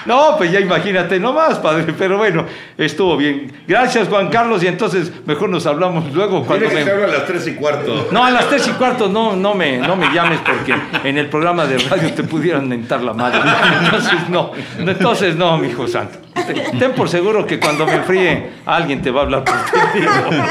No, 0.05 0.37
pues 0.37 0.51
ya 0.51 0.61
imagínate 0.61 1.21
nomás, 1.21 1.59
padre. 1.59 1.95
Pero 1.97 2.19
bueno, 2.19 2.45
estuvo 2.77 3.17
bien. 3.17 3.53
Gracias, 3.67 4.09
Juan 4.09 4.29
Carlos. 4.29 4.63
Y 4.63 4.67
entonces 4.67 5.13
mejor 5.27 5.49
nos 5.49 5.67
hablamos 5.67 6.13
luego 6.13 6.45
cuando 6.45 6.69
que 6.69 6.75
me... 6.75 6.91
a 6.91 7.07
las 7.07 7.27
3 7.27 7.49
y 7.49 7.55
cuarto. 7.55 8.09
No, 8.11 8.25
a 8.25 8.31
las 8.31 8.49
tres 8.49 8.67
y 8.69 8.73
cuarto 8.73 9.09
no, 9.09 9.37
no, 9.37 9.55
me, 9.55 9.79
no 9.79 9.97
me 9.97 10.13
llames 10.13 10.41
porque 10.41 10.75
en 11.09 11.19
el 11.19 11.29
programa 11.29 11.67
de 11.67 11.79
radio 11.79 12.13
te 12.13 12.25
pudieran 12.25 12.69
mentar 12.69 13.03
la 13.03 13.13
madre. 13.13 13.41
Entonces 13.85 14.29
no, 14.29 14.53
entonces 14.79 15.37
no, 15.37 15.57
mi 15.59 15.69
hijo 15.69 15.87
santo. 15.87 16.19
Ten, 16.47 16.79
ten 16.79 16.93
por 16.93 17.09
seguro 17.09 17.47
que 17.47 17.59
cuando 17.61 17.87
me 17.87 17.95
enfríe 17.95 18.51
alguien 18.67 19.01
te 19.03 19.11
va 19.11 19.21
a 19.21 19.25
hablar 19.25 19.45
por 19.45 19.55
teléfono. 19.93 20.45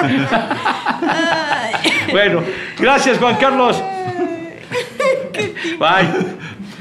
Bueno, 2.12 2.44
gracias 2.80 3.18
Juan 3.18 3.36
Carlos. 3.36 3.82
Bye. 5.80 6.10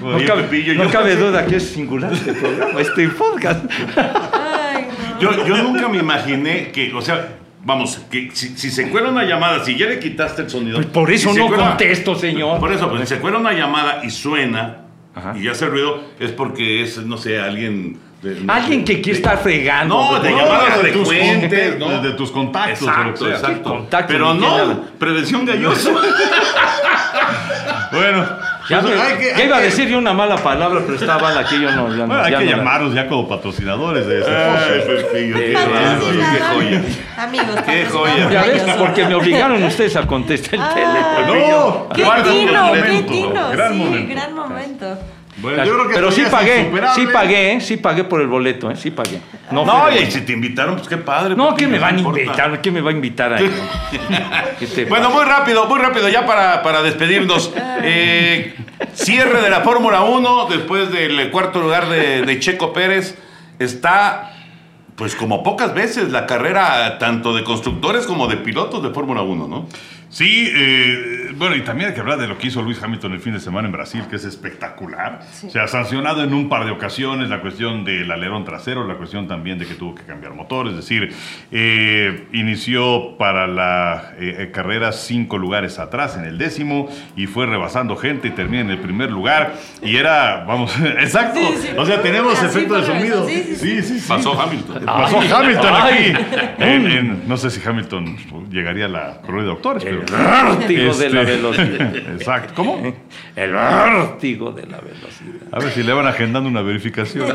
No 0.00 0.16
Oye, 0.16 0.24
cabe, 0.24 0.42
Pepillo, 0.44 0.74
no 0.74 0.84
yo- 0.84 0.90
cabe 0.90 1.14
duda 1.16 1.44
que 1.46 1.56
es 1.56 1.70
singular 1.70 2.12
este 2.12 2.32
programa, 2.32 2.80
este 2.80 3.08
podcast. 3.10 3.64
Ay, 3.96 4.86
no. 5.14 5.20
Yo, 5.20 5.46
yo 5.46 5.56
nunca 5.58 5.88
me 5.88 5.98
imaginé 5.98 6.70
que, 6.72 6.92
o 6.94 7.02
sea, 7.02 7.34
vamos, 7.62 8.00
que 8.10 8.30
si, 8.32 8.48
si 8.56 8.70
se 8.70 8.88
cuela 8.88 9.10
una 9.10 9.24
llamada, 9.24 9.62
si 9.62 9.76
ya 9.76 9.86
le 9.86 9.98
quitaste 9.98 10.42
el 10.42 10.50
sonido. 10.50 10.76
Pues 10.76 10.86
por 10.86 11.10
eso 11.10 11.28
si 11.28 11.34
se 11.34 11.40
no 11.40 11.48
cuela- 11.48 11.68
contesto, 11.68 12.14
señor. 12.14 12.58
Por 12.60 12.72
eso, 12.72 12.88
pues, 12.88 13.02
si 13.08 13.14
se 13.14 13.20
cuela 13.20 13.38
una 13.38 13.52
llamada 13.52 14.00
y 14.02 14.08
suena 14.10 14.78
Ajá. 15.14 15.34
y 15.36 15.42
ya 15.44 15.50
hace 15.52 15.66
ruido, 15.66 16.02
es 16.18 16.32
porque 16.32 16.82
es, 16.82 16.96
no 17.04 17.18
sé, 17.18 17.38
alguien. 17.38 17.98
De- 18.22 18.44
Alguien 18.48 18.84
que 18.84 19.00
quiere 19.00 19.18
estar 19.18 19.38
fregando. 19.38 19.94
No, 20.12 20.20
de 20.20 20.30
llamadas 20.30 20.82
de 20.82 20.90
tus 20.92 21.08
frecuentes, 21.08 21.78
¿no? 21.78 22.02
de 22.02 22.10
tus 22.12 22.30
contactos, 22.30 22.82
o 22.82 22.90
Exacto, 22.90 23.24
sea. 23.26 23.34
exacto. 23.36 23.62
Contactos, 23.70 24.12
Pero 24.12 24.34
no, 24.34 24.84
prevención 24.98 25.44
galloso. 25.46 25.90
Bueno, 27.92 28.24
Ya, 28.68 28.80
pues 28.82 28.94
me- 28.94 29.00
hay 29.02 29.18
que, 29.18 29.30
ya 29.30 29.36
hay 29.36 29.44
iba 29.46 29.56
a 29.56 29.58
que- 29.60 29.64
decir 29.66 29.88
yo 29.88 29.98
una 29.98 30.12
mala 30.12 30.36
palabra, 30.36 30.80
pero 30.86 30.94
estaba 30.96 31.20
mal 31.22 31.38
aquí 31.38 31.60
yo 31.60 31.72
no. 31.72 31.88
Ya, 31.88 31.96
no- 31.96 32.06
bueno, 32.06 32.22
hay 32.22 32.30
ya 32.30 32.38
que 32.38 32.44
no 32.44 32.50
la- 32.52 32.56
llamarlos 32.58 32.94
ya 32.94 33.08
como 33.08 33.28
patrocinadores 33.28 34.06
de 34.06 34.20
bárbaro, 34.20 35.10
qué 35.12 36.38
joya. 36.54 36.82
Amigos, 37.18 37.56
Qué 37.66 37.86
joya. 37.90 38.30
Ya 38.30 38.42
ves, 38.44 38.62
porque 38.78 39.04
me 39.06 39.14
obligaron 39.16 39.62
ustedes 39.64 39.96
a 39.96 40.06
contestar 40.06 40.54
el 40.54 40.68
teléfono. 40.74 41.48
No, 41.48 41.88
¡Qué 41.94 42.02
¿cuál 42.02 42.22
fue 42.24 42.40
el 42.42 42.46
tino, 42.46 42.72
qué 42.72 43.02
tino! 43.08 43.50
Gran 43.50 43.72
sí, 43.72 43.78
momento. 43.78 44.14
gran 44.14 44.34
momento. 44.34 44.98
Bueno, 45.38 45.64
yo 45.64 45.74
creo 45.74 45.88
que 45.88 45.94
Pero 45.94 46.10
sí 46.10 46.22
pagué, 46.30 46.70
sí 46.94 47.06
pagué, 47.06 47.52
¿eh? 47.52 47.60
sí 47.60 47.76
pagué 47.76 48.04
por 48.04 48.20
el 48.20 48.26
boleto, 48.26 48.70
¿eh? 48.70 48.76
sí 48.76 48.90
pagué. 48.90 49.20
No, 49.50 49.90
y 49.90 50.10
si 50.10 50.20
te 50.22 50.32
invitaron, 50.32 50.76
pues 50.76 50.88
qué 50.88 50.96
padre. 50.96 51.34
no, 51.34 51.54
¿qué 51.54 51.66
me 51.66 51.78
van 51.78 51.96
a 51.96 52.00
invitar? 52.00 52.60
¿Qué 52.60 52.70
me 52.70 52.80
va 52.80 52.90
a 52.90 52.92
invitar 52.92 53.32
ahí? 53.34 53.50
¿Qué 54.58 54.66
te 54.66 54.84
Bueno, 54.84 55.10
muy 55.10 55.24
rápido, 55.24 55.66
muy 55.66 55.78
rápido, 55.78 56.08
ya 56.08 56.26
para, 56.26 56.62
para 56.62 56.82
despedirnos. 56.82 57.52
Eh, 57.82 58.54
cierre 58.92 59.40
de 59.42 59.50
la 59.50 59.60
Fórmula 59.60 60.02
1, 60.02 60.46
después 60.50 60.90
del 60.92 61.30
cuarto 61.30 61.60
lugar 61.60 61.88
de, 61.88 62.22
de 62.22 62.38
Checo 62.38 62.72
Pérez, 62.72 63.16
está, 63.58 64.32
pues 64.96 65.14
como 65.14 65.42
pocas 65.42 65.74
veces, 65.74 66.10
la 66.10 66.26
carrera 66.26 66.98
tanto 66.98 67.34
de 67.34 67.44
constructores 67.44 68.06
como 68.06 68.26
de 68.26 68.36
pilotos 68.36 68.82
de 68.82 68.90
Fórmula 68.90 69.22
1, 69.22 69.48
¿no? 69.48 69.66
Sí, 70.10 70.50
eh, 70.52 71.30
bueno, 71.36 71.54
y 71.54 71.60
también 71.62 71.90
hay 71.90 71.94
que 71.94 72.00
hablar 72.00 72.18
de 72.18 72.26
lo 72.26 72.36
que 72.36 72.48
hizo 72.48 72.62
Luis 72.62 72.82
Hamilton 72.82 73.12
el 73.12 73.20
fin 73.20 73.32
de 73.32 73.38
semana 73.38 73.68
en 73.68 73.72
Brasil, 73.72 74.02
que 74.10 74.16
es 74.16 74.24
espectacular. 74.24 75.20
Se 75.30 75.60
ha 75.60 75.68
sancionado 75.68 76.24
en 76.24 76.34
un 76.34 76.48
par 76.48 76.64
de 76.64 76.72
ocasiones 76.72 77.28
la 77.28 77.40
cuestión 77.40 77.84
del 77.84 78.10
alerón 78.10 78.44
trasero, 78.44 78.84
la 78.88 78.94
cuestión 78.96 79.28
también 79.28 79.58
de 79.60 79.66
que 79.66 79.74
tuvo 79.74 79.94
que 79.94 80.02
cambiar 80.02 80.34
motor, 80.34 80.66
es 80.66 80.74
decir, 80.74 81.14
eh, 81.52 82.26
inició 82.32 83.16
para 83.18 83.46
la 83.46 84.14
eh, 84.18 84.34
eh, 84.40 84.50
carrera 84.50 84.90
cinco 84.90 85.38
lugares 85.38 85.78
atrás 85.78 86.16
en 86.16 86.24
el 86.24 86.38
décimo 86.38 86.88
y 87.14 87.26
fue 87.28 87.46
rebasando 87.46 87.96
gente 87.96 88.26
y 88.28 88.30
termina 88.32 88.62
en 88.62 88.70
el 88.70 88.78
primer 88.78 89.12
lugar. 89.12 89.54
Y 89.80 89.94
era, 89.96 90.44
vamos, 90.44 90.76
exacto, 90.98 91.38
Sí, 91.38 91.68
sí. 91.68 91.68
o 91.78 91.86
sea, 91.86 92.02
tenemos 92.02 92.42
efecto 92.42 92.74
de 92.74 92.84
sonido. 92.84 93.28
sí, 93.28 93.44
sí, 93.46 93.54
sí. 93.56 93.82
sí, 93.82 93.98
sí. 94.00 94.04
Pasó 94.08 94.38
Hamilton. 94.40 94.84
Pasó 94.84 95.20
Ay, 95.20 95.30
Hamilton 95.32 95.72
ay. 95.72 96.12
aquí. 96.16 96.44
En- 96.58 96.90
en- 96.90 97.28
no 97.28 97.36
sé 97.36 97.48
si 97.50 97.60
Hamilton 97.66 98.16
llegaría 98.50 98.86
a 98.86 98.88
la 98.88 99.20
corrida 99.22 99.42
de 99.42 99.48
doctores, 99.48 99.84
pero. 99.84 99.99
Vértigo 100.00 100.94
de 100.94 101.10
la 101.10 101.22
Este, 101.22 101.36
velocidad. 101.36 101.96
Exacto. 102.14 102.52
¿Cómo? 102.54 102.94
El 103.36 103.52
vértigo 103.52 104.52
de 104.52 104.66
la 104.66 104.78
velocidad. 104.78 105.48
A 105.52 105.58
ver 105.58 105.70
si 105.72 105.82
le 105.82 105.92
van 105.92 106.06
agendando 106.06 106.48
una 106.48 106.62
verificación. 106.62 107.28
¿no? 107.28 107.34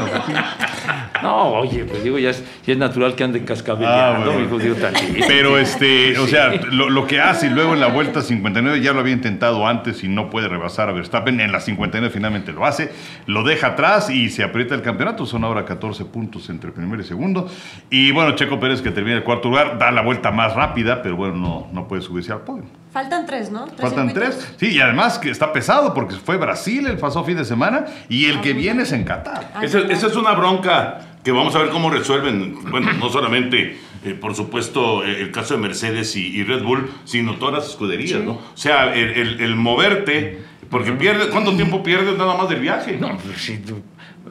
No, 1.23 1.47
oye, 1.53 1.85
pues 1.85 2.03
digo, 2.03 2.19
ya 2.19 2.29
es, 2.29 2.43
ya 2.65 2.73
es 2.73 2.79
natural 2.79 3.15
que 3.15 3.23
ande 3.23 3.43
cascabeleando, 3.43 3.95
Ah, 3.95 4.25
bueno. 4.25 4.39
mi 4.39 4.45
hijo, 4.45 4.59
digo, 4.59 4.75
tantito. 4.75 5.25
Pero 5.27 5.57
este, 5.57 6.17
o 6.19 6.27
sea, 6.27 6.53
lo, 6.71 6.89
lo 6.89 7.07
que 7.07 7.19
hace 7.21 7.47
y 7.47 7.49
luego 7.49 7.73
en 7.73 7.79
la 7.79 7.87
vuelta 7.87 8.21
59 8.21 8.81
ya 8.81 8.93
lo 8.93 8.99
había 8.99 9.13
intentado 9.13 9.65
antes 9.67 10.03
y 10.03 10.07
no 10.07 10.29
puede 10.29 10.47
rebasar 10.49 10.89
a 10.89 10.91
Verstappen. 10.91 11.39
En 11.39 11.51
la 11.51 11.59
59 11.59 12.13
finalmente 12.13 12.51
lo 12.51 12.65
hace, 12.65 12.91
lo 13.25 13.43
deja 13.43 13.67
atrás 13.67 14.09
y 14.09 14.29
se 14.29 14.43
aprieta 14.43 14.75
el 14.75 14.81
campeonato. 14.81 15.25
Son 15.25 15.43
ahora 15.43 15.65
14 15.65 16.05
puntos 16.05 16.49
entre 16.49 16.71
primero 16.71 17.01
y 17.01 17.05
segundo. 17.05 17.49
Y 17.89 18.11
bueno, 18.11 18.35
Checo 18.35 18.59
Pérez 18.59 18.81
que 18.81 18.91
termina 18.91 19.17
el 19.17 19.23
cuarto 19.23 19.49
lugar, 19.49 19.77
da 19.79 19.91
la 19.91 20.01
vuelta 20.01 20.31
más 20.31 20.53
rápida, 20.55 21.01
pero 21.01 21.15
bueno, 21.15 21.35
no, 21.35 21.67
no 21.71 21.87
puede 21.87 22.01
subirse 22.01 22.31
al 22.33 22.41
podio. 22.41 22.54
Faltan 22.95 23.25
tres, 23.25 23.51
¿no? 23.51 23.65
¿Tres 23.65 23.81
Faltan 23.81 24.07
circuitos? 24.09 24.37
tres. 24.37 24.53
Sí, 24.57 24.77
y 24.77 24.79
además 24.79 25.19
que 25.19 25.29
está 25.29 25.51
pesado 25.51 25.93
porque 25.93 26.15
fue 26.15 26.37
Brasil 26.37 26.87
el 26.87 26.97
pasado 26.97 27.25
fin 27.25 27.35
de 27.35 27.43
semana 27.43 27.83
y 28.07 28.27
el 28.27 28.39
que 28.39 28.53
viene 28.53 28.83
es 28.83 28.93
en 28.93 29.03
Qatar. 29.03 29.51
Ah, 29.53 29.65
Esa, 29.65 29.79
es 29.79 30.15
una 30.15 30.31
bronca 30.31 31.01
que 31.21 31.33
vamos 31.33 31.53
a 31.55 31.59
ver 31.59 31.71
cómo 31.71 31.89
resuelven. 31.89 32.55
Bueno, 32.71 32.93
no 32.93 33.09
solamente, 33.09 33.77
eh, 34.05 34.13
por 34.13 34.33
supuesto, 34.33 35.03
eh, 35.03 35.19
el 35.23 35.31
caso 35.33 35.55
de 35.55 35.59
Mercedes 35.59 36.15
y, 36.15 36.25
y 36.37 36.43
Red 36.43 36.63
Bull, 36.63 36.89
sino 37.03 37.35
todas 37.35 37.55
las 37.55 37.69
escuderías, 37.69 38.21
¿no? 38.23 38.31
O 38.31 38.41
sea, 38.55 38.95
el, 38.95 39.09
el- 39.09 39.41
el 39.41 39.55
moverte, 39.57 40.41
porque 40.69 40.93
pierdes, 40.93 41.27
¿cuánto 41.27 41.53
tiempo 41.53 41.83
pierdes 41.83 42.17
nada 42.17 42.37
más 42.37 42.47
del 42.47 42.61
viaje? 42.61 42.97
No, 42.97 43.17
pues 43.17 43.41
sí, 43.41 43.57
tú, 43.57 43.81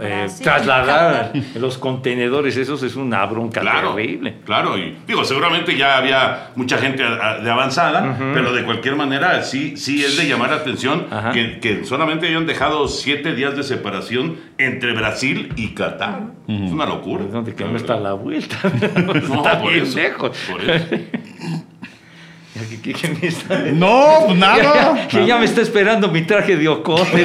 eh, 0.01 0.27
trasladar 0.43 1.33
los 1.55 1.79
contenedores, 1.79 2.57
esos 2.57 2.83
es 2.83 2.97
una 2.97 3.25
bronca 3.27 3.61
Claro, 3.61 3.95
terrible. 3.95 4.35
claro, 4.45 4.77
y 4.79 4.97
digo, 5.07 5.25
seguramente 5.25 5.77
ya 5.77 5.97
había 5.99 6.51
mucha 6.57 6.79
gente 6.79 7.03
a- 7.05 7.31
a- 7.31 7.39
de 7.39 7.51
avanzada, 7.51 8.17
pero 8.35 8.53
de 8.53 8.65
cualquier 8.65 8.97
manera 8.97 9.43
sí, 9.43 9.77
sí 9.77 10.05
es 10.05 10.17
de 10.17 10.27
llamar 10.29 10.51
la 10.51 10.57
atención 10.57 11.07
que, 11.33 11.61
que 11.61 11.85
solamente 11.85 12.27
hayan 12.29 12.47
dejado 12.47 12.89
siete 12.89 13.35
días 13.35 13.57
de 13.57 13.63
separación 13.63 14.37
entre 14.59 14.93
Brasil 14.95 15.53
y 15.57 15.69
Qatar. 15.75 16.21
Es 16.49 16.71
una 16.73 16.87
locura. 16.87 17.25
¿Dónde 17.25 17.55
que 17.55 17.65
no 17.65 17.77
está 17.77 17.97
la 17.97 18.13
vuelta? 18.15 18.57
No, 19.05 19.13
está 19.15 19.61
por 19.61 19.73
bien 19.73 19.85
eso, 19.85 19.97
lejos. 19.99 20.37
por 20.51 20.61
eso. 20.63 20.85
¿Qué- 20.89 20.99
qué- 20.99 21.09
qué 21.09 21.49
me 21.49 21.55
está- 21.57 21.65
No, 23.73 24.25
pues 24.27 24.39
nada. 24.39 24.57
Ya, 24.57 25.09
ya- 25.09 25.21
ya 25.27 25.39
me 25.39 25.45
está 25.45 25.61
esperando 25.61 26.09
mi 26.09 26.23
traje 26.23 26.57
de 26.57 26.69
ocote. 26.69 27.25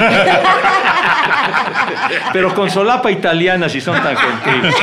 Pero 2.32 2.54
con 2.54 2.70
solapa 2.70 3.10
italiana, 3.10 3.68
si 3.68 3.80
son 3.80 4.00
tan 4.02 4.16
gentiles. 4.16 4.74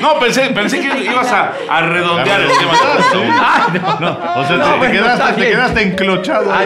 No, 0.00 0.18
pensé, 0.18 0.50
pensé 0.50 0.80
que 0.80 1.04
ibas 1.04 1.30
a, 1.32 1.52
a 1.68 1.80
redondear 1.82 2.40
el 2.40 2.48
tema. 2.48 2.72
Ah, 3.40 3.68
no, 3.72 4.00
no. 4.00 4.18
O 4.40 4.44
sea, 4.46 4.56
te, 4.56 4.56
No, 4.58 4.72
te 4.72 4.78
bueno, 4.78 4.92
quedaste, 4.92 5.74
te 5.74 5.82
enclochado. 5.82 6.52
Ah, 6.52 6.64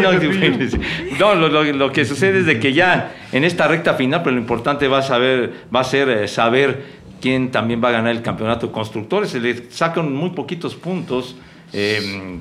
no, 1.18 1.34
lo, 1.34 1.48
lo- 1.48 1.64
lo 1.64 1.92
que 1.92 2.04
sucede 2.04 2.40
es 2.40 2.46
de 2.46 2.58
que 2.58 2.72
ya 2.72 3.12
en 3.32 3.44
esta 3.44 3.68
recta 3.68 3.94
final, 3.94 4.22
pero 4.22 4.34
lo 4.36 4.40
importante 4.40 4.88
va 4.88 4.98
a 4.98 5.02
saber, 5.02 5.52
va 5.74 5.80
a 5.80 5.84
ser 5.84 6.08
eh, 6.08 6.28
saber 6.28 6.84
quién 7.20 7.50
también 7.50 7.82
va 7.82 7.88
a 7.88 7.92
ganar 7.92 8.12
el 8.12 8.22
campeonato 8.22 8.66
de 8.68 8.72
constructores. 8.72 9.30
Se 9.30 9.40
le 9.40 9.70
sacan 9.70 10.12
muy 10.14 10.30
poquitos 10.30 10.74
puntos 10.74 11.36
eh, 11.72 12.40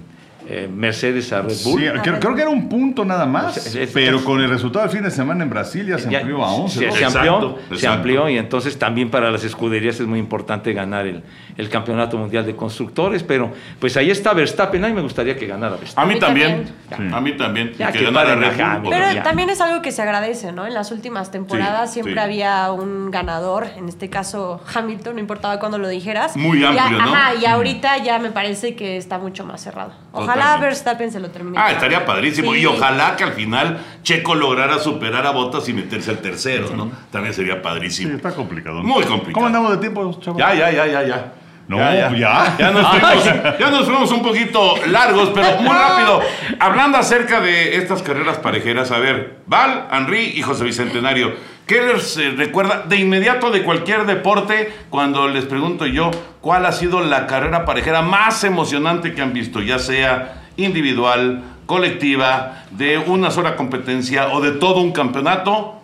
eh, 0.49 0.69
Mercedes 0.73 1.33
a 1.33 1.41
Red 1.41 1.55
Bull. 1.65 1.81
Sí, 1.81 1.87
creo, 2.01 2.19
creo 2.19 2.35
que 2.35 2.41
era 2.41 2.49
un 2.49 2.69
punto 2.69 3.03
nada 3.03 3.25
más, 3.25 3.57
Es- 3.57 3.75
es- 3.75 3.91
pero 3.93 4.17
es- 4.17 4.23
con 4.23 4.39
el 4.41 4.49
resultado 4.49 4.85
del 4.85 4.93
fin 4.95 5.03
de 5.03 5.11
semana 5.11 5.43
en 5.43 5.49
Brasil 5.49 5.85
ya 5.85 5.97
se 5.97 6.09
Ya- 6.09 6.19
amplió 6.19 6.43
a 6.43 6.51
11. 6.53 6.79
Se, 6.79 6.85
¿no? 6.87 6.91
se 6.93 7.03
Exacto, 7.03 7.29
amplió, 7.33 7.57
se 7.69 7.73
exacto. 7.75 7.95
amplió 7.97 8.29
y 8.29 8.37
entonces 8.37 8.79
también 8.79 9.09
para 9.09 9.29
las 9.29 9.43
escuderías 9.43 9.99
es 9.99 10.07
muy 10.07 10.19
importante 10.19 10.71
ganar 10.73 11.05
el, 11.05 11.23
el 11.57 11.69
campeonato 11.69 12.17
mundial 12.17 12.45
de 12.45 12.55
constructores, 12.55 13.23
pero 13.23 13.51
pues 13.79 13.97
ahí 13.97 14.09
está 14.09 14.33
Verstappen, 14.33 14.83
a 14.85 14.87
mí 14.87 14.93
me 14.93 15.01
gustaría 15.01 15.35
que 15.35 15.47
ganara 15.47 15.75
A 15.75 15.77
Verstappen. 15.79 16.07
mí 16.07 16.13
mí 16.13 16.19
también. 16.19 16.65
A 17.13 17.19
mí 17.21 17.31
también. 17.35 17.73
Ya 17.77 17.91
que 17.91 17.99
que 17.99 18.05
ganara 18.05 18.31
a 18.33 18.35
Red 18.35 18.81
Bull, 18.81 18.89
Pero 18.91 19.11
ya. 19.13 19.23
también 19.23 19.49
es 19.49 19.59
algo 19.59 19.81
que 19.81 19.91
se 19.91 20.01
agradece, 20.01 20.51
¿no? 20.53 20.65
En 20.65 20.73
las 20.73 20.91
últimas 20.91 21.29
temporadas 21.31 21.89
Sí, 21.89 21.95
siempre 21.95 22.13
sí. 22.13 22.19
había 22.19 22.71
un 22.71 23.11
ganador, 23.11 23.67
en 23.75 23.89
este 23.89 24.09
caso 24.09 24.61
Hamilton, 24.73 25.15
no 25.15 25.19
importaba 25.19 25.59
cuándo 25.59 25.77
lo 25.77 25.87
dijeras. 25.89 26.37
Muy 26.37 26.61
Y 26.61 26.63
a- 26.63 26.69
amplio, 26.69 26.99
¿no? 26.99 27.13
Ajá, 27.13 27.35
y 27.35 27.45
ahorita 27.45 27.97
ya 28.03 28.19
me 28.19 28.31
parece 28.31 28.75
que 28.75 28.97
está 28.97 29.17
mucho 29.19 29.43
más 29.45 29.61
cerrado. 29.61 29.91
Ojalá 30.17 30.33
Totalmente. 30.35 30.65
Verstappen 30.67 31.11
se 31.11 31.19
lo 31.19 31.29
termine. 31.29 31.57
Ah, 31.59 31.71
estaría 31.71 32.05
padrísimo. 32.05 32.53
Sí. 32.53 32.59
Y 32.59 32.65
ojalá 32.65 33.15
que 33.15 33.23
al 33.23 33.33
final 33.33 33.79
Checo 34.03 34.35
lograra 34.35 34.79
superar 34.79 35.25
a 35.25 35.31
Botas 35.31 35.67
y 35.69 35.73
meterse 35.73 36.11
al 36.11 36.19
tercero, 36.19 36.69
¿no? 36.75 36.91
También 37.11 37.33
sería 37.33 37.55
Sí, 37.55 37.59
padrísimo. 37.63 38.15
está 38.15 38.33
complicado. 38.33 38.81
Muy 38.83 39.03
complicado. 39.03 39.33
¿Cómo 39.33 39.45
andamos 39.47 39.71
de 39.71 39.77
tiempo, 39.77 40.19
chavos? 40.19 40.39
Ya, 40.39 40.53
ya, 40.53 40.71
ya, 40.71 40.87
ya, 40.87 41.03
ya. 41.03 41.33
No, 41.67 41.77
ya. 41.77 42.55
Ya 42.57 42.71
nos, 42.71 42.87
fuimos, 42.87 43.25
ya 43.59 43.69
nos 43.69 43.85
fuimos 43.85 44.11
un 44.11 44.21
poquito 44.21 44.75
largos, 44.87 45.31
pero 45.33 45.61
muy 45.61 45.75
rápido. 45.75 46.21
Hablando 46.59 46.97
acerca 46.97 47.41
de 47.41 47.75
estas 47.75 48.01
carreras 48.01 48.37
parejeras, 48.37 48.91
a 48.91 48.99
ver, 48.99 49.39
Val, 49.47 49.87
Henry 49.91 50.31
y 50.35 50.41
José 50.41 50.63
Bicentenario, 50.63 51.33
¿qué 51.65 51.81
les 51.81 52.15
eh, 52.17 52.33
recuerda 52.37 52.83
de 52.87 52.95
inmediato 52.95 53.51
de 53.51 53.63
cualquier 53.63 54.05
deporte 54.05 54.71
cuando 54.89 55.27
les 55.27 55.43
pregunto 55.43 55.85
yo 55.85 56.09
cuál 56.39 56.65
ha 56.65 56.71
sido 56.71 57.01
la 57.01 57.27
carrera 57.27 57.65
parejera 57.65 58.01
más 58.01 58.45
emocionante 58.45 59.13
que 59.13 59.21
han 59.21 59.33
visto, 59.33 59.61
ya 59.61 59.77
sea 59.77 60.43
individual, 60.55 61.43
colectiva, 61.65 62.63
de 62.71 62.97
una 62.97 63.29
sola 63.29 63.57
competencia 63.57 64.29
o 64.29 64.39
de 64.39 64.51
todo 64.51 64.79
un 64.79 64.93
campeonato? 64.93 65.81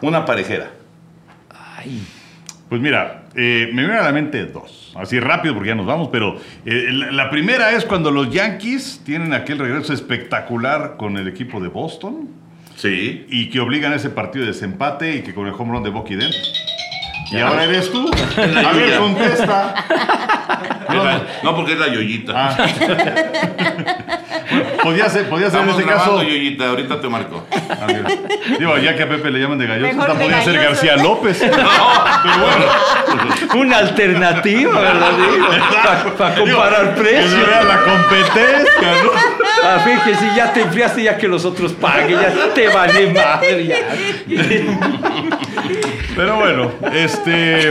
Una 0.00 0.24
parejera. 0.24 0.70
Ay, 1.76 2.02
Pues 2.70 2.80
mira, 2.80 3.19
eh, 3.34 3.68
me 3.72 3.82
vienen 3.82 3.98
a 3.98 4.02
la 4.02 4.12
mente 4.12 4.44
dos. 4.46 4.92
Así 4.96 5.20
rápido 5.20 5.54
porque 5.54 5.68
ya 5.68 5.74
nos 5.74 5.86
vamos, 5.86 6.08
pero 6.10 6.36
eh, 6.66 6.88
la, 6.92 7.12
la 7.12 7.30
primera 7.30 7.72
es 7.72 7.84
cuando 7.84 8.10
los 8.10 8.30
Yankees 8.30 9.02
tienen 9.04 9.32
aquel 9.32 9.58
regreso 9.58 9.92
espectacular 9.92 10.96
con 10.96 11.16
el 11.16 11.28
equipo 11.28 11.60
de 11.60 11.68
Boston 11.68 12.28
Sí. 12.76 13.26
y 13.28 13.50
que 13.50 13.60
obligan 13.60 13.92
a 13.92 13.96
ese 13.96 14.08
partido 14.08 14.46
de 14.46 14.52
desempate 14.52 15.16
y 15.16 15.20
que 15.22 15.34
con 15.34 15.46
el 15.46 15.52
home 15.52 15.72
run 15.72 15.82
de 15.82 15.90
Bucky 15.90 16.14
Dent. 16.16 16.34
Y 17.30 17.38
ahora 17.40 17.64
eres 17.64 17.90
tú. 17.92 18.10
A 18.36 18.72
ver, 18.72 18.98
contesta. 18.98 19.74
No, 21.42 21.54
porque 21.54 21.72
es 21.74 21.78
la 21.78 21.88
yoyita. 21.88 22.32
Ah. 22.36 22.56
Podía 24.82 25.08
ser, 25.08 25.28
podía 25.28 25.48
ser 25.50 25.60
en 25.60 25.68
Estamos 25.68 25.78
ese 25.80 25.86
grabando, 25.86 26.16
caso. 26.16 26.22
yoyita, 26.28 26.68
ahorita 26.70 27.00
te 27.00 27.08
marco. 27.08 27.46
A 27.80 27.86
ver, 27.86 28.04
Digo, 28.58 28.76
ya 28.78 28.96
que 28.96 29.02
a 29.04 29.08
Pepe 29.08 29.30
le 29.30 29.38
llaman 29.38 29.58
de 29.58 29.66
galloso, 29.66 29.92
Mejor 29.94 30.10
hasta 30.10 30.18
de 30.18 30.24
podía 30.24 30.42
ser 30.44 30.54
galloso. 30.54 30.70
García 30.70 30.96
López. 30.96 31.38
Pero 31.40 31.56
bueno. 32.40 33.62
una 33.62 33.78
alternativa, 33.78 34.80
¿verdad? 34.80 35.10
Para 36.18 36.34
comparar 36.34 36.94
Que 36.94 37.00
precios. 37.00 37.30
se 37.30 37.36
vea 37.46 37.62
la 37.62 37.78
competencia, 37.80 38.92
¿no? 39.04 39.10
Ah, 39.62 39.78
fíjese, 39.84 40.26
ya 40.36 40.52
te 40.52 40.62
enfriaste 40.62 41.02
ya 41.02 41.16
que 41.18 41.28
los 41.28 41.44
otros 41.44 41.72
paguen, 41.74 42.18
ya 42.20 42.54
te 42.54 42.68
vale 42.68 43.12
madre. 43.12 43.66
Ya. 43.66 43.76
Pero 46.16 46.36
bueno, 46.36 46.70
este. 46.92 47.68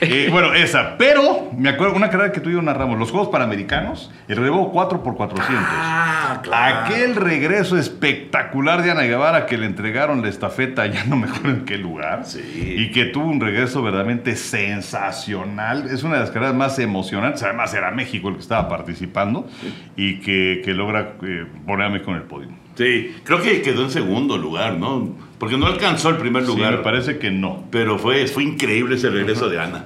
eh, 0.00 0.28
bueno, 0.30 0.54
esa. 0.54 0.96
Pero 0.96 1.50
me 1.56 1.68
acuerdo 1.68 1.94
una 1.94 2.10
carrera 2.10 2.32
que 2.32 2.40
tú 2.40 2.50
y 2.50 2.54
yo 2.54 2.62
narramos: 2.62 2.98
los 2.98 3.10
Juegos 3.10 3.28
Panamericanos, 3.28 4.10
el 4.28 4.36
relevo 4.36 4.72
4x400. 4.72 5.42
Ah, 5.68 6.42
Aquel 6.84 7.16
regreso 7.16 7.76
espectacular 7.76 8.82
de 8.82 8.90
Ana 8.90 9.02
Guevara 9.02 9.46
que 9.46 9.58
le 9.58 9.66
entregaron 9.66 10.22
la 10.22 10.28
estafeta, 10.28 10.86
ya 10.86 11.04
no 11.04 11.16
me 11.16 11.26
acuerdo 11.28 11.50
en 11.50 11.64
qué 11.64 11.76
lugar. 11.76 12.24
Sí. 12.24 12.40
Y 12.78 12.90
que 12.92 13.04
tuvo 13.06 13.26
un 13.26 13.40
regreso 13.40 13.82
verdaderamente 13.82 14.36
sensacional. 14.36 15.88
Es 15.90 16.02
una 16.02 16.14
de 16.14 16.20
las 16.20 16.30
carreras 16.30 16.54
más 16.54 16.78
emocionantes. 16.78 17.42
Además, 17.42 17.74
era 17.74 17.90
México 17.90 18.28
el 18.28 18.34
que 18.36 18.40
estaba 18.40 18.68
participando 18.68 19.48
y 19.96 20.20
que, 20.20 20.62
que 20.64 20.72
logra 20.72 20.99
eh, 21.22 21.46
ponerme 21.66 22.02
con 22.02 22.14
el 22.14 22.22
podio. 22.22 22.48
Sí, 22.76 23.16
creo 23.24 23.42
que 23.42 23.62
quedó 23.62 23.82
en 23.82 23.90
segundo 23.90 24.38
lugar, 24.38 24.74
¿no? 24.78 25.14
Porque 25.38 25.56
no 25.56 25.66
alcanzó 25.66 26.10
el 26.10 26.16
primer 26.16 26.44
Sí, 26.44 26.48
lugar. 26.48 26.78
me 26.78 26.78
parece 26.78 27.18
que 27.18 27.30
no. 27.30 27.64
Pero 27.70 27.98
fue, 27.98 28.26
fue 28.26 28.44
increíble 28.44 28.96
ese 28.96 29.10
regreso 29.10 29.48
de 29.48 29.60
Ana. 29.60 29.84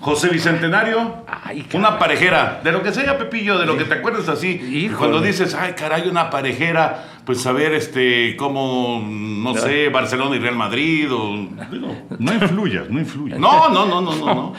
José 0.00 0.28
Bicentenario, 0.28 1.24
Ay, 1.26 1.66
una 1.72 1.98
parejera, 1.98 2.60
de 2.62 2.70
lo 2.70 2.82
que 2.84 2.92
sea, 2.92 3.18
Pepillo, 3.18 3.58
de 3.58 3.66
lo 3.66 3.76
que 3.76 3.84
te 3.84 3.94
acuerdas 3.94 4.28
así. 4.28 4.48
Híjole. 4.50 4.96
Cuando 4.96 5.20
dices, 5.20 5.54
ay, 5.56 5.72
caray, 5.76 6.08
una 6.08 6.30
parejera, 6.30 7.04
pues 7.24 7.40
saber, 7.40 7.72
este, 7.74 8.36
como, 8.36 9.04
no 9.04 9.54
sé, 9.54 9.88
Barcelona 9.88 10.36
y 10.36 10.38
Real 10.38 10.54
Madrid, 10.54 11.08
o. 11.12 11.48
digo, 11.70 11.96
No 12.18 12.32
influyas, 12.32 12.88
no 12.88 13.00
influyas. 13.00 13.40
No, 13.40 13.70
no, 13.70 13.86
no, 13.86 14.00
no, 14.00 14.14
no. 14.16 14.26
no. 14.34 14.52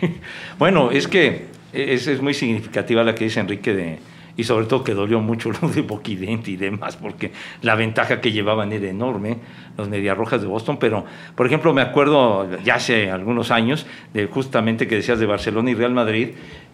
Bueno, 0.58 0.90
es 0.90 1.06
que 1.08 1.48
es, 1.74 2.06
es 2.06 2.22
muy 2.22 2.32
significativa 2.32 3.04
la 3.04 3.14
que 3.14 3.24
dice 3.24 3.40
Enrique 3.40 3.74
de, 3.74 3.98
y 4.36 4.44
sobre 4.44 4.66
todo 4.66 4.84
que 4.84 4.92
dolió 4.94 5.20
mucho 5.20 5.50
lo 5.62 5.68
de 5.68 5.82
Boquidente 5.82 6.50
y 6.50 6.56
demás, 6.56 6.96
porque 6.96 7.32
la 7.62 7.74
ventaja 7.74 8.20
que 8.20 8.32
llevaban 8.32 8.72
era 8.72 8.88
enorme, 8.88 9.38
los 9.78 9.88
Mediarrojas 9.88 10.40
de 10.42 10.46
Boston, 10.46 10.78
pero 10.78 11.04
por 11.34 11.46
ejemplo 11.46 11.72
me 11.72 11.82
acuerdo 11.82 12.48
ya 12.64 12.74
hace 12.76 13.10
algunos 13.10 13.50
años, 13.50 13.86
de 14.12 14.26
justamente 14.26 14.86
que 14.86 14.96
decías 14.96 15.18
de 15.18 15.26
Barcelona 15.26 15.70
y 15.70 15.74
Real 15.74 15.92
Madrid, 15.92 16.30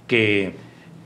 que 0.06 0.54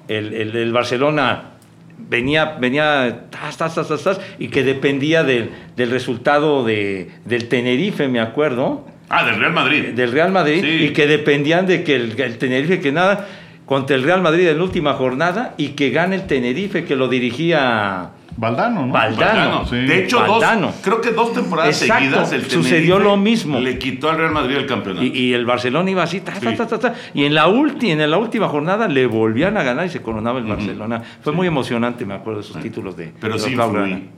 el, 0.08 0.32
el- 0.34 0.56
el 0.56 0.72
Barcelona 0.72 1.50
venía, 1.98 2.56
venía 2.60 3.24
tas, 3.30 3.56
tas, 3.56 3.74
tas, 3.74 3.88
tas, 4.02 4.20
y 4.38 4.48
que 4.48 4.62
dependía 4.62 5.24
del, 5.24 5.50
del 5.76 5.90
resultado 5.90 6.64
de, 6.64 7.10
del 7.24 7.48
Tenerife, 7.48 8.08
me 8.08 8.20
acuerdo, 8.20 8.86
Ah, 9.08 9.24
del 9.24 9.38
Real 9.38 9.52
Madrid. 9.52 9.84
del 9.94 10.10
Real 10.10 10.32
Madrid 10.32 10.60
Sí. 10.62 10.84
y 10.86 10.90
que 10.92 11.06
dependían 11.06 11.66
de 11.66 11.84
que 11.84 11.94
el, 11.94 12.20
el 12.20 12.38
Tenerife 12.38 12.80
que 12.80 12.90
nada 12.90 13.26
contra 13.66 13.94
el 13.96 14.02
Real 14.04 14.22
Madrid 14.22 14.48
en 14.48 14.56
la 14.58 14.64
última 14.64 14.94
jornada 14.94 15.54
y 15.58 15.70
que 15.70 15.90
gane 15.90 16.16
el 16.16 16.26
Tenerife 16.26 16.84
que 16.84 16.96
lo 16.96 17.08
dirigía 17.08 18.10
Valdano, 18.38 18.84
¿no? 18.86 18.92
Valdano. 18.92 19.40
Valdano. 19.62 19.66
sí. 19.66 19.76
De 19.76 20.04
hecho, 20.04 20.20
Valdano. 20.20 20.66
dos, 20.66 20.76
creo 20.82 21.00
que 21.00 21.10
dos 21.10 21.32
temporadas 21.32 21.80
Exacto. 21.82 22.02
seguidas 22.04 22.32
el 22.32 22.42
Sucedió 22.50 22.96
Tenerife 22.96 23.02
lo 23.10 23.16
mismo. 23.16 23.58
Le 23.60 23.78
quitó 23.78 24.10
al 24.10 24.18
Real 24.18 24.30
Madrid 24.32 24.56
el 24.56 24.66
campeonato. 24.66 25.04
y, 25.06 25.08
y 25.08 25.32
el 25.32 25.46
Barcelona 25.46 25.90
iba 25.90 26.02
así 26.02 26.20
ta, 26.20 26.32
ta, 26.34 26.54
ta, 26.54 26.66
ta, 26.66 26.78
ta, 26.78 26.94
y 27.14 27.24
en 27.24 27.34
la 27.34 27.46
última 27.48 27.92
en 28.04 28.10
la 28.10 28.18
última 28.18 28.46
jornada 28.48 28.88
le 28.88 29.06
volvían 29.06 29.56
a 29.56 29.62
ganar 29.62 29.86
y 29.86 29.88
se 29.88 30.02
coronaba 30.02 30.38
el 30.38 30.44
Barcelona 30.44 31.02
fue 31.22 31.32
muy 31.32 31.46
emocionante 31.46 32.04
me 32.04 32.12
acuerdo 32.12 32.40
de 32.42 32.46
esos 32.46 32.62
títulos 32.62 32.94
de 32.96 33.12
Pero 33.18 33.34
de 33.34 33.40
sí 33.40 33.52
influí. 33.52 34.08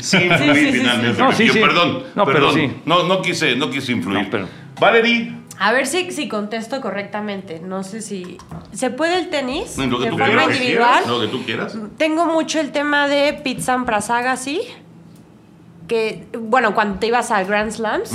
Sí 0.00 0.16
influí 0.16 0.18
Sí, 0.18 0.18
sí, 0.18 0.54
sí, 0.54 0.72
finalmente. 0.72 1.22
No, 1.22 1.32
sí, 1.32 1.46
Yo. 1.46 1.54
Perdón, 1.60 2.02
No, 2.16 2.24
pero 2.26 2.52
sí. 2.52 2.68
No, 2.84 3.04
no 3.04 3.22
quise, 3.22 3.54
no 3.54 3.70
quise 3.70 3.92
influir. 3.92 4.22
No, 4.24 4.28
pero- 4.30 4.48
Valerie, 4.80 5.32
A 5.60 5.72
ver 5.72 5.86
si, 5.86 6.10
si 6.12 6.28
contesto 6.28 6.80
correctamente. 6.80 7.60
No 7.60 7.82
sé 7.82 8.00
si. 8.02 8.38
¿Se 8.72 8.90
puede 8.90 9.18
el 9.18 9.28
tenis? 9.30 9.76
lo 9.76 9.98
que 9.98 10.04
de 10.04 10.10
tú 10.10 10.18
forma 10.18 10.26
quieras. 10.44 10.56
individual. 10.56 11.04
Lo 11.08 11.20
que 11.20 11.26
tú 11.28 11.42
quieras. 11.44 11.76
Tengo 11.96 12.26
mucho 12.26 12.60
el 12.60 12.70
tema 12.70 13.08
de 13.08 13.32
Pizza 13.34 13.76
Prasaga, 13.84 14.36
sí. 14.36 14.60
Que, 15.88 16.26
bueno, 16.38 16.74
cuando 16.74 16.98
te 16.98 17.06
ibas 17.06 17.30
a 17.30 17.42
Grand 17.44 17.70
Slams, 17.72 18.12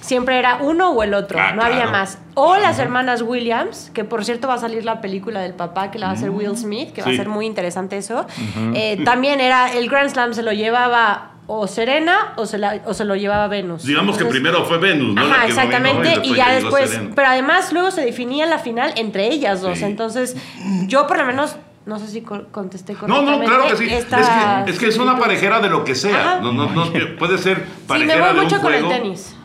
siempre 0.00 0.38
era 0.38 0.58
uno 0.62 0.90
o 0.90 1.02
el 1.02 1.12
otro, 1.12 1.40
Ah, 1.40 1.52
no 1.52 1.62
había 1.62 1.88
más. 1.88 2.18
O 2.34 2.56
las 2.56 2.78
hermanas 2.78 3.22
Williams, 3.22 3.90
que 3.92 4.04
por 4.04 4.24
cierto 4.24 4.46
va 4.46 4.54
a 4.54 4.58
salir 4.58 4.84
la 4.84 5.00
película 5.00 5.40
del 5.40 5.54
papá, 5.54 5.90
que 5.90 5.98
la 5.98 6.06
va 6.06 6.12
a 6.12 6.14
hacer 6.14 6.30
Will 6.30 6.56
Smith, 6.56 6.92
que 6.92 7.02
va 7.02 7.10
a 7.10 7.14
ser 7.16 7.28
muy 7.28 7.46
interesante 7.46 7.96
eso. 7.98 8.26
Eh, 8.74 9.02
también 9.04 9.40
era, 9.40 9.72
el 9.72 9.90
Grand 9.90 10.08
Slam 10.10 10.34
se 10.34 10.44
lo 10.44 10.52
llevaba 10.52 11.32
o 11.52 11.66
Serena 11.66 12.32
o 12.36 12.46
se, 12.46 12.58
la- 12.58 12.80
o 12.86 12.94
se 12.94 13.04
lo 13.04 13.16
llevaba 13.16 13.48
Venus. 13.48 13.82
Digamos 13.84 14.16
que 14.16 14.24
primero 14.24 14.64
fue 14.66 14.78
Venus, 14.78 15.14
¿no? 15.14 15.22
La 15.24 15.34
Ajá, 15.34 15.46
que 15.46 15.52
dominó, 15.52 15.62
exactamente. 15.64 16.28
Y, 16.28 16.34
ya 16.36 16.52
después, 16.54 17.00
pero 17.16 17.28
además 17.28 17.72
luego 17.72 17.90
se 17.90 18.02
definía 18.04 18.46
la 18.46 18.58
final 18.58 18.92
entre 18.96 19.26
ellas 19.28 19.60
dos. 19.60 19.78
Sí. 19.78 19.84
Entonces, 19.84 20.36
yo 20.86 21.06
por 21.08 21.18
lo 21.18 21.26
menos, 21.26 21.56
no 21.86 21.98
sé 21.98 22.06
si 22.06 22.20
co- 22.20 22.44
contesté 22.52 22.92
No, 22.92 22.98
correctamente. 23.00 23.38
no, 23.38 23.44
claro 23.56 23.66
que 23.68 23.76
sí. 23.76 23.92
esta 23.92 24.20
Es 24.20 24.28
que, 24.64 24.70
es 24.70 24.78
que 24.78 24.86
es 24.88 24.98
una 24.98 25.18
parejera 25.18 25.58
de 25.60 25.68
lo 25.70 25.82
que 25.84 25.94
sea. 25.96 26.38
No, 26.40 26.52
no, 26.52 26.70
no, 26.70 26.92
que 26.92 27.00
puede 27.06 27.36
ser 27.36 27.56
Sí, 27.56 27.62
me 27.80 27.86
parejera 27.88 28.26
voy 28.28 28.36
de 28.36 28.42
mucho 28.42 28.56
un 28.56 28.62
con 28.62 28.74
el 28.74 28.88
tenis. 28.88 29.36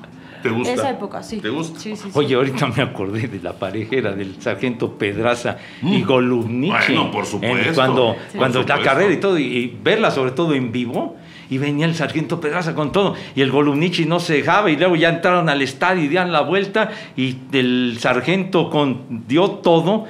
¿Te 0.43 0.51
gusta? 0.51 0.74
Esa 0.74 0.89
época, 0.91 1.24
sí. 1.24 1.39
¿Te 1.41 1.49
gusta? 1.49 1.80
Sí, 1.80 1.95
sí, 1.95 2.03
sí. 2.03 2.12
Oye, 2.14 2.36
ahorita 2.36 2.68
me 2.68 2.84
acordé 2.84 3.28
de 3.28 3.39
la 3.41 3.53
parejera 3.53 4.12
del 4.12 4.39
sargento 4.39 4.95
Pedraza 4.95 5.58
y 5.82 6.03
Golubnichi. 6.03 6.93
Bueno, 6.93 7.10
por 7.10 7.26
supuesto. 7.26 7.74
cuando 7.74 8.16
Sí. 8.32 8.38
cuando 8.38 8.62
Por 8.64 8.70
la 8.78 8.84
carrera 8.84 9.12
y 9.12 9.18
todo, 9.20 9.39
y, 9.39 9.43
y 9.43 9.80
verla 9.82 10.12
sobre 10.12 10.30
todo 10.32 10.53
en 10.53 10.72
vivo. 10.72 11.18
Y 11.50 11.58
venía 11.58 11.86
el 11.86 11.96
sargento 11.96 12.39
Pedraza 12.39 12.76
con 12.76 12.91
todo. 12.91 13.16
Y 13.36 13.41
el 13.41 13.52
Golubnichi 13.52 14.06
no 14.06 14.20
se 14.20 14.34
dejaba. 14.36 14.70
Y 14.70 14.78
luego 14.78 14.96
ya 14.96 15.10
entraron 15.10 15.50
al 15.50 15.62
estadio 15.62 16.04
y 16.04 16.08
dieron 16.08 16.32
la 16.32 16.41
vuelta. 16.41 16.91
Y 17.16 17.38
el 17.54 17.98
sargento 18.00 18.70
con, 18.70 19.24
dio 19.28 19.50
todo. 19.50 20.06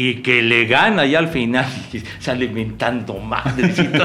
Y 0.00 0.16
que 0.22 0.42
le 0.42 0.66
gana 0.66 1.06
ya 1.06 1.18
al 1.18 1.26
final. 1.28 1.66
Y 1.92 2.00
sale 2.20 2.48
mentando 2.48 3.14
madres 3.14 3.78
y 3.78 3.84
todo. 3.84 4.04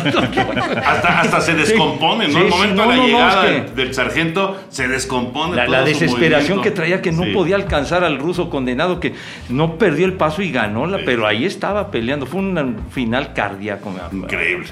Hasta, 0.85 1.19
hasta 1.21 1.41
se 1.41 1.53
descompone, 1.53 2.27
¿no? 2.29 2.33
Sí, 2.33 2.39
el 2.39 2.43
sí, 2.45 2.49
momento 2.57 2.85
no, 2.85 2.91
de 2.91 2.95
la 2.95 2.95
no, 2.95 3.01
no, 3.01 3.07
llegada 3.07 3.49
es 3.51 3.61
que- 3.65 3.71
del 3.75 3.93
sargento 3.93 4.63
se 4.69 4.87
descompone. 4.87 5.55
La, 5.55 5.65
todo 5.65 5.75
la 5.75 5.81
su 5.81 5.85
desesperación 5.89 6.61
que 6.61 6.71
traía 6.71 7.01
que 7.01 7.11
no 7.11 7.23
Sí. 7.25 7.31
podía 7.31 7.55
alcanzar 7.57 8.03
al 8.03 8.17
ruso 8.17 8.49
condenado 8.49 8.99
que 8.99 9.13
no 9.49 9.77
perdió 9.77 10.05
el 10.05 10.13
paso 10.13 10.41
y 10.41 10.51
ganó, 10.51 10.87
la, 10.87 10.99
pero 11.05 11.27
ahí 11.27 11.45
estaba 11.45 11.91
peleando. 11.91 12.25
Fue 12.25 12.39
un 12.39 12.77
final 12.91 13.33
cardíaco. 13.33 13.91
me 13.91 13.97
acuerdo. 13.99 14.17
Increíble. 14.25 14.67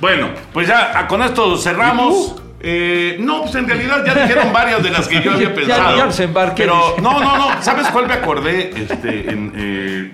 Bueno, 0.00 0.28
pues 0.52 0.66
ya 0.66 1.06
con 1.06 1.22
esto 1.22 1.56
cerramos. 1.56 2.36
Eh, 2.66 3.18
no, 3.20 3.42
pues 3.42 3.54
en 3.56 3.68
realidad 3.68 4.02
ya 4.06 4.14
dijeron 4.14 4.50
varias 4.50 4.82
de 4.82 4.90
las 4.90 5.06
que 5.06 5.20
yo 5.22 5.32
había 5.32 5.48
Ya- 5.50 5.54
pensado. 5.54 6.08
ya 6.10 6.24
embarqué, 6.24 6.62
Pero 6.62 6.96
no, 7.02 7.20
no, 7.20 7.36
no. 7.36 7.62
¿Sabes 7.62 7.86
cuál 7.88 8.06
me 8.06 8.14
acordé? 8.14 8.70
Este, 8.74 9.30
en, 9.30 9.52
eh, 9.54 10.12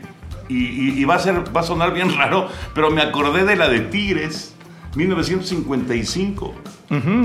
y, 0.51 0.67
y- 0.67 0.95
y 1.01 1.05
va 1.05 1.15
a 1.15 1.19
ser, 1.21 1.43
va 1.57 1.61
a 1.61 1.65
sonar 1.65 1.95
bien 1.95 2.15
raro, 2.17 2.49
pero 2.75 2.91
me 2.91 3.01
acordé 3.03 3.45
de 3.45 3.57
la 3.57 3.69
de 3.69 3.81
Tigres, 3.81 4.55
1955. 4.95 6.55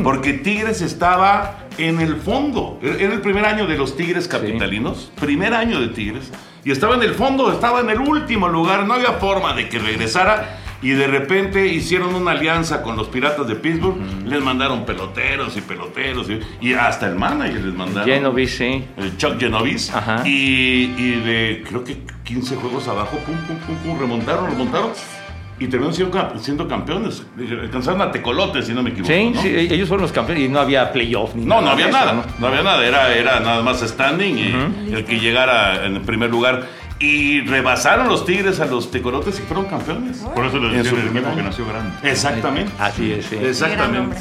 Porque 0.03 0.33
Tigres 0.33 0.81
estaba 0.81 1.65
en 1.79 1.99
el 1.99 2.17
fondo. 2.17 2.79
Era 2.83 2.95
era 2.99 3.13
el 3.15 3.21
primer 3.21 3.45
año 3.45 3.65
de 3.65 3.75
los 3.77 3.97
Tigres 3.97 4.27
capitalinos. 4.27 5.11
Primer 5.19 5.53
año 5.55 5.81
de 5.81 5.87
Tigres. 5.87 6.31
Y 6.63 6.69
estaba 6.71 6.95
en 6.95 7.01
el 7.01 7.15
fondo, 7.15 7.51
estaba 7.51 7.79
en 7.81 7.89
el 7.89 7.99
último 7.99 8.47
lugar. 8.47 8.85
No 8.85 8.93
había 8.93 9.13
forma 9.13 9.53
de 9.53 9.67
que 9.67 9.79
regresara. 9.79 10.59
Y 10.83 10.89
de 10.89 11.07
repente 11.07 11.65
hicieron 11.67 12.13
una 12.13 12.31
alianza 12.31 12.83
con 12.83 12.95
los 12.95 13.07
Piratas 13.07 13.47
de 13.47 13.55
Pittsburgh. 13.55 13.97
Les 14.25 14.39
mandaron 14.43 14.85
peloteros 14.85 15.57
y 15.57 15.61
peloteros. 15.61 16.27
Y, 16.29 16.39
y 16.67 16.73
hasta 16.73 17.07
el 17.07 17.15
manager 17.15 17.63
les 17.65 17.73
mandaron. 17.73 18.07
Genovese, 18.07 18.57
sí. 18.57 18.85
El 18.97 19.17
Chuck 19.17 19.39
Genovis. 19.39 19.91
Ajá. 19.91 20.21
Y, 20.27 20.93
y 20.95 21.21
de 21.25 21.63
creo 21.67 21.83
que 21.83 21.97
15 22.25 22.55
juegos 22.57 22.87
abajo, 22.87 23.17
pum, 23.25 23.35
pum, 23.47 23.57
pum, 23.59 23.75
pum, 23.77 23.99
remontaron, 23.99 24.49
remontaron. 24.49 24.89
Y 25.57 25.67
terminaron 25.67 25.93
siendo, 25.93 26.13
cam- 26.17 26.37
siendo 26.37 26.67
campeones. 26.67 27.23
Alcanzaron 27.61 28.01
a 28.01 28.11
Tecolote, 28.11 28.61
si 28.61 28.73
no 28.73 28.83
me 28.83 28.89
equivoco. 28.89 29.13
Sí, 29.13 29.29
¿no? 29.33 29.41
sí, 29.41 29.47
ellos 29.55 29.87
fueron 29.87 30.01
los 30.01 30.11
campeones 30.11 30.43
y 30.43 30.49
no 30.49 30.59
había 30.59 30.91
playoff 30.91 31.33
ni 31.33 31.45
No, 31.45 31.55
no 31.55 31.61
nada 31.61 31.71
había 31.73 31.85
de 31.85 31.91
eso, 31.91 31.99
nada, 31.99 32.13
¿no? 32.13 32.23
no 32.39 32.47
había 32.47 32.61
nada, 32.61 32.85
era, 32.85 33.13
era 33.15 33.39
nada 33.39 33.61
más 33.63 33.79
standing 33.79 34.37
y 34.37 34.93
el 34.93 35.05
que 35.05 35.17
llegara 35.19 35.85
en 35.85 35.95
el 35.95 36.01
primer 36.01 36.29
lugar. 36.29 36.63
Y 36.99 37.41
rebasaron 37.41 38.07
los 38.09 38.25
Tigres 38.25 38.59
a 38.59 38.65
los 38.65 38.91
Tecolotes 38.91 39.39
y 39.39 39.43
fueron 39.43 39.65
campeones. 39.65 40.17
Por 40.35 40.45
eso 40.45 40.57
les 40.57 40.71
En 40.71 40.77
decía 40.77 40.91
su 40.91 40.97
el 40.97 41.07
equipo 41.15 41.35
que 41.35 41.41
nació 41.43 41.65
grande. 41.67 41.91
Exactamente. 42.09 42.71
Así 42.79 43.11
es, 43.13 43.25
sí. 43.25 43.35
Exactamente. 43.41 44.17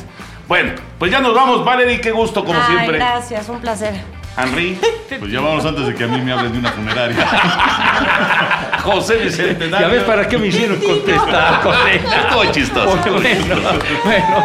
Bueno, 0.46 0.72
pues 0.98 1.10
ya 1.10 1.20
nos 1.20 1.34
vamos, 1.34 1.64
Valerie, 1.64 2.00
qué 2.00 2.10
gusto 2.12 2.44
como 2.44 2.58
Ay, 2.60 2.66
siempre. 2.76 2.98
gracias, 2.98 3.48
un 3.48 3.60
placer. 3.60 3.94
Henry, 4.36 4.78
Pues 5.18 5.30
ya 5.30 5.40
vamos 5.40 5.64
antes 5.64 5.86
de 5.86 5.94
que 5.94 6.04
a 6.04 6.08
mí 6.08 6.20
me 6.20 6.32
hablen 6.32 6.52
de 6.52 6.58
una 6.58 6.72
funeraria. 6.72 7.26
José 8.82 9.16
Vicente. 9.16 9.70
Ya 9.70 9.88
ves 9.88 10.02
para 10.02 10.28
qué 10.28 10.36
me 10.38 10.48
hicieron 10.48 10.78
contestar, 10.78 11.60
correcto. 11.62 12.10
Estuvo 12.12 12.44
chistoso. 12.52 12.96
Bueno, 13.12 13.56
bueno, 14.04 14.44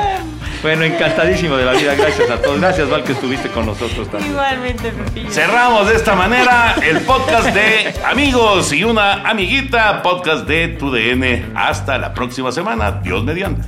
bueno, 0.61 0.83
encantadísimo 0.83 1.55
de 1.57 1.65
la 1.65 1.73
vida. 1.73 1.95
Gracias 1.95 2.29
a 2.29 2.41
todos. 2.41 2.59
Gracias, 2.59 2.89
Val, 2.89 3.03
que 3.03 3.13
estuviste 3.13 3.49
con 3.49 3.65
nosotros 3.65 4.09
también. 4.09 4.31
Igualmente, 4.31 4.91
Pepillo. 4.91 5.31
Cerramos 5.31 5.87
de 5.87 5.95
esta 5.95 6.15
manera 6.15 6.75
el 6.83 6.99
podcast 7.01 7.47
de 7.47 7.93
amigos 8.05 8.71
y 8.73 8.83
una 8.83 9.27
amiguita, 9.27 10.01
podcast 10.01 10.47
de 10.47 10.69
tu 10.69 10.91
DN. 10.91 11.51
Hasta 11.55 11.97
la 11.97 12.13
próxima 12.13 12.51
semana, 12.51 12.91
Dios 13.03 13.23
mediante. 13.23 13.67